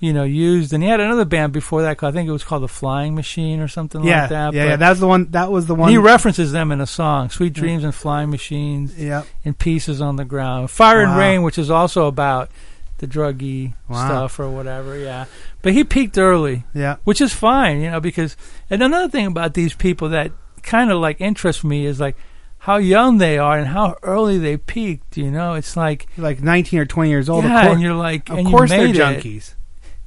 you 0.00 0.12
know, 0.12 0.24
used, 0.24 0.72
and 0.72 0.82
he 0.82 0.88
had 0.88 1.00
another 1.00 1.24
band 1.24 1.52
before 1.52 1.82
that. 1.82 2.02
I 2.02 2.10
think 2.12 2.28
it 2.28 2.32
was 2.32 2.44
called 2.44 2.62
the 2.62 2.68
Flying 2.68 3.14
Machine 3.14 3.60
or 3.60 3.68
something 3.68 4.02
yeah, 4.04 4.22
like 4.22 4.30
that. 4.30 4.54
yeah, 4.54 4.62
but 4.64 4.68
yeah. 4.70 4.76
That's 4.76 5.00
the 5.00 5.06
one. 5.08 5.30
That 5.30 5.50
was 5.50 5.66
the 5.66 5.74
one. 5.74 5.90
he 5.90 5.96
references 5.98 6.52
them 6.52 6.72
in 6.72 6.80
a 6.80 6.86
song, 6.86 7.30
"Sweet 7.30 7.52
Dreams 7.52 7.84
and 7.84 7.94
Flying 7.94 8.30
Machines." 8.30 8.96
Yep. 8.98 9.26
and 9.44 9.58
pieces 9.58 10.00
on 10.00 10.16
the 10.16 10.24
ground. 10.24 10.70
Fire 10.70 11.00
and 11.02 11.16
Rain, 11.16 11.42
which 11.42 11.58
is 11.58 11.70
also 11.70 12.06
about 12.06 12.50
the 12.98 13.06
druggy 13.06 13.74
Wow. 13.88 14.06
stuff 14.06 14.38
or 14.38 14.48
whatever. 14.50 14.96
Yeah, 14.98 15.24
but 15.62 15.72
he 15.72 15.84
peaked 15.84 16.18
early. 16.18 16.64
Yeah. 16.74 16.96
which 17.04 17.20
is 17.20 17.32
fine, 17.32 17.80
you 17.80 17.90
know, 17.90 18.00
because 18.00 18.36
and 18.70 18.82
another 18.82 19.08
thing 19.08 19.26
about 19.26 19.54
these 19.54 19.74
people 19.74 20.08
that 20.10 20.32
kind 20.62 20.90
of 20.90 20.98
like 21.00 21.20
interests 21.20 21.64
me 21.64 21.86
is 21.86 21.98
like 22.00 22.16
how 22.58 22.76
young 22.76 23.18
they 23.18 23.36
are 23.36 23.58
and 23.58 23.68
how 23.68 23.96
early 24.02 24.38
they 24.38 24.56
peaked. 24.56 25.16
You 25.16 25.30
know, 25.30 25.54
it's 25.54 25.76
like 25.76 26.06
like 26.16 26.42
nineteen 26.42 26.78
or 26.80 26.86
twenty 26.86 27.10
years 27.10 27.28
old. 27.28 27.44
Yeah, 27.44 27.56
of 27.58 27.62
course, 27.62 27.72
and 27.74 27.82
you're 27.82 27.94
like, 27.94 28.28
of 28.30 28.38
and 28.38 28.48
you 28.48 28.54
course 28.54 28.70
they're 28.70 28.88
junkies. 28.88 29.48
it. 29.48 29.54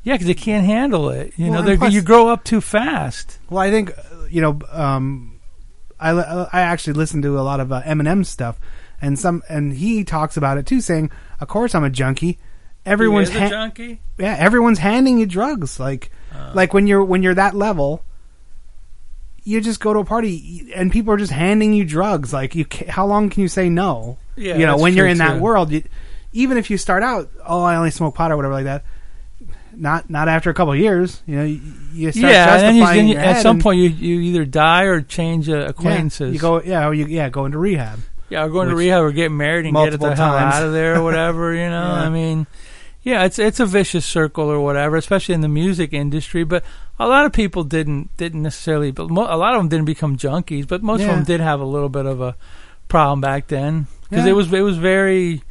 Yeah, 0.07 0.13
because 0.15 0.27
they 0.27 0.33
can't 0.33 0.65
handle 0.65 1.09
it. 1.09 1.33
You 1.37 1.45
Well, 1.45 1.53
know, 1.53 1.59
and 1.59 1.67
they're 1.67 1.77
plus- 1.77 1.93
you 1.93 2.01
grow 2.01 2.29
up 2.29 2.43
too 2.43 2.61
fast. 2.61 3.37
Well, 3.49 3.59
I 3.61 3.69
think 3.69 3.91
uh, 3.91 4.25
you 4.29 4.41
know. 4.41 4.59
Um, 4.71 5.39
I 5.99 6.11
li- 6.13 6.47
I 6.53 6.61
actually 6.61 6.93
listened 6.93 7.23
to 7.23 7.39
a 7.39 7.41
lot 7.41 7.59
of 7.59 7.71
uh, 7.71 7.81
Eminem 7.83 8.25
stuff, 8.25 8.59
and 9.01 9.17
some 9.17 9.41
and 9.49 9.73
he 9.73 10.03
talks 10.03 10.37
about 10.37 10.57
it 10.57 10.65
too, 10.65 10.79
saying, 10.81 11.11
"Of 11.41 11.47
course 11.47 11.73
I'm 11.75 11.83
a 11.83 11.89
junkie. 11.89 12.37
Everyone's 12.85 13.29
He 13.29 13.35
is 13.35 13.41
a 13.41 13.43
ha- 13.45 13.49
junkie. 13.49 13.99
yeah, 14.17 14.35
everyone's 14.39 14.79
handing 14.79 15.17
you 15.19 15.25
drugs. 15.25 15.79
Like, 15.79 16.09
Oh. 16.33 16.51
like 16.53 16.73
when 16.73 16.87
you're 16.87 17.03
when 17.03 17.23
you're 17.23 17.33
that 17.35 17.55
level, 17.55 18.03
you 19.43 19.61
just 19.61 19.79
go 19.79 19.93
to 19.93 19.99
a 19.99 20.05
party 20.05 20.71
and 20.75 20.91
people 20.91 21.13
are 21.13 21.17
just 21.17 21.31
handing 21.31 21.73
you 21.73 21.85
drugs. 21.85 22.31
Like, 22.33 22.53
you 22.55 22.65
ca 22.65 22.85
how 22.87 23.05
long 23.05 23.29
can 23.29 23.41
you 23.41 23.47
say 23.47 23.69
no? 23.69 24.17
Yeah, 24.35 24.55
you 24.55 24.65
know, 24.65 24.73
that's 24.73 24.81
when 24.83 24.93
you're 24.95 25.05
true, 25.05 25.11
in 25.13 25.17
that 25.19 25.35
too. 25.35 25.41
world, 25.41 25.71
you, 25.71 25.83
even 26.33 26.57
if 26.57 26.69
you 26.69 26.77
start 26.77 27.01
out, 27.03 27.29
oh, 27.45 27.63
I 27.63 27.75
only 27.75 27.91
smoke 27.91 28.15
pot 28.15 28.31
or 28.31 28.35
whatever 28.37 28.53
like 28.53 28.65
that. 28.65 28.83
Not 29.79 30.09
not 30.09 30.27
after 30.27 30.49
a 30.49 30.53
couple 30.55 30.73
of 30.73 30.79
years, 30.79 31.21
you 31.27 31.35
know, 31.35 31.43
you, 31.43 31.61
you 31.93 32.11
start 32.11 32.33
Yeah, 32.33 32.53
and 32.55 32.61
then 32.63 32.75
you, 32.75 32.81
justifying 32.81 32.97
then 32.97 33.07
you, 33.09 33.13
your 33.13 33.23
at 33.23 33.41
some 33.43 33.59
point 33.59 33.77
you 33.79 33.89
you 33.89 34.19
either 34.21 34.43
die 34.45 34.83
or 34.83 35.01
change 35.01 35.47
uh, 35.49 35.67
acquaintances. 35.67 36.29
Yeah, 36.29 36.33
you 36.33 36.39
go, 36.39 36.61
yeah, 36.63 36.87
or 36.87 36.93
you, 36.95 37.05
yeah, 37.05 37.29
go 37.29 37.45
into 37.45 37.59
rehab. 37.59 37.99
Yeah, 38.29 38.43
or 38.45 38.49
going 38.49 38.69
to 38.69 38.75
rehab 38.75 39.03
or 39.03 39.11
getting 39.11 39.37
married 39.37 39.65
and 39.67 39.75
get 39.75 39.99
the 39.99 40.15
hell 40.15 40.35
out 40.35 40.63
of 40.63 40.73
there 40.73 40.95
or 40.97 41.03
whatever. 41.03 41.53
You 41.61 41.69
know, 41.69 41.93
Yeah. 41.93 41.93
I 42.05 42.09
mean, 42.09 42.47
yeah, 43.03 43.23
it's 43.25 43.37
it's 43.39 43.59
a 43.59 43.65
vicious 43.67 44.05
circle 44.05 44.49
or 44.49 44.59
whatever, 44.59 44.95
especially 44.97 45.35
in 45.35 45.41
the 45.41 45.47
music 45.47 45.93
industry. 45.93 46.43
But 46.43 46.63
a 46.99 47.07
lot 47.07 47.25
of 47.25 47.31
people 47.31 47.63
didn't 47.63 48.09
didn't 48.17 48.41
necessarily, 48.41 48.91
but 48.91 49.09
mo- 49.11 49.27
a 49.29 49.37
lot 49.37 49.53
of 49.53 49.59
them 49.59 49.69
didn't 49.69 49.85
become 49.85 50.17
junkies. 50.17 50.67
But 50.67 50.81
most 50.81 51.01
of 51.01 51.07
them 51.07 51.23
did 51.23 51.39
have 51.39 51.61
a 51.61 51.65
little 51.65 51.89
bit 51.89 52.05
of 52.07 52.19
a 52.19 52.35
problem 52.87 53.21
back 53.21 53.47
then 53.47 53.85
because 54.09 54.25
Yeah. 54.25 54.31
it 54.31 54.35
was 54.35 54.51
it 54.51 54.61
was 54.61 54.77
very. 54.77 55.43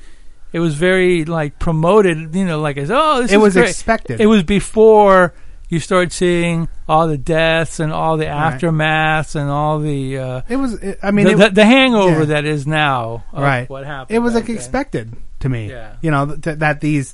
It 0.56 0.60
was 0.60 0.74
very 0.74 1.26
like 1.26 1.58
promoted, 1.58 2.34
you 2.34 2.46
know, 2.46 2.60
like 2.60 2.78
as 2.78 2.90
oh, 2.90 3.20
this 3.20 3.30
It 3.30 3.36
is 3.36 3.42
was 3.42 3.52
great." 3.52 3.68
expected. 3.68 4.22
It 4.22 4.26
was 4.26 4.42
before 4.42 5.34
you 5.68 5.80
started 5.80 6.12
seeing 6.12 6.70
all 6.88 7.08
the 7.08 7.18
deaths 7.18 7.78
and 7.78 7.92
all 7.92 8.16
the 8.16 8.24
aftermaths 8.24 9.36
and 9.36 9.50
all 9.50 9.80
the 9.80 10.16
uh, 10.16 10.40
It 10.48 10.56
was, 10.56 10.72
it, 10.74 10.98
I 11.02 11.10
mean, 11.10 11.26
the, 11.26 11.32
it, 11.32 11.36
the, 11.36 11.50
the 11.50 11.64
hangover 11.66 12.20
yeah. 12.20 12.24
that 12.26 12.46
is 12.46 12.66
now 12.66 13.24
right. 13.34 13.68
what 13.68 13.84
happened. 13.84 14.16
It 14.16 14.20
was 14.20 14.32
like 14.32 14.46
then. 14.46 14.56
expected 14.56 15.16
to 15.40 15.50
me. 15.50 15.68
Yeah. 15.68 15.96
You 16.00 16.10
know 16.10 16.24
that 16.24 16.60
that 16.60 16.80
these 16.80 17.12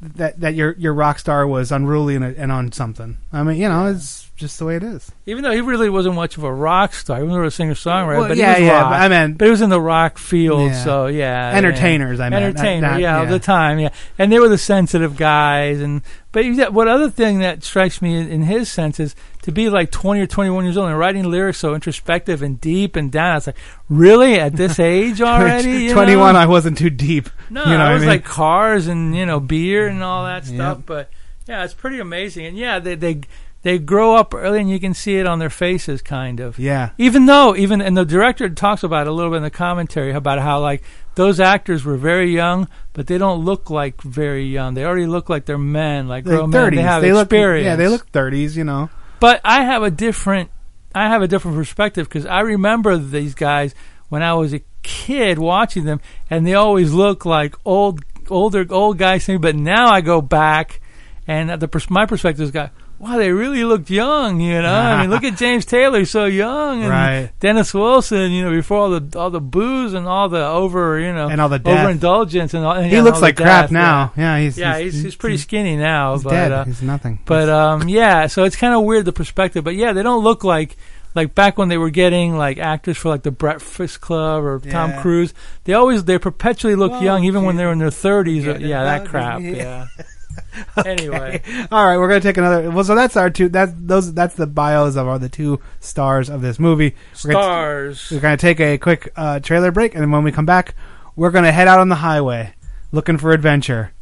that 0.00 0.40
that 0.40 0.54
your 0.56 0.72
your 0.72 0.92
rock 0.92 1.20
star 1.20 1.46
was 1.46 1.70
unruly 1.70 2.16
and, 2.16 2.24
and 2.24 2.50
on 2.50 2.72
something. 2.72 3.18
I 3.32 3.44
mean, 3.44 3.60
you 3.60 3.68
know, 3.68 3.86
it's 3.86 4.28
just 4.42 4.58
the 4.58 4.66
way 4.66 4.76
it 4.76 4.82
is. 4.82 5.10
Even 5.24 5.42
though 5.42 5.52
he 5.52 5.62
really 5.62 5.88
wasn't 5.88 6.14
much 6.14 6.36
of 6.36 6.44
a 6.44 6.52
rock 6.52 6.92
star, 6.92 7.16
he 7.18 7.22
was 7.24 7.34
a 7.34 7.50
singer 7.50 7.72
songwriter, 7.72 8.18
Well, 8.18 8.28
but 8.28 8.36
yeah, 8.36 8.54
he 8.56 8.62
was 8.64 8.68
yeah, 8.68 8.80
rock. 8.82 8.90
but 8.90 9.00
I 9.00 9.08
meant- 9.08 9.38
but 9.38 9.44
he 9.46 9.50
was 9.50 9.62
in 9.62 9.70
the 9.70 9.80
rock 9.80 10.18
field, 10.18 10.72
Yeah. 10.72 10.84
so 10.84 11.06
yeah, 11.06 11.52
Entertainers. 11.56 12.20
I 12.20 12.24
mean, 12.24 12.32
not- 12.40 12.42
entertainer, 12.42 12.90
not- 12.90 13.00
yeah, 13.00 13.22
of 13.22 13.28
yeah. 13.28 13.32
the 13.32 13.38
time, 13.38 13.78
yeah, 13.78 13.88
and 14.18 14.30
they 14.30 14.38
were 14.38 14.48
the 14.50 14.58
sensitive 14.58 15.16
guys, 15.16 15.80
and 15.80 16.02
but 16.32 16.44
what 16.72 16.88
other 16.88 17.08
thing 17.10 17.38
that 17.40 17.62
strikes 17.64 18.00
me 18.02 18.16
in, 18.16 18.28
in 18.28 18.42
his 18.42 18.70
sense 18.70 18.98
is 19.00 19.14
to 19.42 19.52
be 19.52 19.68
like 19.68 19.90
twenty 19.90 20.20
or 20.20 20.26
twenty 20.26 20.50
one 20.50 20.64
years 20.64 20.76
old 20.76 20.88
and 20.88 20.98
writing 20.98 21.24
lyrics 21.30 21.58
so 21.58 21.74
introspective 21.74 22.42
and 22.42 22.60
deep 22.60 22.96
and 22.96 23.10
down. 23.12 23.36
It's 23.36 23.46
like 23.48 23.56
really 23.88 24.40
at 24.40 24.56
this 24.56 24.78
age 24.80 25.20
already, 25.22 25.70
you 25.84 25.92
Twenty 25.92 26.16
one, 26.16 26.34
know? 26.34 26.40
I 26.40 26.46
wasn't 26.46 26.78
too 26.78 26.90
deep. 26.90 27.28
No, 27.50 27.64
you 27.64 27.76
know 27.76 27.90
it 27.90 27.94
was 27.94 28.02
I 28.02 28.06
mean? 28.06 28.08
like 28.08 28.24
cars 28.24 28.86
and 28.86 29.14
you 29.14 29.26
know 29.26 29.40
beer 29.40 29.86
and 29.88 30.02
all 30.02 30.24
that 30.24 30.44
stuff. 30.46 30.78
But 30.86 31.10
yeah, 31.46 31.64
it's 31.64 31.74
pretty 31.74 31.98
amazing. 31.98 32.46
And 32.46 32.56
yeah, 32.56 32.78
they 32.78 32.94
they 32.94 33.20
they 33.62 33.78
grow 33.78 34.16
up 34.16 34.34
early, 34.34 34.60
and 34.60 34.68
you 34.68 34.80
can 34.80 34.92
see 34.94 35.16
it 35.16 35.26
on 35.26 35.38
their 35.38 35.50
faces, 35.50 36.02
kind 36.02 36.40
of. 36.40 36.58
Yeah. 36.58 36.90
Even 36.98 37.26
though, 37.26 37.54
even 37.56 37.80
and 37.80 37.96
the 37.96 38.04
director 38.04 38.48
talks 38.50 38.82
about 38.82 39.06
it 39.06 39.10
a 39.10 39.12
little 39.12 39.30
bit 39.30 39.38
in 39.38 39.42
the 39.44 39.50
commentary 39.50 40.12
about 40.12 40.40
how 40.40 40.60
like 40.60 40.82
those 41.14 41.38
actors 41.40 41.84
were 41.84 41.96
very 41.96 42.32
young, 42.34 42.68
but 42.92 43.06
they 43.06 43.18
don't 43.18 43.44
look 43.44 43.70
like 43.70 44.00
very 44.02 44.44
young. 44.46 44.74
They 44.74 44.84
already 44.84 45.06
look 45.06 45.28
like 45.28 45.44
they're 45.44 45.58
men, 45.58 46.08
like 46.08 46.24
Like 46.26 46.34
grown 46.36 46.50
men. 46.50 46.72
30s. 46.72 46.76
They 46.76 46.82
have 46.82 47.02
They 47.02 47.12
look- 47.12 47.26
experience. 47.26 47.64
yeah, 47.66 47.76
they 47.76 47.88
look 47.88 48.08
thirties. 48.08 48.56
You 48.56 48.64
know. 48.64 48.90
But 49.20 49.40
I 49.44 49.62
have 49.64 49.82
a 49.84 49.90
different, 49.90 50.50
I 50.94 51.08
have 51.08 51.22
a 51.22 51.28
different 51.28 51.56
perspective 51.56 52.08
because 52.08 52.26
I 52.26 52.40
remember 52.40 52.96
these 52.98 53.34
guys 53.34 53.74
when 54.08 54.22
I 54.22 54.34
was 54.34 54.52
a 54.52 54.60
kid 54.82 55.38
watching 55.38 55.84
them, 55.84 56.00
and 56.28 56.44
they 56.46 56.54
always 56.54 56.92
look 56.92 57.24
like 57.24 57.54
old, 57.64 58.00
older, 58.28 58.66
old 58.70 58.98
guys 58.98 59.24
to 59.26 59.32
me. 59.32 59.38
But 59.38 59.54
now 59.54 59.88
I 59.90 60.00
go 60.00 60.20
back, 60.20 60.80
and 61.28 61.48
the 61.50 61.86
my 61.88 62.04
perspective 62.06 62.42
is, 62.44 62.50
got, 62.50 62.72
wow, 63.02 63.18
they 63.18 63.32
really 63.32 63.64
looked 63.64 63.90
young, 63.90 64.40
you 64.40 64.62
know. 64.62 64.72
I 64.72 65.00
mean, 65.02 65.10
look 65.10 65.24
at 65.24 65.36
James 65.44 65.64
Taylor, 65.66 66.04
so 66.04 66.24
young, 66.24 66.82
and 66.82 66.88
Right. 66.90 67.30
Dennis 67.40 67.74
Wilson, 67.74 68.30
you 68.30 68.44
know, 68.44 68.50
before 68.52 68.78
all 68.78 69.00
the 69.00 69.18
all 69.18 69.28
the 69.30 69.40
booze 69.40 69.92
and 69.92 70.06
all 70.06 70.28
the 70.28 70.44
over, 70.46 70.98
you 71.00 71.12
know, 71.12 71.28
And 71.28 71.40
all 71.40 71.48
the 71.48 71.58
death. 71.58 71.80
overindulgence 71.80 72.54
and 72.54 72.64
all. 72.64 72.74
and 72.76 72.86
He 72.86 72.92
yeah, 72.94 73.02
looks 73.02 73.16
all 73.16 73.22
like 73.22 73.36
crap 73.36 73.64
death, 73.64 73.70
now. 73.72 74.12
Yeah, 74.16 74.38
he's- 74.38 74.56
yeah, 74.56 74.78
he's- 74.78 74.94
he's, 74.94 75.02
he's, 75.02 75.16
pretty 75.16 75.36
skinny 75.36 75.76
now, 75.76 76.14
he's 76.14 76.22
but 76.24 76.30
dead. 76.30 76.52
uh, 76.52 76.64
He's 76.64 76.80
nothing. 76.80 77.18
But 77.26 77.48
um, 77.48 77.88
yeah, 77.88 78.28
so 78.28 78.44
it's 78.44 78.56
kind 78.56 78.72
of 78.72 78.84
weird 78.84 79.04
the 79.04 79.12
perspective. 79.12 79.64
But 79.64 79.74
yeah, 79.74 79.92
they 79.92 80.02
don't 80.04 80.22
look 80.22 80.44
like 80.44 80.76
like 81.14 81.34
back 81.34 81.58
when 81.58 81.68
they 81.68 81.76
were 81.76 81.90
getting 81.90 82.38
like 82.38 82.56
actors 82.56 82.96
for 82.96 83.10
like 83.10 83.22
the 83.22 83.30
Breakfast 83.30 84.00
Club 84.00 84.44
or 84.44 84.58
Tom 84.60 84.94
Cruise. 85.02 85.34
They 85.64 85.74
always 85.74 86.04
they 86.04 86.16
perpetually 86.18 86.74
look 86.74 86.92
Well, 86.92 87.02
young, 87.02 87.24
even 87.24 87.42
when 87.44 87.56
they're 87.56 87.70
in 87.72 87.78
their 87.80 87.90
thirties. 87.90 88.44
get 88.44 88.60
Yeah, 88.62 88.84
that 88.84 89.06
crap. 89.08 89.40
Yeah. 89.42 89.86
Anyway, 90.86 91.42
All 91.70 91.84
right, 91.86 91.96
we're 91.98 92.08
gonna 92.08 92.20
take 92.20 92.36
another. 92.36 92.70
Well, 92.70 92.84
so 92.84 92.94
that's 92.94 93.16
our 93.16 93.30
two. 93.30 93.48
That 93.48 93.86
those 93.88 94.12
that's 94.14 94.34
the 94.34 94.46
bios 94.46 94.96
of 94.96 95.06
our 95.08 95.18
the 95.18 95.28
two 95.28 95.60
stars 95.80 96.28
of 96.30 96.40
this 96.42 96.58
movie. 96.58 96.94
We're 97.24 97.32
gonna- 97.32 97.44
Stars. 97.44 98.08
we're 98.10 98.20
gonna 98.20 98.36
take 98.36 98.60
a 98.60 98.78
quick 98.78 99.12
uh, 99.16 99.40
trailer 99.40 99.70
break, 99.70 99.94
and 99.94 100.02
then 100.02 100.10
when 100.10 100.22
we 100.24 100.32
come 100.32 100.46
back, 100.46 100.74
we're 101.16 101.30
gonna 101.30 101.52
head 101.52 101.68
out 101.68 101.78
on 101.80 101.88
the 101.88 101.96
highway 101.96 102.54
looking 102.92 103.18
for 103.18 103.32
adventure. 103.32 103.92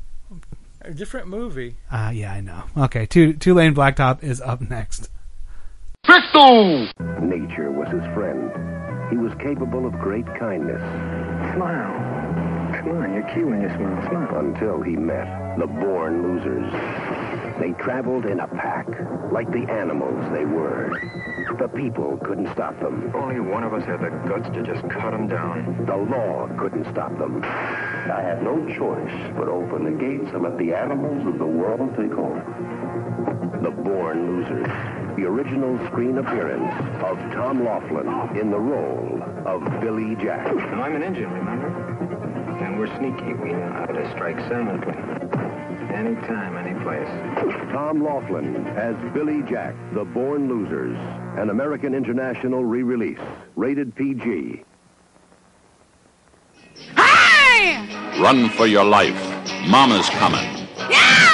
a 0.82 0.92
different 0.92 1.28
movie. 1.28 1.76
Uh, 1.90 2.10
yeah, 2.14 2.32
I 2.32 2.40
know. 2.40 2.64
Okay, 2.76 3.06
two 3.06 3.32
two 3.34 3.54
lane 3.54 3.74
blacktop 3.74 4.22
is 4.22 4.40
up 4.40 4.60
next. 4.60 5.08
Crystal! 6.04 6.88
Nature 7.20 7.70
was 7.70 7.88
his 7.88 8.04
friend. 8.14 8.50
He 9.10 9.16
was 9.16 9.32
capable 9.40 9.86
of 9.86 9.92
great 10.00 10.26
kindness. 10.38 10.80
Smile. 11.54 12.19
Come 12.80 12.96
on, 12.96 13.12
you're 13.12 13.28
cute 13.34 13.46
when 13.46 13.60
you 13.60 13.68
smile. 13.68 14.08
Smile. 14.08 14.38
Until 14.38 14.80
he 14.80 14.96
met 14.96 15.58
the 15.58 15.66
born 15.66 16.22
losers. 16.22 16.72
They 17.60 17.72
traveled 17.72 18.24
in 18.24 18.40
a 18.40 18.48
pack, 18.48 18.88
like 19.30 19.52
the 19.52 19.70
animals 19.70 20.32
they 20.32 20.46
were. 20.46 20.90
The 21.58 21.68
people 21.68 22.16
couldn't 22.24 22.50
stop 22.54 22.80
them. 22.80 23.12
Only 23.14 23.38
one 23.38 23.64
of 23.64 23.74
us 23.74 23.84
had 23.84 24.00
the 24.00 24.08
guts 24.26 24.48
to 24.54 24.62
just 24.62 24.88
cut 24.88 25.12
him 25.12 25.28
down. 25.28 25.84
The 25.84 25.94
law 25.94 26.48
couldn't 26.58 26.90
stop 26.90 27.18
them. 27.18 27.44
I 27.44 28.22
had 28.22 28.42
no 28.42 28.56
choice 28.74 29.32
but 29.36 29.48
open 29.48 29.84
the 29.84 29.90
gates 29.90 30.32
and 30.32 30.42
let 30.42 30.56
the 30.56 30.72
animals 30.72 31.26
of 31.26 31.38
the 31.38 31.44
world 31.44 31.90
take 31.98 32.12
over. 32.12 32.40
The 33.62 33.70
Born 33.70 34.26
Losers. 34.26 34.66
The 35.16 35.26
original 35.26 35.76
screen 35.88 36.16
appearance 36.16 36.72
of 37.04 37.18
Tom 37.34 37.62
Laughlin 37.62 38.38
in 38.40 38.50
the 38.50 38.58
role 38.58 39.22
of 39.44 39.62
Billy 39.82 40.16
Jack. 40.16 40.48
I'm 40.48 40.96
an 40.96 41.02
engine, 41.02 41.30
remember? 41.30 42.29
And 42.60 42.78
we're 42.78 42.94
sneaky. 42.98 43.32
We 43.34 43.52
know 43.52 43.72
how 43.72 43.86
to 43.86 44.10
strike 44.10 44.38
silently. 44.40 44.92
Anytime, 45.94 46.56
any 46.58 46.78
place. 46.84 47.08
Tom 47.72 48.04
Laughlin 48.04 48.66
as 48.68 48.94
Billy 49.14 49.42
Jack, 49.48 49.74
The 49.94 50.04
Born 50.04 50.48
Losers, 50.48 50.96
an 51.38 51.48
American 51.50 51.94
International 51.94 52.64
re-release, 52.64 53.18
rated 53.56 53.94
PG. 53.96 54.62
Hi! 56.96 58.20
Run 58.22 58.50
for 58.50 58.66
your 58.66 58.84
life. 58.84 59.18
Mama's 59.66 60.08
coming. 60.10 60.68
Yeah! 60.90 61.30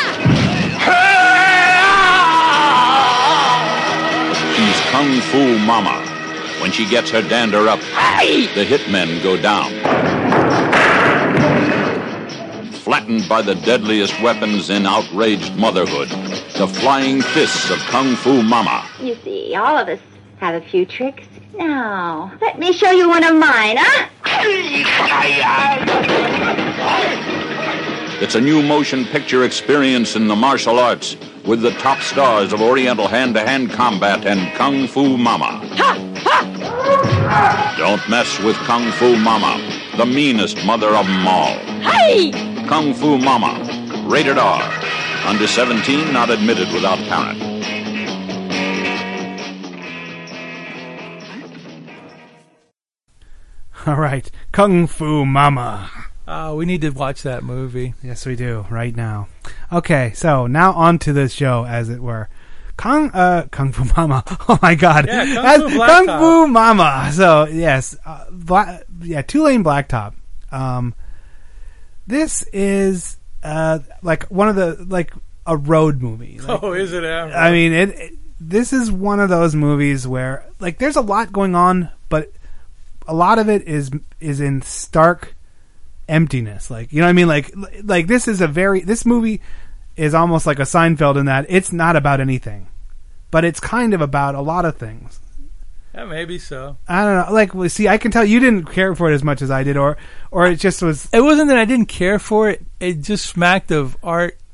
She's 4.54 4.80
Kung 4.90 5.20
Fu 5.32 5.58
Mama. 5.66 6.02
When 6.62 6.70
she 6.70 6.88
gets 6.88 7.10
her 7.10 7.22
dander 7.22 7.68
up, 7.68 7.80
the 7.80 8.64
hitmen 8.64 9.22
go 9.22 9.36
down. 9.36 9.72
Flattened 12.86 13.28
by 13.28 13.42
the 13.42 13.56
deadliest 13.56 14.14
weapons 14.22 14.70
in 14.70 14.86
outraged 14.86 15.56
motherhood, 15.56 16.08
the 16.56 16.68
flying 16.68 17.20
fists 17.20 17.68
of 17.68 17.78
Kung 17.78 18.14
Fu 18.14 18.44
Mama. 18.44 18.88
You 19.00 19.16
see, 19.24 19.56
all 19.56 19.76
of 19.76 19.88
us 19.88 19.98
have 20.38 20.54
a 20.54 20.64
few 20.64 20.86
tricks. 20.86 21.26
Now, 21.56 22.30
let 22.40 22.60
me 22.60 22.72
show 22.72 22.92
you 22.92 23.08
one 23.08 23.24
of 23.24 23.34
mine, 23.34 23.76
huh? 23.80 24.06
It's 28.22 28.36
a 28.36 28.40
new 28.40 28.62
motion 28.62 29.04
picture 29.06 29.42
experience 29.42 30.14
in 30.14 30.28
the 30.28 30.36
martial 30.36 30.78
arts 30.78 31.16
with 31.44 31.62
the 31.62 31.72
top 31.72 31.98
stars 31.98 32.52
of 32.52 32.60
Oriental 32.60 33.08
hand-to-hand 33.08 33.72
combat 33.72 34.24
and 34.24 34.54
Kung 34.54 34.86
Fu 34.86 35.16
Mama. 35.16 35.60
Don't 37.76 38.08
mess 38.08 38.38
with 38.44 38.54
Kung 38.58 38.92
Fu 38.92 39.16
Mama, 39.16 39.60
the 39.96 40.06
meanest 40.06 40.64
mother 40.64 40.94
of 40.94 41.04
them 41.04 41.26
all. 41.26 41.58
Hey! 41.80 42.55
Kung 42.68 42.92
Fu 42.94 43.16
Mama, 43.18 43.52
rated 44.08 44.38
R. 44.38 44.62
Under 45.26 45.46
17, 45.46 46.12
not 46.12 46.30
admitted 46.30 46.72
without 46.72 46.98
parent. 47.08 47.42
All 53.86 53.94
right, 53.96 54.28
Kung 54.52 54.86
Fu 54.86 55.24
Mama. 55.24 55.90
Oh, 56.26 56.56
we 56.56 56.64
need 56.66 56.80
to 56.80 56.90
watch 56.90 57.22
that 57.22 57.44
movie. 57.44 57.94
Yes, 58.02 58.26
we 58.26 58.34
do 58.34 58.66
right 58.68 58.94
now. 58.96 59.28
Okay, 59.72 60.10
so 60.14 60.46
now 60.48 60.72
on 60.72 60.98
to 61.00 61.12
the 61.12 61.28
show, 61.28 61.64
as 61.64 61.88
it 61.88 62.00
were. 62.00 62.28
Kung 62.76 63.10
uh 63.12 63.46
Kung 63.50 63.72
Fu 63.72 63.84
Mama. 63.96 64.24
Oh 64.48 64.58
my 64.60 64.74
God, 64.74 65.06
Yeah, 65.06 65.24
Kung 65.58 65.70
Fu 65.70 65.78
Kung 65.78 66.06
Fu 66.06 66.46
Mama. 66.48 67.10
So 67.12 67.46
yes, 67.46 67.96
uh, 68.04 68.24
bla- 68.30 68.80
yeah, 69.02 69.22
two 69.22 69.44
lane 69.44 69.62
blacktop. 69.62 70.14
Um, 70.50 70.94
this 72.06 72.42
is 72.52 73.16
uh 73.42 73.80
like 74.02 74.24
one 74.24 74.48
of 74.48 74.56
the 74.56 74.84
like 74.88 75.12
a 75.46 75.56
road 75.56 76.02
movie. 76.02 76.40
Like, 76.46 76.62
oh, 76.62 76.72
is 76.72 76.92
it 76.92 77.04
ever? 77.04 77.32
I 77.32 77.50
mean, 77.50 77.72
it, 77.72 77.88
it. 77.90 78.12
This 78.38 78.72
is 78.72 78.92
one 78.92 79.20
of 79.20 79.28
those 79.28 79.54
movies 79.54 80.06
where 80.06 80.44
like 80.60 80.78
there's 80.78 80.96
a 80.96 81.00
lot 81.00 81.32
going 81.32 81.54
on, 81.54 81.90
but 82.08 82.30
a 83.08 83.14
lot 83.14 83.38
of 83.38 83.48
it 83.48 83.62
is 83.62 83.90
is 84.20 84.40
in 84.40 84.62
stark 84.62 85.34
emptiness. 86.08 86.70
Like 86.70 86.92
you 86.92 87.00
know 87.00 87.06
what 87.06 87.10
I 87.10 87.14
mean? 87.14 87.28
Like 87.28 87.54
like 87.82 88.06
this 88.06 88.28
is 88.28 88.40
a 88.40 88.46
very 88.46 88.80
this 88.80 89.06
movie 89.06 89.40
is 89.96 90.14
almost 90.14 90.46
like 90.46 90.58
a 90.58 90.62
Seinfeld 90.62 91.16
in 91.16 91.26
that 91.26 91.46
it's 91.48 91.72
not 91.72 91.96
about 91.96 92.20
anything, 92.20 92.68
but 93.30 93.44
it's 93.44 93.60
kind 93.60 93.94
of 93.94 94.00
about 94.00 94.34
a 94.34 94.42
lot 94.42 94.64
of 94.64 94.76
things. 94.76 95.20
Yeah, 95.96 96.04
maybe 96.04 96.38
so. 96.38 96.76
I 96.86 97.04
don't 97.04 97.26
know. 97.26 97.32
Like, 97.32 97.54
well, 97.54 97.68
see, 97.68 97.88
I 97.88 97.96
can 97.96 98.10
tell 98.10 98.24
you 98.24 98.38
didn't 98.38 98.66
care 98.66 98.94
for 98.94 99.10
it 99.10 99.14
as 99.14 99.24
much 99.24 99.40
as 99.40 99.50
I 99.50 99.62
did, 99.62 99.76
or 99.76 99.96
or 100.30 100.46
it 100.46 100.56
just 100.56 100.82
was. 100.82 101.08
It 101.12 101.22
wasn't 101.22 101.48
that 101.48 101.58
I 101.58 101.64
didn't 101.64 101.86
care 101.86 102.18
for 102.18 102.50
it. 102.50 102.64
It 102.80 103.00
just 103.00 103.26
smacked 103.26 103.70
of 103.70 103.96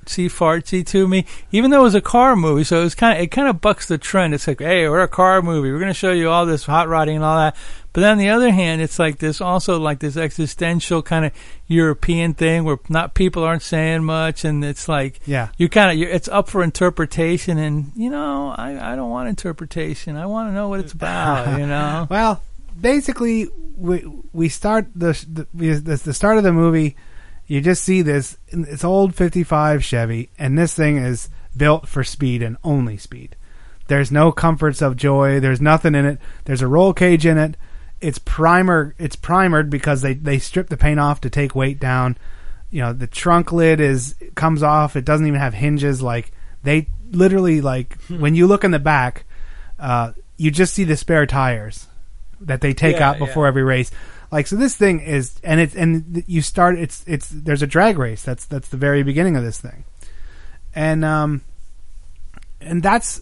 artsy 0.05 0.27
fartsy 0.27 0.85
to 0.87 1.07
me. 1.09 1.25
Even 1.51 1.71
though 1.71 1.81
it 1.81 1.85
was 1.85 1.95
a 1.95 2.01
car 2.01 2.37
movie, 2.37 2.65
so 2.65 2.81
it 2.81 2.85
was 2.85 2.95
kind 2.95 3.17
of 3.19 3.23
it 3.25 3.29
kind 3.31 3.49
of 3.49 3.61
bucks 3.61 3.87
the 3.87 3.99
trend. 3.99 4.35
It's 4.35 4.47
like, 4.47 4.61
hey, 4.61 4.89
we're 4.89 5.03
a 5.03 5.09
car 5.09 5.43
movie. 5.43 5.71
We're 5.71 5.79
going 5.79 5.91
to 5.91 5.95
show 5.95 6.13
you 6.13 6.31
all 6.31 6.47
this 6.47 6.65
hot 6.65 6.89
rodding 6.89 7.17
and 7.17 7.25
all 7.25 7.37
that. 7.39 7.57
But 7.93 8.01
then 8.01 8.13
on 8.13 8.19
the 8.19 8.31
other 8.31 8.51
hand, 8.51 8.81
it's 8.81 8.99
like 8.99 9.19
this 9.19 9.41
also 9.41 9.79
like 9.79 9.99
this 9.99 10.17
existential 10.17 11.03
kind 11.03 11.27
of 11.27 11.33
European 11.67 12.33
thing 12.33 12.65
where 12.65 12.79
not 12.89 13.15
people 13.15 13.43
aren't 13.45 13.63
saying 13.63 14.05
much, 14.05 14.45
and 14.45 14.65
it's 14.65 14.89
like 14.89 15.21
Yeah. 15.27 15.49
you 15.59 15.69
kind 15.69 16.03
of 16.03 16.09
it's 16.09 16.29
up 16.29 16.49
for 16.49 16.63
interpretation. 16.63 17.59
And 17.59 17.93
you 17.95 18.11
know, 18.11 18.55
I 18.57 18.93
I 18.93 18.97
don't 18.97 19.11
want 19.11 19.29
interpretation. 19.29 20.17
I 20.17 20.27
want 20.27 20.49
to 20.51 20.55
know 20.55 20.69
what 20.69 20.81
it's 20.81 20.93
about. 20.93 21.59
You 21.59 21.67
know. 21.67 22.07
well, 22.11 22.43
basically, 22.81 23.49
we 23.77 24.05
we 24.33 24.49
start 24.49 24.87
the 24.95 25.13
the, 25.55 25.75
the 25.77 25.97
the 25.97 26.15
start 26.15 26.39
of 26.39 26.45
the 26.45 26.53
movie. 26.53 26.97
You 27.53 27.61
just 27.61 27.85
see 27.85 28.01
this 28.01 28.39
it's 28.49 28.83
old 28.83 29.15
fifty 29.15 29.45
five 29.45 29.85
Chevy, 29.85 30.31
and 30.39 30.57
this 30.57 30.73
thing 30.73 30.97
is 30.97 31.29
built 31.55 31.87
for 31.87 32.03
speed 32.03 32.43
and 32.43 32.57
only 32.65 32.97
speed. 32.97 33.37
There's 33.89 34.11
no 34.11 34.33
comforts 34.33 34.81
of 34.81 34.97
joy. 34.97 35.39
There's 35.39 35.61
nothing 35.61 35.95
in 35.95 36.07
it. 36.07 36.19
There's 36.47 36.63
a 36.63 36.67
roll 36.67 36.95
cage 36.95 37.27
in 37.27 37.37
it. 37.37 37.59
It's 38.01 38.19
primer. 38.19 38.95
It's 38.97 39.17
primered 39.17 39.69
because 39.69 40.01
they 40.01 40.15
they 40.15 40.39
strip 40.39 40.71
the 40.71 40.79
paint 40.79 40.99
off 40.99 41.21
to 41.21 41.29
take 41.29 41.55
weight 41.55 41.79
down. 41.79 42.17
You 42.71 42.85
know 42.85 42.95
the 42.95 43.07
trunk 43.07 43.53
lid 43.53 43.81
is 43.81 44.15
comes 44.35 44.63
off. 44.63 44.97
It 44.97 45.05
doesn't 45.05 45.27
even 45.27 45.39
have 45.39 45.53
hinges. 45.53 46.01
Like 46.01 46.33
they 46.63 46.89
literally 47.11 47.61
like 47.61 47.99
when 48.09 48.35
you 48.35 48.47
look 48.47 48.65
in 48.65 48.71
the 48.71 48.79
back, 48.79 49.27
uh, 49.79 50.15
you 50.39 50.51
just 50.51 50.73
see 50.73 50.85
the 50.85 50.97
spare 50.97 51.27
tires 51.27 51.87
that 52.41 52.63
they 52.63 52.73
take 52.73 52.97
Yeah, 52.97 53.11
out 53.11 53.19
before 53.19 53.47
every 53.47 53.63
race. 53.63 53.91
Like 54.33 54.47
so, 54.47 54.57
this 54.57 54.75
thing 54.75 55.01
is, 55.01 55.39
and 55.45 55.61
it's 55.61 55.77
and 55.77 56.25
you 56.27 56.41
start. 56.41 56.79
It's 56.79 57.05
it's 57.07 57.29
there's 57.29 57.61
a 57.61 57.67
drag 57.67 57.99
race. 57.99 58.23
That's 58.23 58.47
that's 58.47 58.69
the 58.69 58.79
very 58.79 59.03
beginning 59.03 59.37
of 59.37 59.45
this 59.45 59.61
thing, 59.61 59.85
and 60.75 61.05
um, 61.05 61.43
and 62.59 62.83
that's 62.83 63.21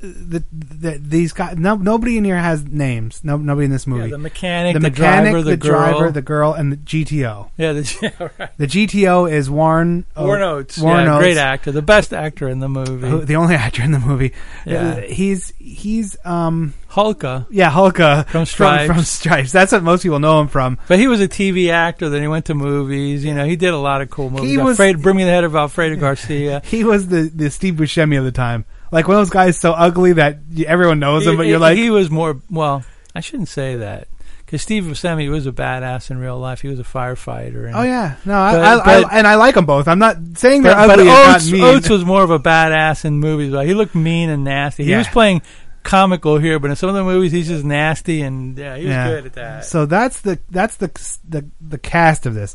the, 0.00 0.42
the 0.50 0.98
these 0.98 1.32
guys. 1.32 1.56
No, 1.58 1.74
nobody 1.76 2.16
in 2.16 2.24
here 2.24 2.36
has 2.38 2.64
names. 2.64 3.22
No, 3.22 3.36
nobody 3.36 3.66
in 3.66 3.70
this 3.70 3.86
movie. 3.86 4.10
the 4.10 4.18
mechanic, 4.18 4.74
the 4.74 4.80
the 4.80 4.90
mechanic, 4.90 5.32
driver, 5.32 5.42
the 5.50 5.56
driver, 5.56 5.98
girl. 6.04 6.12
the 6.12 6.22
girl, 6.22 6.52
and 6.54 6.72
the 6.72 6.76
GTO. 6.78 7.50
Yeah, 7.58 7.72
the, 7.72 7.98
yeah, 8.20 8.28
right. 8.38 8.58
The 8.58 8.66
GTO 8.66 9.30
is 9.30 9.50
Warren 9.50 10.06
O- 10.16 10.24
Warren 10.26 10.42
Oates, 10.42 10.78
Warren 10.78 11.04
yeah, 11.04 11.14
Oates, 11.16 11.22
great 11.22 11.36
actor, 11.36 11.70
the 11.72 11.82
best 11.82 12.12
actor 12.14 12.48
in 12.48 12.60
the 12.60 12.68
movie. 12.68 13.08
who- 13.08 13.24
the 13.24 13.36
only 13.36 13.54
actor 13.66 13.82
in 13.82 13.92
the 13.92 13.98
movie. 13.98 14.32
Yeah. 14.64 14.88
Uh, 14.90 15.00
he's 15.02 15.52
he's 15.58 16.16
um 16.24 16.72
Hulka. 16.90 17.46
yeah 17.50 17.70
Hulka 17.70 18.26
From 18.28 18.44
Stripes. 18.46 18.86
from, 18.86 19.02
Stripes. 19.02 19.52
That's 19.52 19.72
what 19.72 19.82
most 19.82 20.02
people 20.02 20.18
know 20.18 20.40
him 20.40 20.48
from. 20.48 20.78
But 20.88 20.98
he 20.98 21.08
was 21.08 21.20
a 21.20 21.28
TV 21.28 21.70
actor. 21.70 22.08
Then 22.08 22.22
he 22.22 22.28
went 22.28 22.46
to 22.46 22.54
movies. 22.54 23.24
You 23.24 23.34
know, 23.34 23.44
he 23.44 23.56
did 23.56 23.74
a 23.74 23.78
lot 23.78 24.00
of 24.00 24.10
cool 24.10 24.30
movies. 24.30 24.50
He 24.50 24.56
was- 24.58 24.76
Bring 24.78 25.16
Me 25.16 25.24
the 25.24 25.30
Head 25.30 25.44
of 25.44 25.54
Alfredo 25.54 25.96
Garcia. 25.96 26.62
He 26.64 26.84
was 26.84 27.08
the 27.08 27.30
the 27.32 27.50
Steve 27.50 27.74
Buscemi 27.74 28.18
of 28.18 28.24
the 28.24 28.32
time. 28.32 28.64
Like 28.90 29.06
one 29.08 29.16
of 29.16 29.20
those 29.20 29.30
guys 29.30 29.58
so 29.58 29.72
ugly 29.72 30.14
that 30.14 30.38
everyone 30.66 30.98
knows 30.98 31.26
him, 31.26 31.36
but 31.36 31.46
you're 31.46 31.58
like, 31.58 31.76
he 31.78 31.90
was 31.90 32.10
more. 32.10 32.40
Well, 32.50 32.84
I 33.14 33.20
shouldn't 33.20 33.48
say 33.48 33.76
that 33.76 34.08
because 34.44 34.62
Steve 34.62 34.82
Buscemi 34.84 35.30
was 35.30 35.46
a 35.46 35.52
badass 35.52 36.10
in 36.10 36.18
real 36.18 36.38
life. 36.38 36.60
He 36.60 36.68
was 36.68 36.80
a 36.80 36.84
firefighter. 36.84 37.66
And, 37.66 37.76
oh 37.76 37.82
yeah, 37.82 38.16
no, 38.24 38.32
But- 38.32 38.60
I, 38.60 38.72
I, 38.98 39.02
but- 39.02 39.12
and 39.12 39.26
I 39.26 39.34
like 39.36 39.54
them 39.54 39.66
both. 39.66 39.86
I'm 39.86 39.98
not 40.00 40.16
saying 40.36 40.62
they're 40.62 40.74
but, 40.74 40.86
but 40.88 40.98
ugly. 40.98 41.04
not 41.06 41.36
Oates. 41.36 41.52
Oates 41.52 41.88
was 41.88 42.04
more 42.04 42.22
of 42.24 42.30
a 42.30 42.38
badass 42.40 43.04
in 43.04 43.18
movies. 43.20 43.52
But 43.52 43.66
he 43.66 43.74
looked 43.74 43.94
mean 43.94 44.28
and 44.28 44.42
nasty. 44.44 44.84
He 44.84 44.90
Yeah. 44.90 44.98
was 44.98 45.08
playing 45.08 45.42
comical 45.82 46.36
here, 46.38 46.58
but 46.58 46.70
in 46.70 46.76
some 46.76 46.88
of 46.90 46.94
the 46.94 47.04
movies, 47.04 47.32
he's 47.32 47.48
just 47.48 47.64
nasty 47.64 48.22
and 48.22 48.58
yeah, 48.58 48.76
he 48.76 48.86
was 48.86 48.94
good 48.94 49.26
at 49.26 49.32
that. 49.34 49.64
So 49.64 49.86
that's 49.86 50.20
the 50.20 50.38
that's 50.50 50.76
the 50.76 50.90
the 51.28 51.46
the 51.60 51.78
cast 51.78 52.26
of 52.26 52.34
this, 52.34 52.54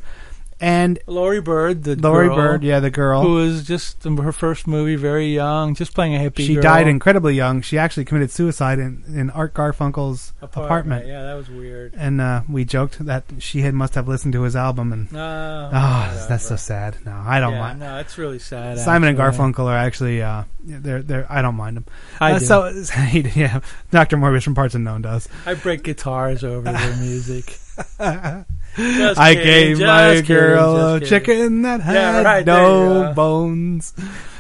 and 0.59 0.99
Laurie 1.07 1.41
Bird, 1.41 1.83
the 1.83 1.95
Laurie 1.95 2.27
girl, 2.27 2.35
Bird, 2.35 2.63
yeah, 2.63 2.79
the 2.79 2.89
girl 2.89 3.21
who 3.21 3.33
was 3.35 3.65
just 3.65 4.05
in 4.05 4.17
her 4.17 4.31
first 4.31 4.67
movie, 4.67 4.95
very 4.95 5.33
young, 5.33 5.75
just 5.75 5.93
playing 5.93 6.15
a 6.15 6.19
hippie. 6.19 6.45
she 6.45 6.53
girl. 6.55 6.63
died 6.63 6.87
incredibly 6.87 7.35
young. 7.35 7.61
She 7.61 7.77
actually 7.77 8.05
committed 8.05 8.31
suicide 8.31 8.79
in, 8.79 9.03
in 9.07 9.29
Art 9.31 9.53
Garfunkel's 9.53 10.33
Apartment, 10.41 10.65
apartment. 10.65 11.07
yeah, 11.07 11.23
that 11.23 11.33
was 11.33 11.49
weird. 11.49 11.93
And 11.97 12.21
uh, 12.21 12.41
we 12.47 12.63
joked 12.65 13.05
that 13.05 13.23
she 13.39 13.61
had 13.61 13.73
must 13.73 13.95
have 13.95 14.07
listened 14.07 14.33
to 14.33 14.43
his 14.43 14.55
album, 14.55 14.93
and 14.93 15.09
Oh, 15.13 15.69
oh, 15.73 16.25
that's 16.29 16.47
so 16.47 16.55
sad. 16.55 16.97
No, 17.05 17.11
I 17.25 17.39
don't 17.39 17.53
yeah, 17.53 17.59
mind. 17.59 17.79
No, 17.79 17.97
it's 17.99 18.17
really 18.17 18.39
sad. 18.39 18.79
Simon 18.79 19.09
and. 19.09 19.17
Garfunkel 19.17 19.65
are 19.65 19.77
actually 19.77 20.21
uh, 20.21 20.43
they're 20.63 21.01
they're 21.01 21.27
I 21.29 21.41
don't 21.41 21.55
mind 21.55 21.77
them. 21.77 21.85
I 22.19 22.33
uh, 22.33 22.39
do. 22.39 22.45
So 22.45 22.67
yeah, 23.13 23.59
Doctor 23.91 24.17
Morbius 24.17 24.43
from 24.43 24.55
Parts 24.55 24.75
Unknown 24.75 25.01
does. 25.01 25.27
I 25.45 25.53
break 25.55 25.83
guitars 25.83 26.43
over 26.43 26.71
their 26.71 26.95
music. 27.01 27.57
I 28.77 29.35
kidding, 29.35 29.45
gave 29.45 29.79
my 29.79 30.13
kidding, 30.15 30.25
girl 30.25 30.95
a 30.95 30.99
chicken 30.99 31.61
that 31.63 31.81
had 31.81 31.95
Yeah, 31.95 32.21
right, 32.21 32.45
no 32.45 33.13
bones. 33.15 33.93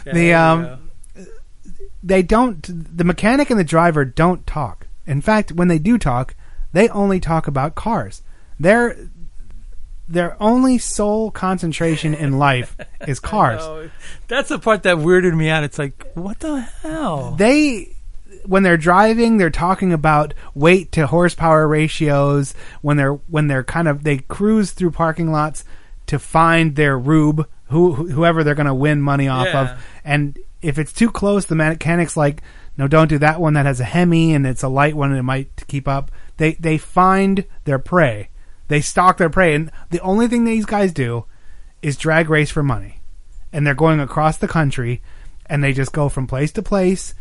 Yeah, 0.05 0.13
the 0.13 0.33
um, 0.33 0.89
they 2.03 2.21
don't. 2.21 2.97
The 2.97 3.03
mechanic 3.03 3.49
and 3.49 3.59
the 3.59 3.63
driver 3.63 4.05
don't 4.05 4.45
talk. 4.45 4.87
In 5.07 5.21
fact, 5.21 5.51
when 5.51 5.67
they 5.67 5.79
do 5.79 5.97
talk, 5.97 6.35
they 6.73 6.89
only 6.89 7.19
talk 7.19 7.47
about 7.47 7.75
cars. 7.75 8.21
Their 8.59 8.97
their 10.07 10.41
only 10.41 10.77
sole 10.77 11.31
concentration 11.31 12.13
in 12.13 12.37
life 12.37 12.77
is 13.07 13.19
cars. 13.19 13.89
That's 14.27 14.49
the 14.49 14.59
part 14.59 14.83
that 14.83 14.97
weirded 14.97 15.35
me 15.35 15.49
out. 15.49 15.63
It's 15.63 15.79
like, 15.79 16.05
what 16.13 16.39
the 16.39 16.61
hell? 16.61 17.31
they 17.37 17.94
when 18.47 18.63
they're 18.63 18.77
driving 18.77 19.37
they're 19.37 19.49
talking 19.49 19.91
about 19.93 20.33
weight 20.53 20.91
to 20.91 21.07
horsepower 21.07 21.67
ratios 21.67 22.53
when 22.81 22.97
they're 22.97 23.13
when 23.13 23.47
they're 23.47 23.63
kind 23.63 23.87
of 23.87 24.03
they 24.03 24.17
cruise 24.17 24.71
through 24.71 24.91
parking 24.91 25.31
lots 25.31 25.63
to 26.07 26.19
find 26.19 26.75
their 26.75 26.97
rube 26.97 27.47
who 27.69 27.93
whoever 27.93 28.43
they're 28.43 28.55
going 28.55 28.65
to 28.67 28.73
win 28.73 29.01
money 29.01 29.27
off 29.27 29.47
Yeah. 29.47 29.61
of 29.73 29.85
and 30.03 30.37
if 30.61 30.77
it's 30.79 30.93
too 30.93 31.09
close 31.11 31.45
the 31.45 31.55
mechanic's 31.55 32.15
like 32.17 32.41
no 32.77 32.87
don't 32.87 33.07
do 33.07 33.17
that 33.19 33.39
one 33.39 33.53
that 33.53 33.65
has 33.65 33.79
a 33.79 33.83
hemi 33.85 34.33
and 34.33 34.45
it's 34.45 34.63
a 34.63 34.67
light 34.67 34.95
one 34.95 35.09
and 35.11 35.19
it 35.19 35.23
might 35.23 35.65
keep 35.67 35.87
up. 35.87 36.11
They 36.37 36.53
they 36.55 36.77
find 36.77 37.45
their 37.63 37.79
prey. 37.79 38.27
They 38.67 38.81
stalk 38.81 39.17
their 39.17 39.29
prey. 39.29 39.55
And 39.55 39.71
the 39.91 40.01
only 40.01 40.27
thing 40.27 40.43
these 40.43 40.65
guys 40.65 40.91
do 40.91 41.23
is 41.81 41.95
drag 41.95 42.29
race 42.29 42.51
for 42.51 42.63
money. 42.63 42.99
And 43.53 43.65
they're 43.65 43.75
going 43.75 44.01
across 44.01 44.35
the 44.37 44.49
country 44.49 45.01
and 45.45 45.63
they 45.63 45.71
just 45.71 45.93
go 45.93 46.09
from 46.09 46.27
place 46.27 46.51
to 46.53 46.61
place 46.61 47.13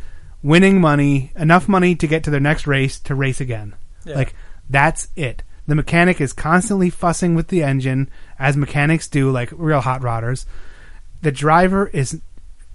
winning 0.44 0.80
money 0.80 1.32
enough 1.34 1.68
money 1.68 1.96
to 1.96 2.06
get 2.06 2.22
to 2.22 2.30
their 2.30 2.38
next 2.38 2.68
race 2.68 3.00
to 3.00 3.16
race 3.16 3.40
again. 3.40 3.74
Yeah. 4.04 4.14
like 4.14 4.34
that's 4.70 5.08
it. 5.16 5.42
The 5.66 5.74
mechanic 5.74 6.20
is 6.20 6.32
constantly 6.32 6.90
fussing 6.90 7.34
with 7.34 7.48
the 7.48 7.64
engine 7.64 8.08
as 8.38 8.56
mechanics 8.56 9.08
do 9.08 9.32
like 9.32 9.50
real 9.52 9.80
hot 9.80 10.02
rodders. 10.02 10.44
The 11.22 11.32
driver 11.32 11.88
is 11.88 12.20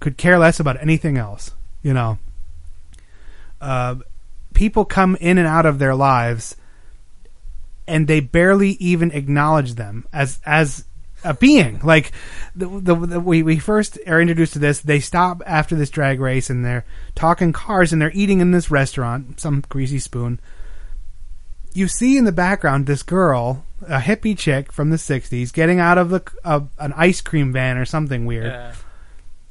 could 0.00 0.18
care 0.18 0.38
less 0.38 0.60
about 0.60 0.80
anything 0.82 1.16
else 1.16 1.52
you 1.82 1.94
know? 1.94 2.18
Uh, 3.60 3.96
people 4.54 4.84
come 4.84 5.16
in 5.16 5.38
and 5.38 5.46
out 5.46 5.66
of 5.66 5.78
their 5.78 5.94
lives 5.94 6.56
and 7.86 8.06
they 8.06 8.20
barely 8.20 8.70
even 8.72 9.10
acknowledge 9.10 9.74
them 9.74 10.06
as 10.12 10.38
as 10.44 10.84
a 11.24 11.34
being. 11.34 11.80
Like 11.82 12.12
the, 12.54 12.66
the, 12.68 12.94
the 12.94 13.20
we 13.20 13.42
we 13.42 13.58
first 13.58 13.98
are 14.06 14.20
introduced 14.20 14.52
to 14.54 14.58
this. 14.58 14.80
They 14.80 15.00
stop 15.00 15.42
after 15.46 15.74
this 15.76 15.90
drag 15.90 16.20
race 16.20 16.50
and 16.50 16.64
they're 16.64 16.84
talking 17.14 17.52
cars 17.52 17.92
and 17.92 18.00
they're 18.00 18.12
eating 18.14 18.40
in 18.40 18.50
this 18.50 18.70
restaurant, 18.70 19.40
some 19.40 19.62
greasy 19.68 19.98
spoon. 19.98 20.40
You 21.72 21.86
see 21.86 22.16
in 22.16 22.24
the 22.24 22.32
background 22.32 22.86
this 22.86 23.02
girl, 23.04 23.64
a 23.86 23.98
hippie 24.00 24.36
chick 24.36 24.72
from 24.72 24.90
the 24.90 24.96
'60s, 24.96 25.52
getting 25.52 25.78
out 25.78 25.98
of 25.98 26.10
the 26.10 26.22
uh, 26.44 26.60
an 26.78 26.92
ice 26.96 27.20
cream 27.20 27.52
van 27.52 27.76
or 27.78 27.84
something 27.84 28.26
weird 28.26 28.46
Yeah. 28.46 28.72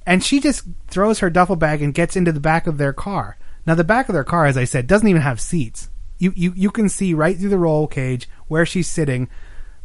and 0.05 0.23
she 0.23 0.39
just 0.41 0.63
throws 0.87 1.19
her 1.19 1.29
duffel 1.29 1.55
bag 1.55 1.81
and 1.81 1.93
gets 1.93 2.15
into 2.17 2.31
the 2.33 2.39
back 2.41 2.67
of 2.67 2.77
their 2.77 2.91
car. 2.93 3.37
Now 3.65 3.75
the 3.75 3.83
back 3.85 4.09
of 4.09 4.13
their 4.13 4.23
car, 4.25 4.45
as 4.47 4.57
I 4.57 4.65
said, 4.65 4.85
doesn't 4.87 5.07
even 5.07 5.21
have 5.21 5.39
seats. 5.39 5.89
You 6.17 6.33
you 6.35 6.51
you 6.57 6.71
can 6.71 6.89
see 6.89 7.13
right 7.13 7.37
through 7.37 7.49
the 7.49 7.57
roll 7.57 7.87
cage 7.87 8.27
where 8.49 8.65
she's 8.65 8.87
sitting. 8.89 9.29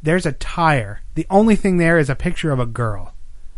There's 0.04 0.26
a 0.26 0.32
tire. 0.32 1.00
The 1.14 1.26
only 1.30 1.56
thing 1.56 1.78
there 1.78 1.98
is 1.98 2.10
a 2.10 2.14
picture 2.14 2.52
of 2.52 2.60
a 2.60 2.66
girl, 2.66 3.14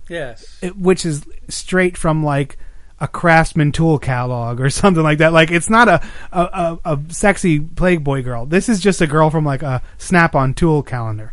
Yes. 0.09 0.59
it, 0.62 0.76
which 0.78 1.05
is 1.05 1.26
straight 1.49 1.97
from 1.97 2.22
like 2.24 2.57
a 3.01 3.09
craftsman 3.09 3.72
tool 3.72 3.99
catalog 3.99 4.61
or 4.61 4.70
something 4.82 5.03
like 5.03 5.18
that. 5.18 5.32
Like 5.32 5.51
it's 5.51 5.68
not 5.68 5.88
a 5.88 6.01
a, 6.32 6.40
a, 6.84 6.94
a 6.94 7.01
sexy 7.12 7.59
Playboy 7.61 8.22
girl. 8.22 8.47
This 8.47 8.68
is 8.68 8.80
just 8.80 9.01
a 9.01 9.07
girl 9.09 9.28
from 9.28 9.44
like 9.44 9.62
a 9.62 9.82
Snap-on 9.99 10.55
tool 10.55 10.82
calendar. 10.84 11.32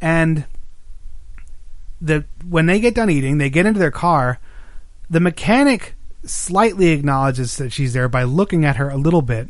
And 0.00 0.46
the 2.00 2.24
when 2.48 2.66
they 2.66 2.80
get 2.80 2.94
done 2.94 3.10
eating, 3.10 3.38
they 3.38 3.50
get 3.50 3.66
into 3.66 3.78
their 3.78 3.90
car. 3.90 4.38
The 5.10 5.20
mechanic 5.20 5.94
slightly 6.24 6.88
acknowledges 6.88 7.58
that 7.58 7.72
she's 7.72 7.92
there 7.92 8.08
by 8.08 8.22
looking 8.22 8.64
at 8.64 8.76
her 8.76 8.88
a 8.88 8.96
little 8.96 9.22
bit. 9.22 9.48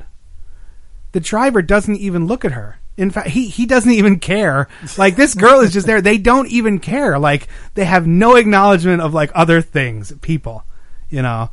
The 1.12 1.20
driver 1.20 1.62
doesn't 1.62 1.96
even 1.96 2.26
look 2.26 2.44
at 2.44 2.52
her. 2.52 2.80
In 2.96 3.10
fact, 3.10 3.28
he, 3.28 3.48
he 3.48 3.66
doesn't 3.66 3.90
even 3.90 4.20
care. 4.20 4.68
Like 4.96 5.16
this 5.16 5.34
girl 5.34 5.60
is 5.60 5.72
just 5.72 5.86
there. 5.86 6.00
They 6.00 6.18
don't 6.18 6.48
even 6.48 6.78
care. 6.78 7.18
Like 7.18 7.48
they 7.74 7.84
have 7.84 8.06
no 8.06 8.36
acknowledgement 8.36 9.02
of 9.02 9.12
like 9.12 9.32
other 9.34 9.60
things, 9.60 10.12
people. 10.20 10.64
You 11.10 11.22
know, 11.22 11.50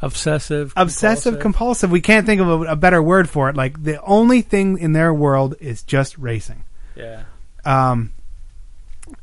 Obsessive. 0.00 0.72
obsessive 0.76 1.40
compulsive. 1.40 1.90
We 1.90 2.00
can't 2.00 2.24
think 2.24 2.40
of 2.40 2.48
a, 2.48 2.72
a 2.72 2.76
better 2.76 3.02
word 3.02 3.28
for 3.28 3.48
it. 3.48 3.56
Like 3.56 3.82
the 3.82 4.00
only 4.02 4.42
thing 4.42 4.78
in 4.78 4.92
their 4.92 5.12
world 5.12 5.56
is 5.60 5.82
just 5.82 6.16
racing. 6.18 6.64
Yeah. 6.94 7.24
Um, 7.64 8.12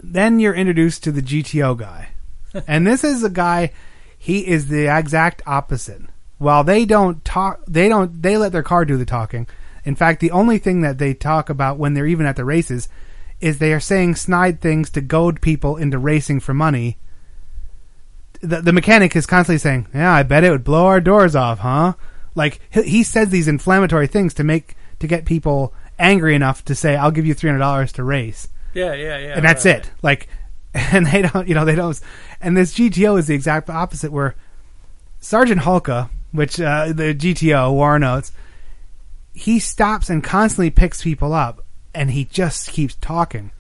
then 0.02 0.40
you're 0.40 0.54
introduced 0.54 1.04
to 1.04 1.12
the 1.12 1.22
GTO 1.22 1.78
guy, 1.78 2.10
and 2.68 2.86
this 2.86 3.04
is 3.04 3.24
a 3.24 3.30
guy. 3.30 3.72
He 4.18 4.48
is 4.48 4.68
the 4.68 4.88
exact 4.88 5.42
opposite. 5.46 6.02
While 6.38 6.64
they 6.64 6.86
don't 6.86 7.24
talk, 7.24 7.62
they 7.68 7.88
don't. 7.88 8.22
They 8.22 8.38
let 8.38 8.52
their 8.52 8.64
car 8.64 8.84
do 8.84 8.98
the 8.98 9.06
talking. 9.06 9.48
In 9.86 9.96
fact, 9.96 10.20
the 10.20 10.32
only 10.32 10.58
thing 10.58 10.82
that 10.82 10.98
they 10.98 11.14
talk 11.14 11.50
about 11.50 11.78
when 11.78 11.94
they're 11.94 12.08
even 12.08 12.26
at 12.26 12.36
the 12.36 12.44
races 12.44 12.90
is 13.40 13.60
they 13.60 13.74
are 13.74 13.80
saying 13.80 14.16
snide 14.16 14.60
things 14.60 14.90
to 14.90 15.02
goad 15.02 15.42
people 15.42 15.78
into 15.78 16.00
racing 16.00 16.40
for 16.40 16.54
money. 16.54 16.98
The, 18.42 18.62
the 18.62 18.74
mechanic 18.74 19.16
is 19.16 19.26
constantly 19.26 19.60
saying, 19.60 19.88
"Yeah, 19.94 20.12
I 20.12 20.24
bet 20.24 20.44
it 20.44 20.50
would 20.50 20.64
blow 20.64 20.88
our 20.88 21.00
doors 21.00 21.36
off, 21.36 21.60
huh?" 21.60 21.94
Like 22.34 22.60
he, 22.70 22.82
he 22.84 23.04
says 23.04 23.30
these 23.30 23.48
inflammatory 23.48 24.08
things 24.08 24.34
to 24.36 24.44
make 24.44 24.76
to 25.00 25.08
get 25.08 25.26
people 25.26 25.74
angry 26.00 26.36
enough 26.36 26.66
to 26.66 26.76
say, 26.76 26.96
"I'll 26.96 27.12
give 27.12 27.26
you 27.26 27.34
three 27.34 27.50
hundred 27.50 27.60
dollars 27.60 27.92
to 27.94 28.04
race." 28.04 28.50
Yeah, 28.74 28.94
yeah, 28.94 29.18
yeah. 29.18 29.34
and 29.36 29.46
that's 29.46 29.66
right. 29.66 29.78
it. 29.78 29.92
Like, 30.02 30.28
and 30.74 31.08
they 31.08 31.22
don't, 31.22 31.48
you 31.48 31.56
know, 31.56 31.66
they 31.66 31.76
don't. 31.76 32.00
And 32.42 32.58
this 32.58 32.74
GTO 32.74 33.18
is 33.18 33.28
the 33.28 33.36
exact 33.36 33.70
opposite. 33.70 34.12
Where 34.12 34.36
Sergeant 35.20 35.62
Hulka, 35.62 36.10
which 36.32 36.60
uh, 36.60 36.88
the 36.88 37.16
GTO 37.16 37.74
Warren 37.74 38.04
Oates, 38.04 38.32
he 39.36 39.60
stops 39.60 40.10
and 40.10 40.24
constantly 40.24 40.72
picks 40.72 41.04
people 41.04 41.34
up, 41.34 41.64
and 41.94 42.12
he 42.12 42.24
just 42.26 42.70
keeps 42.70 42.96
talking, 42.96 43.52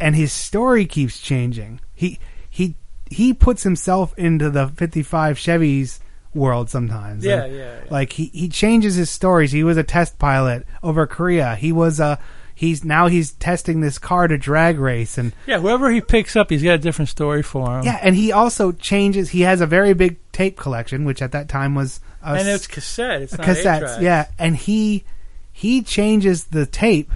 and 0.00 0.16
his 0.16 0.32
story 0.32 0.86
keeps 0.86 1.20
changing. 1.20 1.80
He 1.94 2.18
he 2.48 2.74
he 3.10 3.34
puts 3.34 3.62
himself 3.62 4.18
into 4.18 4.48
the 4.48 4.68
'55 4.68 5.36
Chevys 5.36 6.00
world 6.34 6.70
sometimes. 6.70 7.24
Yeah, 7.24 7.44
And, 7.44 7.54
yeah, 7.54 7.80
yeah. 7.80 7.90
Like 7.90 8.12
he 8.14 8.30
he 8.32 8.48
changes 8.48 8.94
his 8.94 9.10
stories. 9.10 9.52
He 9.52 9.62
was 9.62 9.76
a 9.76 9.84
test 9.84 10.18
pilot 10.18 10.66
over 10.82 11.06
Korea. 11.06 11.54
He 11.54 11.70
was 11.70 12.00
a 12.00 12.18
he's 12.54 12.84
now 12.84 13.06
he's 13.08 13.32
testing 13.32 13.80
this 13.80 13.98
car 13.98 14.28
to 14.28 14.38
drag 14.38 14.78
race 14.78 15.18
and 15.18 15.32
Yeah, 15.46 15.58
whoever 15.60 15.90
he 15.90 16.00
picks 16.00 16.36
up, 16.36 16.50
he's 16.50 16.62
got 16.62 16.74
a 16.74 16.78
different 16.78 17.08
story 17.08 17.42
for 17.42 17.78
him. 17.78 17.84
yeah, 17.84 17.98
and 18.02 18.14
he 18.16 18.30
also 18.32 18.72
changes. 18.72 19.30
He 19.30 19.42
has 19.42 19.60
a 19.60 19.66
very 19.66 19.92
big 19.94 20.16
tape 20.32 20.56
collection, 20.56 21.04
which 21.04 21.20
at 21.22 21.32
that 21.32 21.48
time 21.48 21.74
was 21.74 22.00
a 22.22 22.34
and 22.34 22.48
it's 22.48 22.66
cassette. 22.66 23.22
It's 23.22 23.36
not 23.36 23.46
cassettes. 23.46 24.00
Yeah, 24.00 24.28
and 24.38 24.56
he 24.56 25.04
he 25.52 25.82
changes 25.82 26.44
the 26.46 26.66
tape 26.66 27.12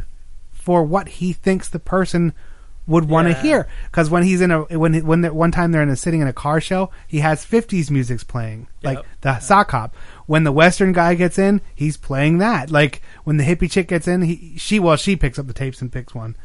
for 0.53 0.82
what 0.82 1.09
he 1.09 1.32
thinks 1.32 1.68
the 1.68 1.78
person 1.78 2.32
would 2.86 3.09
want 3.09 3.26
to 3.26 3.32
Yeah. 3.32 3.43
hear. 3.43 3.68
Because 3.91 4.09
when 4.11 4.22
he's 4.22 4.41
in 4.41 4.51
a 4.51 4.62
when 4.62 4.95
when 5.07 5.20
the, 5.22 5.32
one 5.32 5.51
time 5.51 5.72
they're 5.72 5.82
in 5.82 5.89
a 5.91 5.97
sitting 5.97 6.20
in 6.20 6.28
a 6.28 6.32
car 6.32 6.61
show, 6.61 6.91
he 7.07 7.18
has 7.20 7.45
'50s 7.45 7.91
music's 7.91 8.24
playing, 8.24 8.66
like 8.82 8.99
the 9.22 9.39
sock 9.41 9.70
hop. 9.70 9.95
When 10.29 10.45
the 10.45 10.53
Western 10.53 10.93
guy 10.93 11.14
gets 11.14 11.39
in, 11.39 11.62
he's 11.74 11.97
playing 11.97 12.37
that. 12.37 12.70
Like 12.70 13.01
when 13.24 13.39
the 13.39 13.45
hippie 13.45 13.70
chick 13.70 13.89
gets 13.89 14.07
in, 14.07 14.20
he 14.20 14.53
she 14.59 14.79
well 14.79 14.97
she 14.97 15.16
picks 15.16 15.39
up 15.39 15.47
the 15.47 15.55
tapes 15.55 15.81
and 15.81 15.91
picks 15.91 16.14
one. 16.14 16.37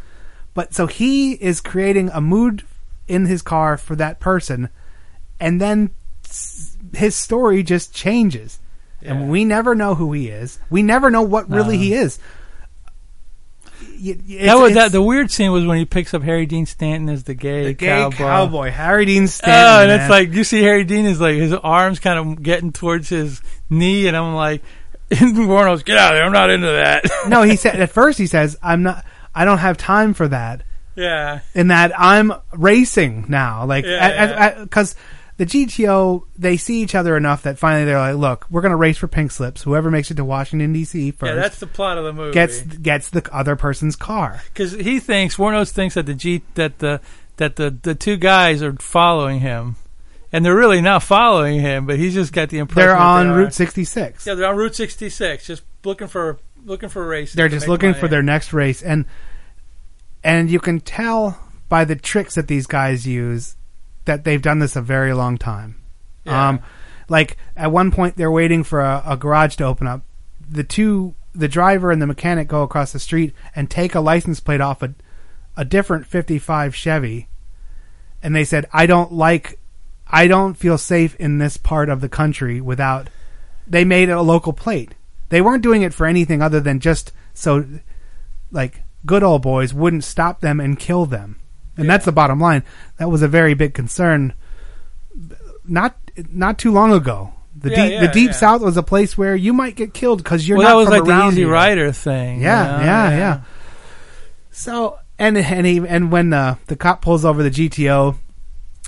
But 0.54 0.74
so 0.74 0.88
he 0.88 1.34
is 1.34 1.60
creating 1.60 2.10
a 2.14 2.22
mood 2.22 2.64
in 3.10 3.26
his 3.26 3.42
car 3.42 3.76
for 3.78 3.98
that 3.98 4.22
person, 4.22 4.70
and 5.38 5.60
then 5.60 5.90
his 6.96 7.14
story 7.14 7.62
just 7.62 7.94
changes, 7.94 8.60
and 9.02 9.30
we 9.30 9.44
never 9.44 9.76
know 9.76 9.96
who 9.96 10.14
he 10.14 10.30
is. 10.30 10.60
We 10.70 10.82
never 10.82 11.12
know 11.12 11.22
what 11.22 11.50
really 11.50 11.76
No. 11.76 11.84
he 11.84 11.94
is. 11.94 12.20
Y- 13.82 14.18
that 14.46 14.56
was 14.56 14.72
it's- 14.72 14.76
that. 14.76 14.92
The 14.92 15.02
weird 15.02 15.32
scene 15.32 15.52
was 15.52 15.66
when 15.66 15.78
he 15.78 15.86
picks 15.86 16.14
up 16.14 16.24
Harry 16.24 16.46
Dean 16.46 16.66
Stanton 16.66 17.10
as 17.10 17.24
the 17.24 17.34
gay, 17.34 17.64
the 17.66 17.74
gay 17.74 17.88
cowboy. 17.88 18.18
cowboy, 18.18 18.72
Harry 18.72 19.06
Dean 19.06 19.28
Stanton. 19.28 19.54
Oh, 19.54 19.68
Stanton. 19.68 19.90
and 19.92 20.02
it's 20.02 20.10
like 20.10 20.34
you 20.34 20.44
see 20.44 20.62
Harry 20.62 20.84
Dean 20.84 21.06
is 21.06 21.20
like 21.22 21.36
his 21.36 21.54
arms 21.54 22.00
kind 22.00 22.20
of 22.20 22.44
getting 22.44 22.72
towards 22.72 23.10
his 23.10 23.42
knee, 23.70 24.08
and 24.08 24.16
I'm 24.16 24.36
like, 24.36 24.62
Warren 25.22 25.70
Oates, 25.72 25.84
get 25.84 25.98
out 25.98 26.14
of 26.14 26.18
there! 26.18 26.26
I'm 26.26 26.32
not 26.32 26.50
into 26.50 26.68
that. 26.68 27.06
no, 27.28 27.42
he 27.44 27.56
said 27.56 27.80
at 27.80 27.90
first 27.92 28.18
he 28.18 28.28
says, 28.28 28.58
"I'm 28.62 28.84
not. 28.84 29.06
I 29.36 29.46
don't 29.46 29.60
have 29.60 29.78
time 29.78 30.14
for 30.14 30.28
that." 30.28 30.64
yeah, 30.96 31.40
in 31.56 31.70
that 31.70 31.92
I'm 32.00 32.32
racing 32.54 33.26
now, 33.28 33.66
like 33.66 33.84
Yeah, 33.86 34.60
because 34.64 34.96
the 35.38 35.46
GTO 35.46 36.24
they 36.38 36.58
see 36.58 36.82
each 36.82 36.96
other 36.96 37.18
enough 37.18 37.44
that 37.44 37.58
finally 37.58 37.86
they're 37.86 37.98
like, 37.98 38.16
look, 38.16 38.46
we're 38.50 38.62
gonna 38.62 38.78
race 38.78 38.98
for 38.98 39.08
pink 39.08 39.32
slips. 39.32 39.64
Whoever 39.64 39.90
makes 39.90 40.12
it 40.12 40.16
to 40.16 40.26
Washington 40.26 40.74
D.C. 40.74 41.12
first 41.12 41.30
yeah, 41.30 41.36
that's 41.36 41.60
the 41.60 41.68
plot 41.68 41.98
of 41.98 42.04
the 42.04 42.14
movie. 42.14 42.34
gets 42.34 42.62
gets 42.62 43.10
the 43.10 43.28
other 43.34 43.56
person's 43.56 43.96
car. 43.96 44.42
because 44.46 44.74
he 44.74 45.00
thinks 45.00 45.38
Warren 45.40 45.58
Oates 45.58 45.72
thinks 45.72 45.96
that 45.96 46.06
the 46.06 46.14
G 46.14 46.44
that 46.56 46.80
the 46.80 47.02
that 47.38 47.56
the 47.56 47.72
the 47.72 47.96
two 47.96 48.18
guys 48.18 48.62
are 48.62 48.74
following 48.74 49.40
him, 49.40 49.76
and 50.32 50.46
they're 50.46 50.56
really 50.56 50.82
not 50.82 51.02
following 51.02 51.60
him, 51.60 51.88
but 51.88 51.98
he's 51.98 52.14
just 52.14 52.32
got 52.32 52.50
the 52.50 52.60
impression 52.60 52.90
They're 52.90 52.98
on 52.98 53.30
they. 53.30 53.36
Route 53.36 53.54
66. 53.54 54.28
Yeah, 54.28 54.36
they're 54.36 54.50
on 54.50 54.56
Route 54.56 54.76
66, 54.76 55.48
just 55.48 55.64
looking 55.84 56.08
for 56.08 56.38
looking 56.64 56.90
for 56.90 57.06
races. 57.08 57.34
They're 57.34 57.50
just 57.50 57.68
looking 57.68 57.92
money. 57.92 58.00
for 58.00 58.08
their 58.08 58.22
next 58.24 58.54
race, 58.54 58.84
and 58.84 59.06
and 60.24 60.52
you 60.52 60.60
can 60.60 60.80
tell 60.80 61.40
by 61.70 61.86
the 61.86 61.96
tricks 61.96 62.36
that 62.36 62.48
these 62.48 62.68
guys 62.68 63.08
use 63.08 63.56
that 64.06 64.24
they've 64.24 64.41
done 64.41 64.60
this 64.60 64.76
a 64.76 64.82
very 64.82 65.14
long 65.14 65.38
time. 65.38 65.82
Yeah. 66.24 66.49
Um, 66.49 66.60
like 67.10 67.38
at 67.56 67.72
one 67.72 67.91
point 67.91 68.16
they're 68.16 68.32
waiting 68.32 68.64
for 68.64 68.82
a, 68.82 69.04
a 69.06 69.18
garage 69.18 69.56
to 69.58 69.66
open 69.66 69.88
up. 69.88 70.01
The 70.49 70.64
two, 70.64 71.16
the 71.34 71.47
driver 71.47 71.91
and 71.91 72.01
the 72.01 72.08
mechanic, 72.08 72.47
go 72.47 72.64
across 72.64 72.91
the 72.91 72.99
street 72.99 73.34
and 73.56 73.70
take 73.70 73.95
a 73.95 73.99
license 73.99 74.39
plate 74.39 74.62
off 74.62 74.82
a 74.82 74.93
a 75.56 75.64
different 75.64 76.08
'55 76.08 76.76
Chevy, 76.76 77.28
and 78.22 78.36
they 78.36 78.43
said, 78.43 78.66
"I 78.74 78.86
don't 78.86 79.12
like, 79.12 79.60
I 80.08 80.28
don't 80.28 80.56
feel 80.56 80.78
safe 80.78 81.16
in 81.18 81.38
this 81.38 81.58
part 81.58 81.89
of 81.89 82.01
the 82.01 82.10
country 82.10 82.60
without." 82.60 83.10
They 83.68 83.86
made 83.86 84.10
it 84.10 84.14
a 84.14 84.22
local 84.22 84.51
plate. 84.51 84.93
They 85.30 85.41
weren't 85.41 85.64
doing 85.64 85.84
it 85.84 85.93
for 85.93 86.06
anything 86.06 86.41
other 86.41 86.60
than 86.60 86.80
just 86.80 87.12
so, 87.34 87.66
like 88.51 88.84
good 89.06 89.24
old 89.24 89.41
boys 89.41 89.74
wouldn't 89.74 90.04
stop 90.04 90.41
them 90.41 90.60
and 90.60 90.80
kill 90.80 91.06
them, 91.06 91.39
and 91.78 91.90
that's 91.90 92.06
the 92.06 92.12
bottom 92.12 92.40
line. 92.40 92.64
That 92.98 93.10
was 93.10 93.22
a 93.22 93.28
very 93.28 93.54
big 93.54 93.74
concern. 93.74 94.34
Not 95.66 95.96
not 96.32 96.58
too 96.58 96.72
long 96.72 96.94
ago. 96.94 97.34
The 97.56 97.70
Yeah, 97.70 97.76
deep 97.76 97.92
yeah, 97.94 98.02
the 98.02 98.08
deep 98.08 98.28
yeah. 98.28 98.36
south 98.36 98.62
was 98.62 98.78
a 98.78 98.84
place 98.84 99.18
where 99.18 99.36
you 99.36 99.54
might 99.54 99.76
get 99.76 99.94
killed 99.94 100.24
because 100.24 100.48
you're 100.48 100.58
well, 100.58 100.68
not 100.68 100.72
that 100.72 100.78
was 100.92 101.00
from 101.00 101.08
like 101.08 101.22
the 101.22 101.28
Easy 101.28 101.42
here. 101.42 101.52
Rider 101.52 101.92
thing. 101.92 102.42
Yeah, 102.42 102.64
you 102.66 102.80
know? 102.80 102.86
yeah, 102.86 103.10
yeah. 103.18 103.42
So 104.52 105.00
and 105.20 105.38
and 105.38 105.66
he, 105.66 105.78
and 105.78 106.12
when 106.12 106.30
the 106.32 106.58
the 106.68 106.76
cop 106.76 107.02
pulls 107.02 107.26
over 107.26 107.44
the 107.44 107.52
GTO, 107.52 108.16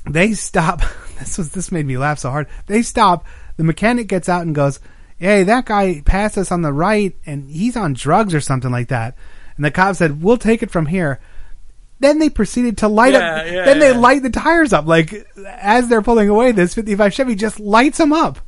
they 0.10 0.34
stop. 0.34 0.82
This 1.18 1.38
was 1.38 1.52
this 1.52 1.72
made 1.72 1.86
me 1.86 1.98
laugh 1.98 2.20
so 2.20 2.30
hard. 2.30 2.48
They 2.66 2.82
stop. 2.82 3.26
The 3.56 3.64
mechanic 3.64 4.08
gets 4.08 4.28
out 4.28 4.42
and 4.42 4.54
goes, 4.54 4.82
"Hey, 5.18 5.44
that 5.44 5.64
guy 5.64 6.02
passed 6.04 6.38
us 6.38 6.52
on 6.52 6.62
the 6.62 6.74
right, 6.74 7.16
and 7.26 7.50
he's 7.50 7.78
on 7.78 7.94
drugs 7.94 8.36
or 8.36 8.42
something 8.42 8.70
like 8.70 8.90
that." 8.90 9.16
And 9.56 9.64
the 9.64 9.72
cop 9.72 9.96
said, 9.96 10.22
"We'll 10.22 10.36
take 10.36 10.62
it 10.62 10.72
from 10.72 10.88
here." 10.88 11.22
Then 12.06 12.20
they 12.20 12.30
proceeded 12.30 12.78
to 12.80 12.88
light 12.88 13.14
Yeah, 13.14 13.20
up. 13.36 13.46
yeah, 13.48 13.66
then 13.66 13.80
they 13.80 13.94
light 13.94 14.22
the 14.24 14.30
tires 14.30 14.74
up. 14.74 14.86
Like 14.86 15.26
as 15.48 15.88
they're 15.90 16.02
pulling 16.02 16.30
away, 16.30 16.52
this 16.52 16.76
55 16.76 17.14
Chevy 17.14 17.36
just 17.36 17.60
lights 17.60 17.98
them 17.98 18.14
up 18.14 18.40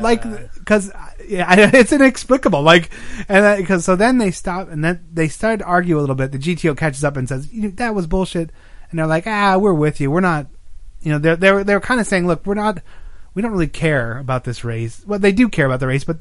like 0.00 0.22
because 0.54 0.92
yeah, 1.26 1.46
it's 1.74 1.92
inexplicable. 1.92 2.62
Like, 2.62 2.90
and 3.28 3.58
because 3.58 3.84
so 3.84 3.96
then 3.96 4.18
they 4.18 4.30
stop 4.30 4.68
and 4.68 4.84
then 4.84 5.04
they 5.12 5.28
start 5.28 5.60
to 5.60 5.64
argue 5.64 5.98
a 5.98 6.00
little 6.00 6.14
bit. 6.14 6.32
The 6.32 6.38
GTO 6.38 6.76
catches 6.76 7.04
up 7.04 7.16
and 7.16 7.28
says, 7.28 7.52
"You 7.52 7.62
know, 7.62 7.68
"That 7.70 7.94
was 7.94 8.06
bullshit," 8.06 8.50
and 8.90 8.98
they're 8.98 9.06
like, 9.06 9.26
"Ah, 9.26 9.56
we're 9.58 9.74
with 9.74 10.00
you. 10.00 10.10
We're 10.10 10.20
not." 10.20 10.46
You 11.00 11.12
know, 11.12 11.18
they're 11.18 11.36
they're 11.36 11.64
they're 11.64 11.80
kind 11.80 12.00
of 12.00 12.06
saying, 12.06 12.26
"Look, 12.26 12.46
we're 12.46 12.54
not. 12.54 12.78
We 13.34 13.42
don't 13.42 13.52
really 13.52 13.66
care 13.68 14.18
about 14.18 14.44
this 14.44 14.62
race. 14.62 15.02
Well, 15.06 15.18
they 15.18 15.32
do 15.32 15.48
care 15.48 15.66
about 15.66 15.80
the 15.80 15.86
race, 15.86 16.04
but 16.04 16.18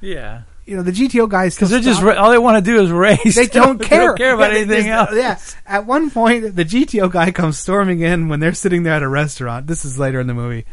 yeah. 0.00 0.42
You 0.68 0.76
know, 0.76 0.82
the 0.82 0.92
GTO 0.92 1.28
guys 1.28 1.54
Because 1.54 1.70
they're 1.70 1.80
just 1.80 2.02
all 2.02 2.30
they 2.30 2.38
want 2.38 2.62
to 2.64 2.70
do 2.70 2.80
is 2.82 2.90
race. 2.90 3.34
they 3.34 3.46
don't 3.60 3.78
care. 3.78 3.98
They 4.00 4.06
don't 4.06 4.16
care 4.18 4.34
about 4.34 4.52
Yeah, 4.52 4.58
anything 4.58 4.84
they- 4.84 4.90
else. 4.90 5.10
Yeah. 5.14 5.38
At 5.66 5.86
one 5.86 6.10
point, 6.10 6.54
the 6.54 6.64
GTO 6.64 7.10
guy 7.10 7.30
comes 7.30 7.58
storming 7.58 8.00
in 8.00 8.28
when 8.28 8.40
they're 8.40 8.52
sitting 8.54 8.82
there 8.82 8.94
at 8.94 9.02
a 9.02 9.08
restaurant. 9.08 9.66
This 9.66 9.84
is 9.84 9.98
later 9.98 10.20
in 10.20 10.26
the 10.26 10.34
movie. 10.34 10.66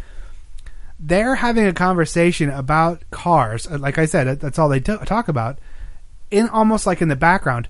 They're 1.00 1.36
having 1.36 1.66
a 1.68 1.74
conversation 1.74 2.50
about 2.50 3.04
cars. 3.12 3.68
Uh, 3.68 3.78
Like 3.78 3.98
I 3.98 4.06
said, 4.06 4.40
that's 4.40 4.58
all 4.60 4.70
they 4.70 4.80
t- 4.80 4.96
talk 5.06 5.28
about. 5.28 5.60
In 6.32 6.48
almost 6.50 6.86
like 6.88 7.02
in 7.02 7.10
the 7.10 7.16
background, 7.16 7.68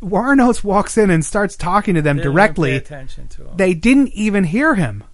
Warren 0.00 0.38
Oates 0.40 0.62
walks 0.62 0.96
in 0.96 1.10
and 1.10 1.24
starts 1.24 1.56
talking 1.56 1.94
to 1.94 2.02
them 2.02 2.18
They 2.18 2.22
directly. 2.22 2.70
pay 2.72 2.76
attention 2.76 3.28
to. 3.28 3.48
They 3.56 3.74
didn't 3.74 4.08
even 4.08 4.44
hear 4.44 4.74
him. 4.74 5.04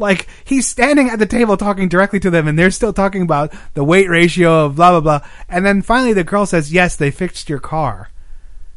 Like 0.00 0.26
he's 0.44 0.66
standing 0.66 1.08
at 1.10 1.20
the 1.20 1.26
table 1.26 1.56
talking 1.56 1.88
directly 1.88 2.18
to 2.20 2.30
them, 2.30 2.48
and 2.48 2.58
they're 2.58 2.72
still 2.72 2.92
talking 2.92 3.22
about 3.22 3.52
the 3.74 3.84
weight 3.84 4.08
ratio 4.08 4.64
of 4.64 4.76
blah 4.76 4.98
blah 4.98 5.00
blah. 5.00 5.28
And 5.48 5.64
then 5.64 5.82
finally, 5.82 6.12
the 6.12 6.24
girl 6.24 6.46
says, 6.46 6.72
"Yes, 6.72 6.96
they 6.96 7.10
fixed 7.12 7.48
your 7.48 7.60
car." 7.60 8.10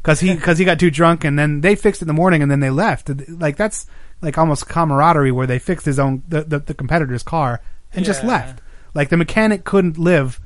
because 0.04 0.20
he 0.20 0.34
because 0.36 0.58
he 0.58 0.64
got 0.64 0.78
too 0.78 0.90
drunk 0.90 1.24
and 1.24 1.38
then 1.38 1.62
they 1.62 1.74
fixed 1.74 2.02
it 2.02 2.04
in 2.04 2.08
the 2.08 2.14
morning 2.14 2.42
and 2.42 2.50
then 2.50 2.60
they 2.60 2.70
left. 2.70 3.10
Like 3.28 3.56
that's 3.56 3.86
like 4.20 4.38
almost 4.38 4.68
camaraderie 4.68 5.32
where 5.32 5.46
they 5.46 5.58
fixed 5.58 5.86
his 5.86 5.98
own 5.98 6.22
the 6.28 6.42
the, 6.42 6.58
the 6.60 6.74
competitor's 6.74 7.22
car 7.22 7.60
and 7.92 8.04
just 8.04 8.22
left. 8.22 8.60
Like 8.92 9.08
the 9.08 9.16
mechanic 9.16 9.64
couldn't 9.64 9.98
live 9.98 10.40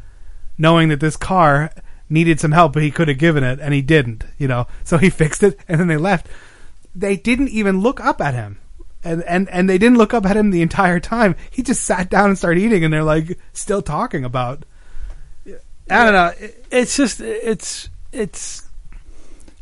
knowing 0.57 0.89
that 0.89 1.01
this 1.01 1.16
car 1.16 1.70
needed 2.09 2.41
some 2.41 2.53
help, 2.53 2.72
but 2.72 2.83
he 2.83 2.91
could 2.91 3.09
have 3.09 3.18
given 3.18 3.45
it 3.45 3.59
and 3.61 3.74
he 3.74 3.83
didn't. 3.83 4.24
You 4.39 4.49
know, 4.49 4.66
so 4.85 4.97
he 4.97 5.11
fixed 5.22 5.43
it 5.43 5.59
and 5.68 5.81
then 5.81 5.89
they 5.89 5.97
left. 5.97 6.29
They 6.95 7.16
didn't 7.16 7.49
even 7.49 7.81
look 7.81 8.01
up 8.01 8.20
at 8.20 8.35
him. 8.35 8.59
And, 9.05 9.22
and 9.24 9.49
and 9.51 9.70
they 9.70 9.78
didn't 9.78 9.96
look 9.96 10.12
up 10.12 10.26
at 10.26 10.36
him 10.36 10.51
the 10.51 10.61
entire 10.61 10.99
time. 10.99 11.36
He 11.51 11.62
just 11.62 11.84
sat 11.84 12.11
down 12.11 12.30
and 12.30 12.38
started 12.38 12.61
eating, 12.61 12.84
and 12.84 12.92
they're 12.92 13.05
like 13.05 13.38
still 13.53 13.80
talking 13.80 14.24
about. 14.24 14.64
I 15.90 16.05
don't 16.05 16.12
know. 16.12 16.32
It's 16.70 16.96
just 16.96 17.20
it's 17.20 17.88
it's 18.12 18.68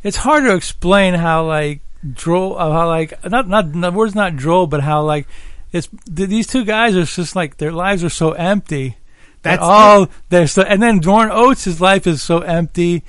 it's 0.03 0.17
hard 0.17 0.43
to 0.45 0.55
explain 0.55 1.13
how 1.13 1.45
like 1.45 1.81
droll 2.13 2.57
uh, 2.57 2.71
how 2.71 2.87
like 2.87 3.13
not 3.25 3.47
not 3.47 3.71
the 3.71 3.91
word's 3.91 4.15
not 4.15 4.35
droll 4.35 4.67
but 4.67 4.81
how 4.81 5.03
like 5.03 5.27
it's 5.71 5.89
these 6.05 6.47
two 6.47 6.63
guys 6.63 6.95
are 6.95 7.03
just 7.03 7.35
like 7.35 7.57
their 7.57 7.71
lives 7.71 8.03
are 8.03 8.09
so 8.09 8.31
empty 8.31 8.97
that 9.41 9.59
That's 9.59 9.63
all 9.63 10.09
they're 10.29 10.47
so 10.47 10.61
and 10.61 10.81
then 10.81 11.01
Warren 11.01 11.31
Oates' 11.31 11.81
life 11.81 12.07
is 12.07 12.21
so 12.21 12.39
empty 12.39 13.03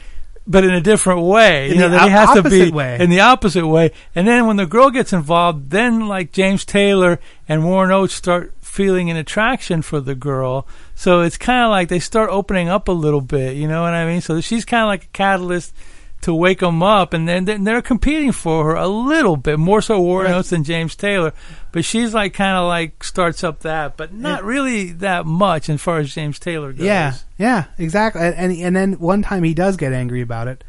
but 0.49 0.65
in 0.65 0.71
a 0.71 0.81
different 0.81 1.23
way. 1.23 1.67
In 1.67 1.75
you 1.75 1.81
know 1.81 1.91
the 1.91 1.97
that 1.99 2.05
he 2.05 2.11
has 2.11 2.35
to 2.35 2.43
be 2.43 2.49
opposite 2.49 2.75
way. 2.75 2.99
in 2.99 3.11
the 3.11 3.21
opposite 3.21 3.67
way. 3.67 3.93
And 4.15 4.27
then 4.27 4.47
when 4.47 4.57
the 4.57 4.67
girl 4.67 4.91
gets 4.91 5.13
involved 5.13 5.71
then 5.71 6.09
like 6.09 6.33
James 6.33 6.65
Taylor 6.65 7.21
and 7.49 7.65
Warren 7.65 7.91
Oates 7.91 8.15
start 8.15 8.55
feeling 8.61 9.11
an 9.11 9.17
attraction 9.17 9.83
for 9.83 10.01
the 10.01 10.15
girl. 10.15 10.67
So 10.95 11.21
it's 11.21 11.37
kind 11.37 11.65
of 11.65 11.71
like 11.71 11.89
they 11.89 12.01
start 12.01 12.31
opening 12.31 12.69
up 12.69 12.89
a 12.89 12.93
little 12.93 13.21
bit 13.21 13.57
you 13.57 13.69
know 13.69 13.83
what 13.83 13.95
I 13.95 14.07
mean? 14.07 14.23
So 14.23 14.41
she's 14.41 14.65
kind 14.65 14.83
of 14.83 14.89
like 14.89 15.05
a 15.05 15.09
catalyst 15.09 15.75
to 16.23 16.35
wake 16.35 16.61
him 16.63 16.83
up, 16.83 17.13
and 17.13 17.29
then 17.29 17.45
they're 17.65 17.81
competing 17.81 18.33
for 18.33 18.65
her 18.65 18.75
a 18.75 18.89
little 18.89 19.37
bit 19.37 19.59
more 19.59 19.81
so 19.81 20.01
Warren 20.01 20.33
Oates 20.33 20.51
than 20.51 20.65
James 20.65 20.97
Taylor, 20.97 21.33
but 21.71 21.85
she's 21.85 22.13
like 22.13 22.35
kind 22.35 22.57
of 22.57 22.67
like 22.67 23.05
starts 23.05 23.45
up 23.45 23.61
that, 23.61 23.97
but 23.97 24.13
not 24.13 24.43
really 24.45 24.91
that 24.93 25.27
much 25.27 25.69
as 25.69 25.81
far 25.81 25.99
as 25.99 26.13
James 26.13 26.39
Taylor 26.41 26.73
goes. 26.73 26.85
Yeah, 26.85 27.15
yeah, 27.39 27.67
exactly. 27.79 28.21
And, 28.21 28.35
and 28.35 28.53
and 28.53 28.77
then 28.77 28.93
one 28.95 29.23
time 29.23 29.45
he 29.45 29.55
does 29.55 29.77
get 29.77 29.93
angry 29.93 30.21
about 30.21 30.49
it, 30.49 30.65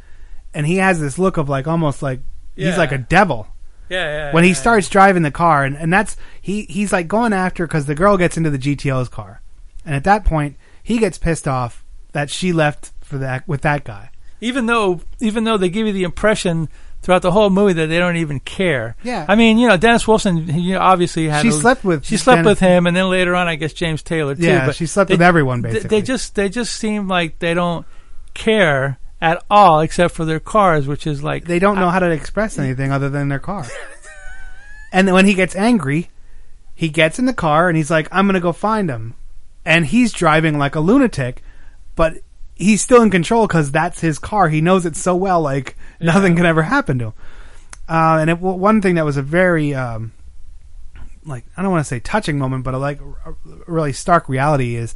and 0.53 0.67
he 0.67 0.75
has 0.77 0.99
this 0.99 1.17
look 1.17 1.37
of 1.37 1.49
like 1.49 1.67
almost 1.67 2.03
like 2.03 2.19
Yeah. 2.55 2.67
he's 2.69 2.77
like 2.77 2.91
a 2.91 2.97
devil. 2.99 3.47
Yeah, 3.89 4.05
yeah, 4.27 4.33
When 4.33 4.43
he 4.43 4.51
yeah. 4.51 4.55
starts 4.55 4.87
driving 4.87 5.23
the 5.23 5.31
car, 5.31 5.63
and, 5.65 5.75
and 5.75 5.91
that's 5.91 6.15
he 6.39 6.65
he's 6.65 6.93
like 6.93 7.07
going 7.07 7.33
after 7.33 7.65
because 7.65 7.87
the 7.87 7.95
girl 7.95 8.17
gets 8.17 8.37
into 8.37 8.51
the 8.51 8.59
GTO's 8.59 9.09
car, 9.09 9.41
and 9.83 9.95
at 9.95 10.03
that 10.03 10.25
point 10.25 10.57
he 10.83 10.99
gets 10.99 11.17
pissed 11.17 11.47
off 11.47 11.83
that 12.11 12.29
she 12.29 12.53
left 12.53 12.91
for 13.01 13.17
that 13.17 13.47
with 13.47 13.61
that 13.61 13.83
guy. 13.83 14.11
Even 14.41 14.65
though 14.65 15.01
even 15.19 15.43
though 15.43 15.57
they 15.57 15.69
give 15.69 15.87
you 15.87 15.93
the 15.93 16.03
impression 16.03 16.69
throughout 17.01 17.21
the 17.21 17.31
whole 17.31 17.49
movie 17.49 17.73
that 17.73 17.87
they 17.87 17.97
don't 17.97 18.17
even 18.17 18.39
care. 18.41 18.95
Yeah. 19.03 19.25
I 19.27 19.35
mean, 19.35 19.57
you 19.57 19.67
know, 19.69 19.77
Dennis 19.77 20.05
Wilson, 20.05 20.47
you 20.59 20.73
know, 20.73 20.79
obviously 20.81 21.29
had 21.29 21.41
She 21.43 21.47
a- 21.47 21.51
slept 21.53 21.83
with 21.85 22.05
she 22.05 22.17
slept 22.17 22.39
Dennis- 22.39 22.49
with 22.49 22.59
him, 22.59 22.87
and 22.87 22.95
then 22.95 23.09
later 23.09 23.35
on, 23.35 23.47
I 23.47 23.55
guess 23.55 23.71
James 23.73 24.03
Taylor 24.03 24.35
too. 24.35 24.43
Yeah, 24.43 24.65
but 24.65 24.75
she 24.75 24.85
slept 24.85 25.07
they- 25.07 25.13
with 25.13 25.21
everyone, 25.21 25.61
basically. 25.61 25.87
They 25.89 26.01
just 26.01 26.35
they 26.35 26.49
just 26.49 26.75
seem 26.75 27.07
like 27.07 27.39
they 27.39 27.53
don't 27.53 27.85
care 28.33 28.97
at 29.21 29.43
all, 29.49 29.79
except 29.81 30.13
for 30.13 30.25
their 30.25 30.39
cars, 30.39 30.87
which 30.87 31.05
is 31.07 31.23
like 31.23 31.45
They 31.45 31.59
don't 31.59 31.79
know 31.79 31.89
how 31.89 31.99
to 31.99 32.09
express 32.09 32.57
anything 32.59 32.91
other 32.91 33.09
than 33.09 33.27
their 33.29 33.39
car. 33.39 33.65
and 34.91 35.11
when 35.13 35.25
he 35.25 35.33
gets 35.33 35.55
angry, 35.55 36.09
he 36.75 36.89
gets 36.89 37.19
in 37.19 37.25
the 37.25 37.33
car 37.33 37.67
and 37.67 37.77
he's 37.77 37.91
like, 37.91 38.07
"I'm 38.11 38.25
gonna 38.27 38.39
go 38.39 38.51
find 38.53 38.89
him," 38.89 39.15
and 39.65 39.85
he's 39.85 40.11
driving 40.13 40.57
like 40.57 40.75
a 40.75 40.79
lunatic, 40.79 41.43
but 41.95 42.15
he's 42.59 42.81
still 42.81 43.01
in 43.01 43.09
control 43.09 43.47
because 43.47 43.71
that's 43.71 44.01
his 44.01 44.19
car. 44.19 44.49
He 44.49 44.61
knows 44.61 44.85
it 44.85 44.95
so 44.95 45.15
well, 45.15 45.41
like 45.41 45.75
nothing 45.99 46.35
can 46.35 46.45
ever 46.45 46.61
happen 46.61 46.99
to 46.99 47.05
him. 47.05 47.13
Uh, 47.87 48.17
and 48.21 48.29
it, 48.29 48.39
one 48.39 48.81
thing 48.81 48.95
that 48.95 49.05
was 49.05 49.17
a 49.17 49.23
very 49.23 49.73
um, 49.73 50.11
like 51.25 51.45
I 51.57 51.63
don't 51.63 51.71
want 51.71 51.83
to 51.83 51.87
say 51.87 51.99
touching 51.99 52.37
moment, 52.37 52.63
but 52.63 52.73
a, 52.73 52.77
like 52.77 52.99
a 53.01 53.33
really 53.65 53.93
stark 53.93 54.29
reality 54.29 54.75
is 54.75 54.93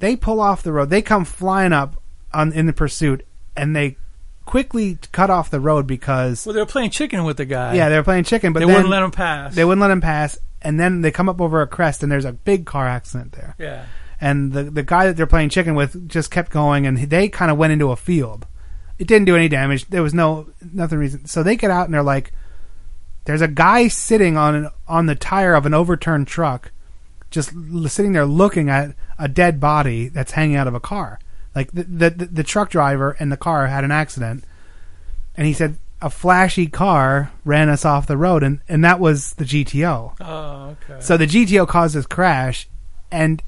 they 0.00 0.16
pull 0.16 0.40
off 0.40 0.62
the 0.62 0.72
road. 0.72 0.90
They 0.90 1.00
come 1.00 1.24
flying 1.24 1.72
up 1.72 2.02
on 2.34 2.52
in 2.52 2.66
the 2.66 2.72
pursuit, 2.72 3.24
and 3.56 3.74
they 3.74 3.96
quickly 4.44 4.98
cut 5.12 5.30
off 5.30 5.50
the 5.50 5.60
road 5.60 5.86
because 5.86 6.44
Well, 6.44 6.52
they 6.52 6.60
were 6.60 6.66
playing 6.66 6.90
chicken 6.90 7.24
with 7.24 7.36
the 7.36 7.44
guy. 7.44 7.74
yeah, 7.74 7.88
they 7.88 7.96
were 7.96 8.02
playing 8.02 8.24
chicken, 8.24 8.52
but 8.52 8.60
they 8.60 8.66
wouldn't 8.66 8.88
let 8.88 9.02
him 9.02 9.12
pass. 9.12 9.54
They 9.54 9.64
wouldn't 9.64 9.80
let 9.80 9.90
him 9.90 10.00
pass, 10.00 10.36
and 10.60 10.78
then 10.78 11.00
they 11.00 11.10
come 11.12 11.28
up 11.28 11.40
over 11.40 11.62
a 11.62 11.66
crest, 11.66 12.02
and 12.02 12.10
there's 12.10 12.24
a 12.24 12.32
big 12.32 12.66
car 12.66 12.86
accident 12.86 13.32
there. 13.32 13.54
Yeah. 13.58 13.86
And 14.22 14.52
the 14.52 14.62
the 14.62 14.84
guy 14.84 15.06
that 15.06 15.16
they're 15.16 15.26
playing 15.26 15.48
chicken 15.48 15.74
with 15.74 16.08
just 16.08 16.30
kept 16.30 16.52
going, 16.52 16.86
and 16.86 16.96
they 16.96 17.28
kind 17.28 17.50
of 17.50 17.58
went 17.58 17.72
into 17.72 17.90
a 17.90 17.96
field. 17.96 18.46
It 18.96 19.08
didn't 19.08 19.26
do 19.26 19.34
any 19.34 19.48
damage. 19.48 19.86
There 19.88 20.02
was 20.02 20.14
no 20.14 20.46
nothing 20.72 20.98
reason. 20.98 21.26
So 21.26 21.42
they 21.42 21.56
get 21.56 21.72
out 21.72 21.86
and 21.86 21.92
they're 21.94 22.04
like, 22.04 22.32
"There's 23.24 23.40
a 23.40 23.48
guy 23.48 23.88
sitting 23.88 24.36
on 24.36 24.54
an, 24.54 24.68
on 24.86 25.06
the 25.06 25.16
tire 25.16 25.54
of 25.54 25.66
an 25.66 25.74
overturned 25.74 26.28
truck, 26.28 26.70
just 27.32 27.52
l- 27.52 27.88
sitting 27.88 28.12
there 28.12 28.24
looking 28.24 28.70
at 28.70 28.94
a 29.18 29.26
dead 29.26 29.58
body 29.58 30.06
that's 30.06 30.32
hanging 30.32 30.54
out 30.54 30.68
of 30.68 30.74
a 30.74 30.80
car. 30.80 31.18
Like 31.56 31.72
the 31.72 31.82
the, 31.82 32.10
the, 32.10 32.26
the 32.26 32.44
truck 32.44 32.70
driver 32.70 33.16
and 33.18 33.32
the 33.32 33.36
car 33.36 33.66
had 33.66 33.82
an 33.82 33.90
accident, 33.90 34.44
and 35.36 35.46
he 35.46 35.52
said." 35.52 35.76
A 36.04 36.10
flashy 36.10 36.66
car 36.66 37.30
ran 37.44 37.68
us 37.68 37.84
off 37.84 38.08
the 38.08 38.16
road, 38.16 38.42
and, 38.42 38.58
and 38.68 38.84
that 38.84 38.98
was 38.98 39.34
the 39.34 39.44
GTO. 39.44 40.16
Oh, 40.20 40.76
okay. 40.90 41.00
So 41.00 41.16
the 41.16 41.28
GTO 41.28 41.68
caused 41.68 41.94
this 41.94 42.06
crash, 42.06 42.66
and 43.12 43.40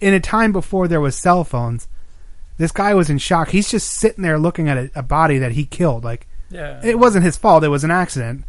in 0.00 0.14
a 0.14 0.20
time 0.20 0.52
before 0.52 0.88
there 0.88 1.00
was 1.00 1.16
cell 1.16 1.44
phones, 1.44 1.88
this 2.58 2.72
guy 2.72 2.94
was 2.94 3.10
in 3.10 3.18
shock. 3.18 3.48
He's 3.50 3.70
just 3.70 3.90
sitting 3.90 4.22
there 4.22 4.38
looking 4.38 4.68
at 4.68 4.76
a, 4.78 4.90
a 4.94 5.02
body 5.02 5.38
that 5.38 5.52
he 5.52 5.64
killed. 5.64 6.04
Like, 6.04 6.26
Yeah. 6.50 6.80
it 6.84 6.98
wasn't 6.98 7.24
his 7.24 7.36
fault; 7.36 7.64
it 7.64 7.68
was 7.68 7.84
an 7.84 7.90
accident. 7.90 8.44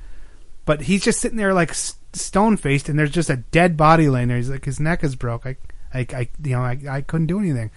But 0.66 0.82
he's 0.82 1.04
just 1.04 1.20
sitting 1.22 1.38
there 1.38 1.54
like 1.54 1.74
stone 1.74 2.58
faced, 2.58 2.90
and 2.90 2.98
there's 3.00 3.12
just 3.12 3.30
a 3.30 3.38
dead 3.38 3.78
body 3.78 4.10
laying 4.10 4.28
there. 4.28 4.38
He's 4.38 4.50
like, 4.50 4.66
his 4.66 4.80
neck 4.80 5.04
is 5.04 5.16
broke. 5.16 5.46
I, 5.46 5.56
I, 5.94 6.00
I 6.14 6.30
you 6.44 6.52
know, 6.52 6.62
I, 6.62 6.78
I 6.90 7.02
couldn't 7.02 7.28
do 7.28 7.40
anything. 7.40 7.72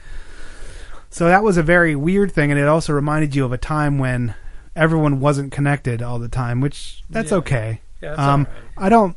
So 1.10 1.26
that 1.26 1.42
was 1.42 1.56
a 1.56 1.62
very 1.62 1.94
weird 1.96 2.32
thing, 2.32 2.50
and 2.50 2.60
it 2.60 2.68
also 2.68 2.92
reminded 2.92 3.34
you 3.34 3.44
of 3.44 3.52
a 3.52 3.58
time 3.58 3.98
when 3.98 4.34
everyone 4.76 5.18
wasn't 5.20 5.50
connected 5.52 6.02
all 6.02 6.18
the 6.18 6.28
time, 6.28 6.60
which 6.60 7.02
that's 7.10 7.30
Yeah. 7.32 7.38
okay. 7.38 7.80
Yeah, 8.00 8.14
um, 8.14 8.46
I 8.78 8.88
don't, 8.88 9.14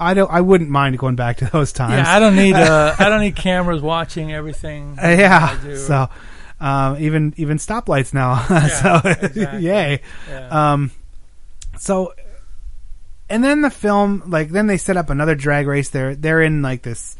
I 0.00 0.14
don't, 0.14 0.30
I 0.30 0.40
wouldn't 0.40 0.70
mind 0.70 0.98
going 0.98 1.14
back 1.14 1.36
to 1.38 1.44
those 1.46 1.72
times. 1.72 1.92
Yeah, 1.92 2.16
I 2.16 2.18
don't 2.18 2.34
need 2.34 2.54
uh, 2.54 2.96
I 2.98 3.08
don't 3.10 3.20
need 3.20 3.36
cameras 3.36 3.82
watching 3.82 4.32
everything. 4.32 4.98
Uh, 5.00 5.08
yeah. 5.08 5.74
So 5.76 6.08
um, 6.60 6.96
even 6.98 7.34
even 7.36 7.58
stoplights 7.58 8.12
now. 8.14 8.44
Yeah, 8.50 8.68
so 8.68 9.08
exactly. 9.22 9.62
yay. 9.62 10.00
Yeah. 10.28 10.72
Um, 10.72 10.90
so 11.78 12.14
and 13.28 13.44
then 13.44 13.60
the 13.60 13.70
film 13.70 14.22
like 14.26 14.50
then 14.50 14.66
they 14.66 14.76
set 14.76 14.96
up 14.96 15.10
another 15.10 15.34
drag 15.34 15.66
race. 15.66 15.90
They're 15.90 16.14
they're 16.14 16.42
in 16.42 16.62
like 16.62 16.82
this. 16.82 17.16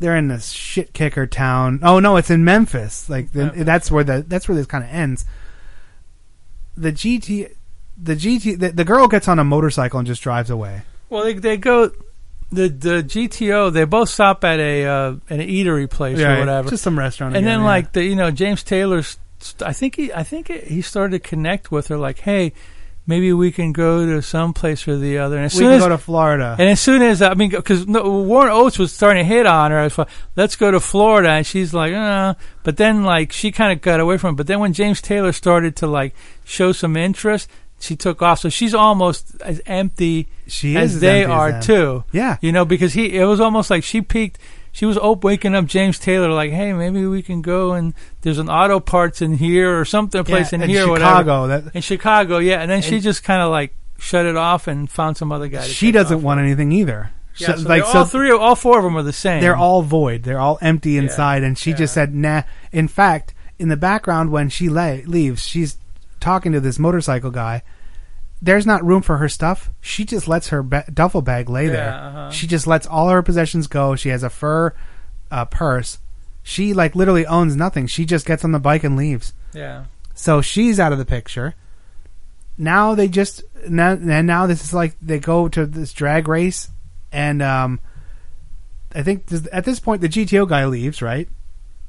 They're 0.00 0.16
in 0.16 0.28
this 0.28 0.50
shit 0.50 0.92
kicker 0.92 1.26
town. 1.26 1.80
Oh 1.82 2.00
no, 2.00 2.16
it's 2.16 2.30
in 2.30 2.44
Memphis. 2.44 3.10
Like 3.10 3.32
the, 3.32 3.50
that's 3.56 3.90
where 3.90 4.04
the 4.04 4.24
that's 4.26 4.48
where 4.48 4.56
this 4.56 4.66
kind 4.66 4.84
of 4.84 4.90
ends. 4.90 5.24
The 6.76 6.92
GT, 6.92 7.52
the 8.00 8.14
GT, 8.14 8.58
the, 8.58 8.70
the 8.70 8.84
girl 8.84 9.08
gets 9.08 9.26
on 9.26 9.40
a 9.40 9.44
motorcycle 9.44 9.98
and 9.98 10.06
just 10.06 10.22
drives 10.22 10.50
away. 10.50 10.82
Well, 11.10 11.24
they 11.24 11.34
they 11.34 11.56
go 11.56 11.90
the 12.50 12.68
the 12.68 13.02
GTO. 13.02 13.72
They 13.72 13.84
both 13.84 14.08
stop 14.08 14.44
at 14.44 14.58
a 14.58 14.84
uh, 14.84 15.08
an 15.28 15.40
eatery 15.40 15.88
place 15.88 16.18
Yeah, 16.18 16.36
or 16.36 16.38
whatever, 16.40 16.70
just 16.70 16.82
some 16.82 16.98
restaurant 16.98 17.36
And 17.36 17.44
again, 17.44 17.58
then 17.58 17.60
yeah. 17.60 17.66
like 17.66 17.92
the 17.92 18.04
you 18.04 18.16
know 18.16 18.30
James 18.30 18.62
Taylor's. 18.62 19.18
I 19.64 19.72
think 19.72 19.96
he 19.96 20.12
I 20.12 20.24
think 20.24 20.48
he 20.48 20.82
started 20.82 21.22
to 21.22 21.28
connect 21.28 21.70
with 21.70 21.88
her 21.88 21.96
like, 21.98 22.20
hey. 22.20 22.52
Maybe 23.06 23.32
we 23.32 23.52
can 23.52 23.72
go 23.72 24.04
to 24.04 24.20
some 24.20 24.52
place 24.52 24.86
or 24.86 24.98
the 24.98 25.16
other. 25.16 25.36
And 25.36 25.46
as 25.46 25.54
We 25.54 25.60
soon 25.60 25.68
can 25.68 25.74
as, 25.76 25.82
go 25.82 25.88
to 25.88 25.96
Florida. 25.96 26.56
And 26.58 26.68
as 26.68 26.78
soon 26.78 27.00
as 27.00 27.22
I 27.22 27.32
mean, 27.32 27.48
because 27.48 27.86
no, 27.86 28.02
Warren 28.20 28.52
Oates 28.52 28.78
was 28.78 28.92
starting 28.92 29.24
to 29.24 29.26
hit 29.26 29.46
on 29.46 29.70
her, 29.70 29.78
I 29.78 29.84
was 29.84 29.96
like, 29.96 30.08
let's 30.36 30.56
go 30.56 30.70
to 30.70 30.78
Florida, 30.78 31.30
and 31.30 31.46
she's 31.46 31.72
like, 31.72 31.94
uh. 31.94 32.34
But 32.64 32.76
then 32.76 33.04
like 33.04 33.32
she 33.32 33.50
kind 33.50 33.72
of 33.72 33.80
got 33.80 33.98
away 33.98 34.18
from 34.18 34.34
it. 34.34 34.36
But 34.36 34.46
then 34.46 34.60
when 34.60 34.74
James 34.74 35.00
Taylor 35.00 35.32
started 35.32 35.74
to 35.76 35.86
like 35.86 36.14
show 36.44 36.72
some 36.72 36.98
interest, 36.98 37.48
she 37.80 37.96
took 37.96 38.20
off. 38.22 38.40
So 38.40 38.48
she's 38.48 38.74
almost 38.74 39.40
as 39.40 39.60
empty 39.66 40.28
She 40.46 40.76
as 40.76 40.94
as 40.96 41.00
they 41.00 41.22
empty 41.22 41.32
are 41.32 41.52
them. 41.52 41.62
too. 41.62 42.04
Yeah. 42.12 42.36
you 42.40 42.52
know, 42.52 42.64
because 42.64 42.92
he 42.92 43.16
it 43.16 43.24
was 43.24 43.40
almost 43.40 43.70
like 43.70 43.84
she 43.84 44.00
peaked. 44.02 44.38
She 44.72 44.84
was 44.86 44.96
op- 44.98 45.24
waking 45.24 45.54
up 45.56 45.64
James 45.66 45.98
Taylor 45.98 46.30
like, 46.30 46.52
hey, 46.52 46.72
maybe 46.72 47.04
we 47.06 47.22
can 47.22 47.42
go 47.42 47.72
and 47.72 47.94
there's 48.20 48.38
an 48.38 48.48
auto 48.48 48.78
parts 48.80 49.20
in 49.22 49.34
here 49.34 49.76
or 49.78 49.84
something 49.84 50.22
place 50.24 50.52
Yeah, 50.52 50.62
in 50.62 50.68
here 50.68 50.86
or 50.88 50.96
Chicago, 50.96 51.40
whatever. 51.42 51.62
that- 51.62 51.74
in 51.74 51.82
Chicago, 51.82 52.38
yeah. 52.38 52.60
And 52.60 52.70
then 52.70 52.82
she 52.82 53.00
just 53.00 53.24
kind 53.24 53.42
of 53.42 53.50
like 53.50 53.74
shut 53.98 54.26
it 54.26 54.36
off 54.36 54.68
and 54.68 54.88
found 54.88 55.16
some 55.16 55.32
other 55.32 55.48
guy. 55.48 55.62
To 55.62 55.68
She 55.68 55.90
doesn't 55.90 56.22
want 56.22 56.38
anything 56.40 56.70
either. 56.72 57.10
Yeah, 57.38 57.48
So, 57.48 57.56
so 57.62 57.68
like 57.68 57.82
they're 57.84 57.92
so 57.92 57.98
all 58.00 58.04
three, 58.04 58.30
all 58.32 58.54
four 58.56 58.78
of 58.78 58.84
them 58.84 58.96
are 58.96 59.02
the 59.02 59.12
same. 59.12 59.40
They're 59.40 59.56
all 59.56 59.82
void. 59.82 60.22
They're 60.24 60.40
all 60.40 60.58
empty 60.60 60.96
inside, 60.96 61.44
and 61.44 61.56
she 61.56 61.72
just 61.72 61.94
said, 61.94 62.12
"Nah." 62.14 62.42
In 62.72 62.88
fact, 62.88 63.32
in 63.60 63.68
the 63.68 63.76
background 63.76 64.30
when 64.30 64.48
she 64.48 64.68
la- 64.68 64.98
leaves, 65.06 65.46
she's 65.46 65.76
talking 66.20 66.52
to 66.52 66.60
this 66.60 66.78
motorcycle 66.78 67.30
guy. 67.30 67.62
There's 68.40 68.66
not 68.66 68.84
room 68.84 69.02
for 69.02 69.18
her 69.18 69.28
stuff. 69.28 69.70
She 69.80 70.04
just 70.04 70.28
lets 70.28 70.48
her 70.48 70.62
ba- 70.62 70.84
duffel 70.92 71.22
bag 71.22 71.48
lay 71.48 71.66
there. 71.66 71.90
Yeah, 71.90 72.06
uh-huh. 72.08 72.30
She 72.30 72.46
just 72.46 72.66
lets 72.66 72.86
all 72.86 73.08
her 73.08 73.22
possessions 73.22 73.66
go. 73.66 73.96
She 73.96 74.10
has 74.10 74.22
a 74.22 74.30
fur 74.30 74.74
uh, 75.30 75.44
purse. 75.46 75.98
She 76.42 76.72
like 76.72 76.94
literally 76.94 77.26
owns 77.26 77.56
nothing. 77.56 77.86
She 77.86 78.06
just 78.06 78.26
gets 78.26 78.44
on 78.44 78.52
the 78.52 78.60
bike 78.60 78.84
and 78.84 78.96
leaves. 78.96 79.34
Yeah. 79.52 79.84
So 80.14 80.40
she's 80.40 80.80
out 80.80 80.92
of 80.92 80.98
the 80.98 81.04
picture. 81.04 81.54
Now 82.56 82.94
they 82.94 83.08
just 83.08 83.42
now 83.68 83.92
and 83.92 84.26
now 84.26 84.46
this 84.46 84.64
is 84.64 84.74
like 84.74 84.96
they 85.00 85.18
go 85.18 85.48
to 85.48 85.66
this 85.66 85.92
drag 85.92 86.26
race, 86.26 86.68
and 87.12 87.40
um, 87.42 87.80
I 88.94 89.02
think 89.02 89.26
at 89.52 89.64
this 89.64 89.78
point 89.78 90.00
the 90.00 90.08
GTO 90.08 90.48
guy 90.48 90.66
leaves, 90.66 91.02
right? 91.02 91.28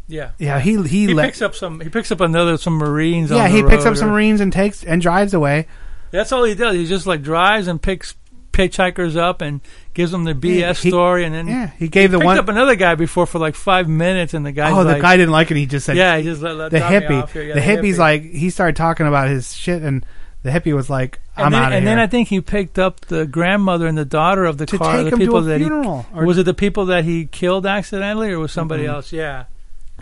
Yeah. 0.10 0.32
Yeah, 0.40 0.60
he 0.60 0.72
he, 0.84 1.06
He 1.08 1.14
le- 1.14 1.22
picks 1.24 1.42
up 1.42 1.56
some. 1.56 1.80
He 1.80 1.88
picks 1.90 2.12
up 2.12 2.20
another 2.20 2.58
some 2.58 2.74
Marines. 2.74 3.32
Yeah, 3.32 3.48
he 3.48 3.62
the 3.62 3.70
picks 3.70 3.86
up 3.86 3.96
some 3.96 4.10
Marines 4.10 4.42
and 4.42 4.52
takes 4.52 4.84
and 4.84 5.02
drives 5.02 5.34
away. 5.34 5.68
That's 6.12 6.32
all 6.32 6.44
he 6.44 6.56
does. 6.56 6.76
He 6.76 6.86
just 6.88 7.06
like 7.08 7.22
drives 7.22 7.68
and 7.68 7.82
picks 7.82 8.16
hitchhikers 8.52 9.16
up 9.16 9.40
and 9.42 9.62
gives 9.94 10.12
them 10.12 10.26
the 10.26 10.34
BS 10.34 10.60
Yeah, 10.60 10.74
he- 10.74 10.90
story, 10.90 11.24
and 11.24 11.34
then 11.34 11.48
yeah, 11.48 11.68
he 11.80 11.88
gave 11.88 12.12
the 12.12 12.18
picked 12.18 12.26
one- 12.26 12.38
up 12.40 12.50
another 12.50 12.76
guy 12.76 12.96
before 12.96 13.26
for 13.26 13.40
like 13.40 13.56
five 13.56 13.88
minutes, 13.88 14.34
and 14.34 14.46
the 14.46 14.52
guy. 14.52 14.72
oh, 14.72 14.84
the 14.84 15.00
guy 15.00 15.16
didn't 15.16 15.32
like 15.32 15.50
it. 15.52 15.56
He 15.58 15.66
just 15.66 15.86
said, 15.86 15.96
Yeah, 15.96 16.18
he 16.18 16.24
just 16.24 16.42
let, 16.42 16.56
let 16.58 16.72
the 16.72 16.80
hippie. 16.80 17.48
Yeah, 17.48 17.54
the, 17.54 17.62
hippie's 17.62 17.96
hippie. 17.96 18.00
like 18.00 18.24
he 18.24 18.50
started 18.50 18.76
talking 18.76 19.08
about 19.08 19.30
his 19.30 19.56
shit, 19.56 19.82
and 19.82 20.06
the 20.44 20.50
hippie 20.50 20.74
was 20.76 20.90
like, 20.90 21.20
"I'm 21.38 21.46
and 21.46 21.54
then, 21.54 21.62
out 21.62 21.72
of 21.72 21.74
and 21.78 21.86
here." 21.86 21.96
then 21.96 22.00
I 22.00 22.08
think 22.08 22.28
he 22.30 22.42
picked 22.42 22.78
up 22.80 23.00
the 23.02 23.26
grandmother 23.26 23.88
and 23.88 23.98
the 23.98 24.06
daughter 24.06 24.44
of 24.46 24.58
the 24.58 24.66
To 24.66 24.78
car. 24.78 24.94
take 24.98 25.06
the 25.06 25.12
him 25.12 25.20
to 25.20 25.26
people 25.26 25.38
a 25.38 25.42
that 25.44 25.60
funeral, 25.60 26.06
he 26.14 26.20
or- 26.20 26.26
was 26.26 26.38
it 26.38 26.44
the 26.44 26.54
people 26.54 26.88
that 26.88 27.06
he 27.06 27.28
killed 27.28 27.66
accidentally, 27.66 28.32
or 28.32 28.40
was 28.40 28.52
somebody 28.52 28.84
Mhm. 28.84 28.90
else? 28.90 29.14
Yeah. 29.14 29.46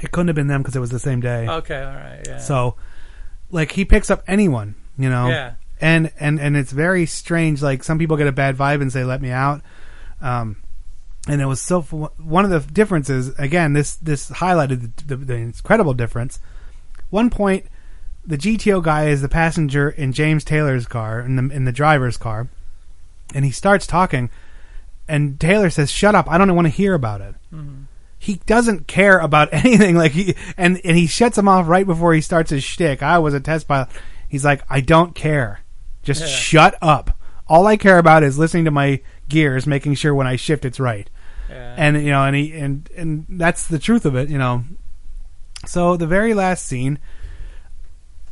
It 0.02 0.12
couldn't 0.12 0.28
have 0.28 0.36
been 0.36 0.48
them 0.48 0.62
because 0.62 0.76
it 0.76 0.80
was 0.80 0.90
the 0.90 1.00
same 1.00 1.22
day. 1.22 1.48
Okay. 1.48 1.82
All 1.82 1.94
right. 1.94 2.22
Yeah. 2.26 2.38
So, 2.40 2.76
like, 3.52 3.72
he 3.72 3.86
picks 3.86 4.10
up 4.10 4.24
anyone, 4.28 4.76
you 4.98 5.10
know. 5.10 5.30
Yeah. 5.30 5.54
And 5.80 6.12
and 6.20 6.40
and 6.40 6.58
it's 6.58 6.72
very 6.72 7.06
strange. 7.06 7.62
Like 7.62 7.84
some 7.84 8.00
people 8.00 8.18
get 8.18 8.26
a 8.28 8.32
bad 8.32 8.58
vibe 8.58 8.82
and 8.82 8.92
say, 8.92 9.04
"Let 9.04 9.22
me 9.22 9.30
out." 9.30 9.62
Um, 10.22 10.58
and 11.28 11.40
it 11.40 11.46
was 11.46 11.62
so. 11.62 11.82
One 11.82 12.46
of 12.46 12.52
the 12.52 12.72
differences, 12.72 13.30
again, 13.38 13.74
this 13.74 13.96
this 13.96 14.32
highlighted 14.32 14.92
the, 14.98 15.16
the, 15.16 15.26
the 15.26 15.36
incredible 15.36 15.94
difference. 15.94 16.40
One 17.12 17.30
point, 17.30 17.68
the 18.26 18.38
GTO 18.38 18.84
guy 18.84 19.08
is 19.08 19.22
the 19.22 19.30
passenger 19.30 19.90
in 19.90 20.14
James 20.14 20.44
Taylor's 20.44 20.88
car, 20.88 21.20
in 21.22 21.36
the 21.36 21.56
in 21.56 21.66
the 21.66 21.72
driver's 21.72 22.18
car, 22.18 22.48
and 23.36 23.46
he 23.46 23.52
starts 23.52 23.86
talking, 23.86 24.30
and 25.08 25.40
Taylor 25.40 25.70
says, 25.70 25.92
"Shut 25.92 26.16
up! 26.16 26.30
I 26.30 26.38
don't 26.38 26.56
want 26.56 26.66
to 26.66 26.74
hear 26.74 26.94
about 26.94 27.22
it." 27.22 27.36
He 28.20 28.36
doesn't 28.46 28.88
care 28.88 29.20
about 29.20 29.50
anything. 29.54 29.96
Like 29.96 30.12
he 30.14 30.36
and 30.58 30.80
and 30.84 30.98
he 30.98 31.08
shuts 31.08 31.38
him 31.38 31.48
off 31.48 31.68
right 31.68 31.86
before 31.86 32.14
he 32.14 32.22
starts 32.22 32.50
his 32.52 32.64
shtick. 32.64 33.02
I 33.04 33.20
was 33.20 33.34
a 33.34 33.40
test 33.40 33.68
pilot. 33.68 33.90
He's 34.28 34.44
like, 34.46 34.64
I 34.70 34.82
don't 34.82 35.14
care. 35.16 35.62
Just 36.04 36.22
Yeah. 36.22 36.28
shut 36.28 36.76
up. 36.82 37.18
All 37.48 37.66
I 37.68 37.78
care 37.78 37.98
about 37.98 38.24
is 38.24 38.38
listening 38.38 38.66
to 38.66 38.72
my 38.72 39.02
gears, 39.30 39.66
making 39.68 39.96
sure 39.96 40.14
when 40.14 40.28
I 40.28 40.36
shift 40.36 40.66
it's 40.66 40.80
right. 40.80 41.10
Yeah. 41.50 41.76
And 41.78 41.96
you 42.04 42.12
know, 42.12 42.24
and 42.26 42.36
he 42.36 42.52
and 42.54 42.90
and 42.98 43.26
that's 43.30 43.68
the 43.68 43.80
truth 43.80 44.06
of 44.06 44.16
it. 44.16 44.30
You 44.30 44.38
know. 44.38 44.64
So 45.66 45.98
the 45.98 46.08
very 46.08 46.34
last 46.34 46.66
scene, 46.66 47.00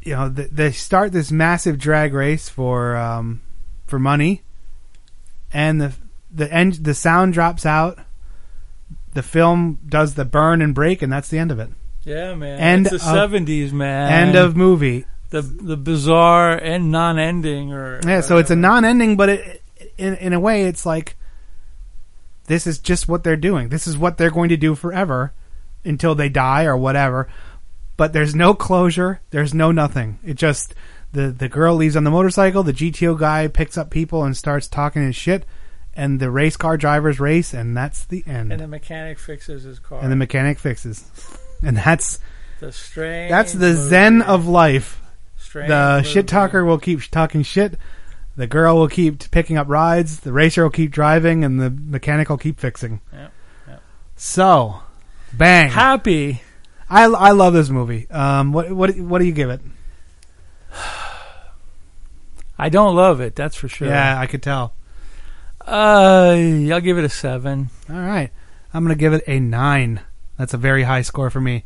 you 0.04 0.14
know, 0.16 0.32
th- 0.32 0.50
they 0.52 0.72
start 0.72 1.12
this 1.12 1.32
massive 1.32 1.78
drag 1.80 2.14
race 2.14 2.50
for 2.50 2.96
um, 2.98 3.42
for 3.88 4.00
money, 4.00 4.42
and 5.54 5.82
the 5.82 5.94
the 6.32 6.52
end 6.54 6.74
the 6.76 6.94
sound 6.94 7.34
drops 7.34 7.66
out. 7.66 8.00
The 9.16 9.24
film 9.24 9.80
does 9.88 10.14
the 10.14 10.26
burn 10.26 10.62
and 10.62 10.76
break, 10.76 11.02
and 11.02 11.12
that's 11.12 11.30
the 11.30 11.40
end 11.40 11.50
of 11.52 11.58
it. 11.60 11.70
Yeah, 12.04 12.36
man. 12.36 12.60
End 12.60 12.86
it's 12.86 12.92
the 13.04 13.10
of- 13.10 13.16
seventies, 13.16 13.74
man. 13.74 14.12
End 14.12 14.36
of 14.36 14.56
movie. 14.56 15.06
The 15.32 15.42
the 15.42 15.76
bizarre 15.76 16.52
and 16.56 16.92
non-ending, 16.92 17.74
or 17.74 18.00
Yeah, 18.06 18.22
so 18.22 18.38
it's 18.38 18.52
a 18.52 18.56
non-ending, 18.56 19.18
but 19.18 19.30
it, 19.30 19.64
in 19.98 20.14
in 20.16 20.34
a 20.34 20.40
way, 20.40 20.66
it's 20.66 20.86
like 20.86 21.18
this 22.48 22.68
is 22.68 22.78
just 22.78 23.08
what 23.08 23.24
they're 23.24 23.36
doing. 23.36 23.70
This 23.70 23.88
is 23.88 23.98
what 23.98 24.18
they're 24.18 24.30
going 24.30 24.50
to 24.50 24.58
do 24.58 24.76
forever 24.76 25.34
until 25.84 26.14
they 26.14 26.30
die 26.30 26.66
or 26.66 26.78
whatever. 26.78 27.28
But 27.98 28.14
there's 28.14 28.36
no 28.36 28.54
closure. 28.54 29.22
There's 29.32 29.54
no 29.54 29.72
nothing. 29.72 30.20
It 30.24 30.36
just 30.36 30.76
the 31.12 31.30
the 31.32 31.50
girl 31.50 31.76
leaves 31.76 31.96
on 31.96 32.04
the 32.04 32.12
motorcycle. 32.12 32.64
The 32.64 32.74
GTO 32.74 33.18
guy 33.18 33.48
picks 33.48 33.78
up 33.78 33.90
people 33.90 34.24
and 34.24 34.36
starts 34.38 34.68
talking 34.68 35.04
his 35.06 35.16
shit, 35.16 35.46
and 35.96 36.20
the 36.20 36.30
race 36.30 36.58
car 36.58 36.78
drivers 36.78 37.20
race, 37.20 37.54
and 37.54 37.76
that's 37.76 38.06
the 38.06 38.24
end. 38.28 38.52
And 38.52 38.62
the 38.62 38.68
mechanic 38.68 39.18
fixes 39.20 39.64
his 39.64 39.80
car. 39.80 40.00
And 40.02 40.12
the 40.12 40.16
mechanic 40.16 40.60
fixes, 40.60 41.10
and 41.64 41.78
that's 41.78 42.20
the 42.60 42.72
strange. 42.72 43.30
that's 43.30 43.54
the 43.54 43.68
movie. 43.70 43.90
zen 43.90 44.22
of 44.22 44.48
life. 44.48 45.02
Strange 45.38 45.70
the 45.70 45.98
movie. 45.98 46.10
shit 46.10 46.28
talker 46.28 46.66
will 46.66 46.80
keep 46.80 47.02
talking 47.10 47.44
shit. 47.44 47.78
The 48.36 48.48
girl 48.48 48.76
will 48.76 48.90
keep 48.90 49.32
picking 49.32 49.58
up 49.58 49.70
rides. 49.70 50.20
The 50.20 50.34
racer 50.34 50.64
will 50.64 50.70
keep 50.70 50.92
driving, 50.92 51.46
and 51.46 51.60
the 51.60 51.70
mechanic 51.70 52.30
will 52.30 52.38
keep 52.38 52.60
fixing. 52.60 53.00
Yep, 53.14 53.32
yep. 53.70 53.82
So, 54.18 54.82
bang. 55.32 55.70
Happy. 55.70 56.42
I, 56.90 57.06
I 57.06 57.32
love 57.32 57.54
this 57.54 57.70
movie. 57.70 58.10
Um, 58.12 58.52
what 58.52 58.72
what 58.72 58.98
what 58.98 59.20
do 59.20 59.26
you 59.26 59.32
give 59.32 59.50
it? 59.50 59.62
I 62.58 62.70
don't 62.70 62.96
love 62.96 63.22
it. 63.22 63.36
That's 63.36 63.56
for 63.56 63.68
sure. 63.68 63.88
Yeah, 63.88 64.20
I 64.20 64.28
could 64.28 64.44
tell. 64.44 64.74
Uh, 65.68 66.70
I'll 66.72 66.82
give 66.82 66.98
it 66.98 67.04
a 67.04 67.10
seven. 67.10 67.70
All 67.90 67.96
right, 67.96 68.32
I'm 68.74 68.84
gonna 68.84 68.96
give 68.96 69.14
it 69.14 69.24
a 69.28 69.40
nine. 69.40 70.02
That's 70.38 70.54
a 70.54 70.58
very 70.58 70.84
high 70.84 71.02
score 71.02 71.30
for 71.30 71.42
me. 71.42 71.64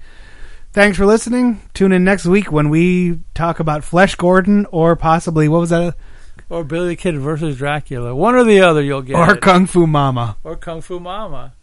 Thanks 0.72 0.98
for 0.98 1.06
listening. 1.06 1.62
Tune 1.74 1.92
in 1.92 2.04
next 2.04 2.26
week 2.26 2.52
when 2.52 2.70
we 2.70 3.20
talk 3.34 3.60
about 3.60 3.84
Flesh 3.84 4.16
Gordon 4.16 4.68
or 4.72 4.96
possibly 4.96 5.48
what 5.50 5.62
was 5.62 5.72
that? 5.72 5.96
Or 6.48 6.64
Billy 6.64 6.90
the 6.90 6.96
Kid 6.96 7.18
versus 7.18 7.58
Dracula. 7.58 8.16
One 8.16 8.36
or 8.36 8.44
the 8.44 8.62
other, 8.62 8.82
you'll 8.82 9.02
get. 9.02 9.16
Or 9.16 9.34
it. 9.34 9.42
Kung 9.42 9.66
Fu 9.66 9.88
Mama. 9.88 10.38
Or 10.44 10.56
Kung 10.56 10.82
Fu 10.82 11.00
Mama. 11.00 11.54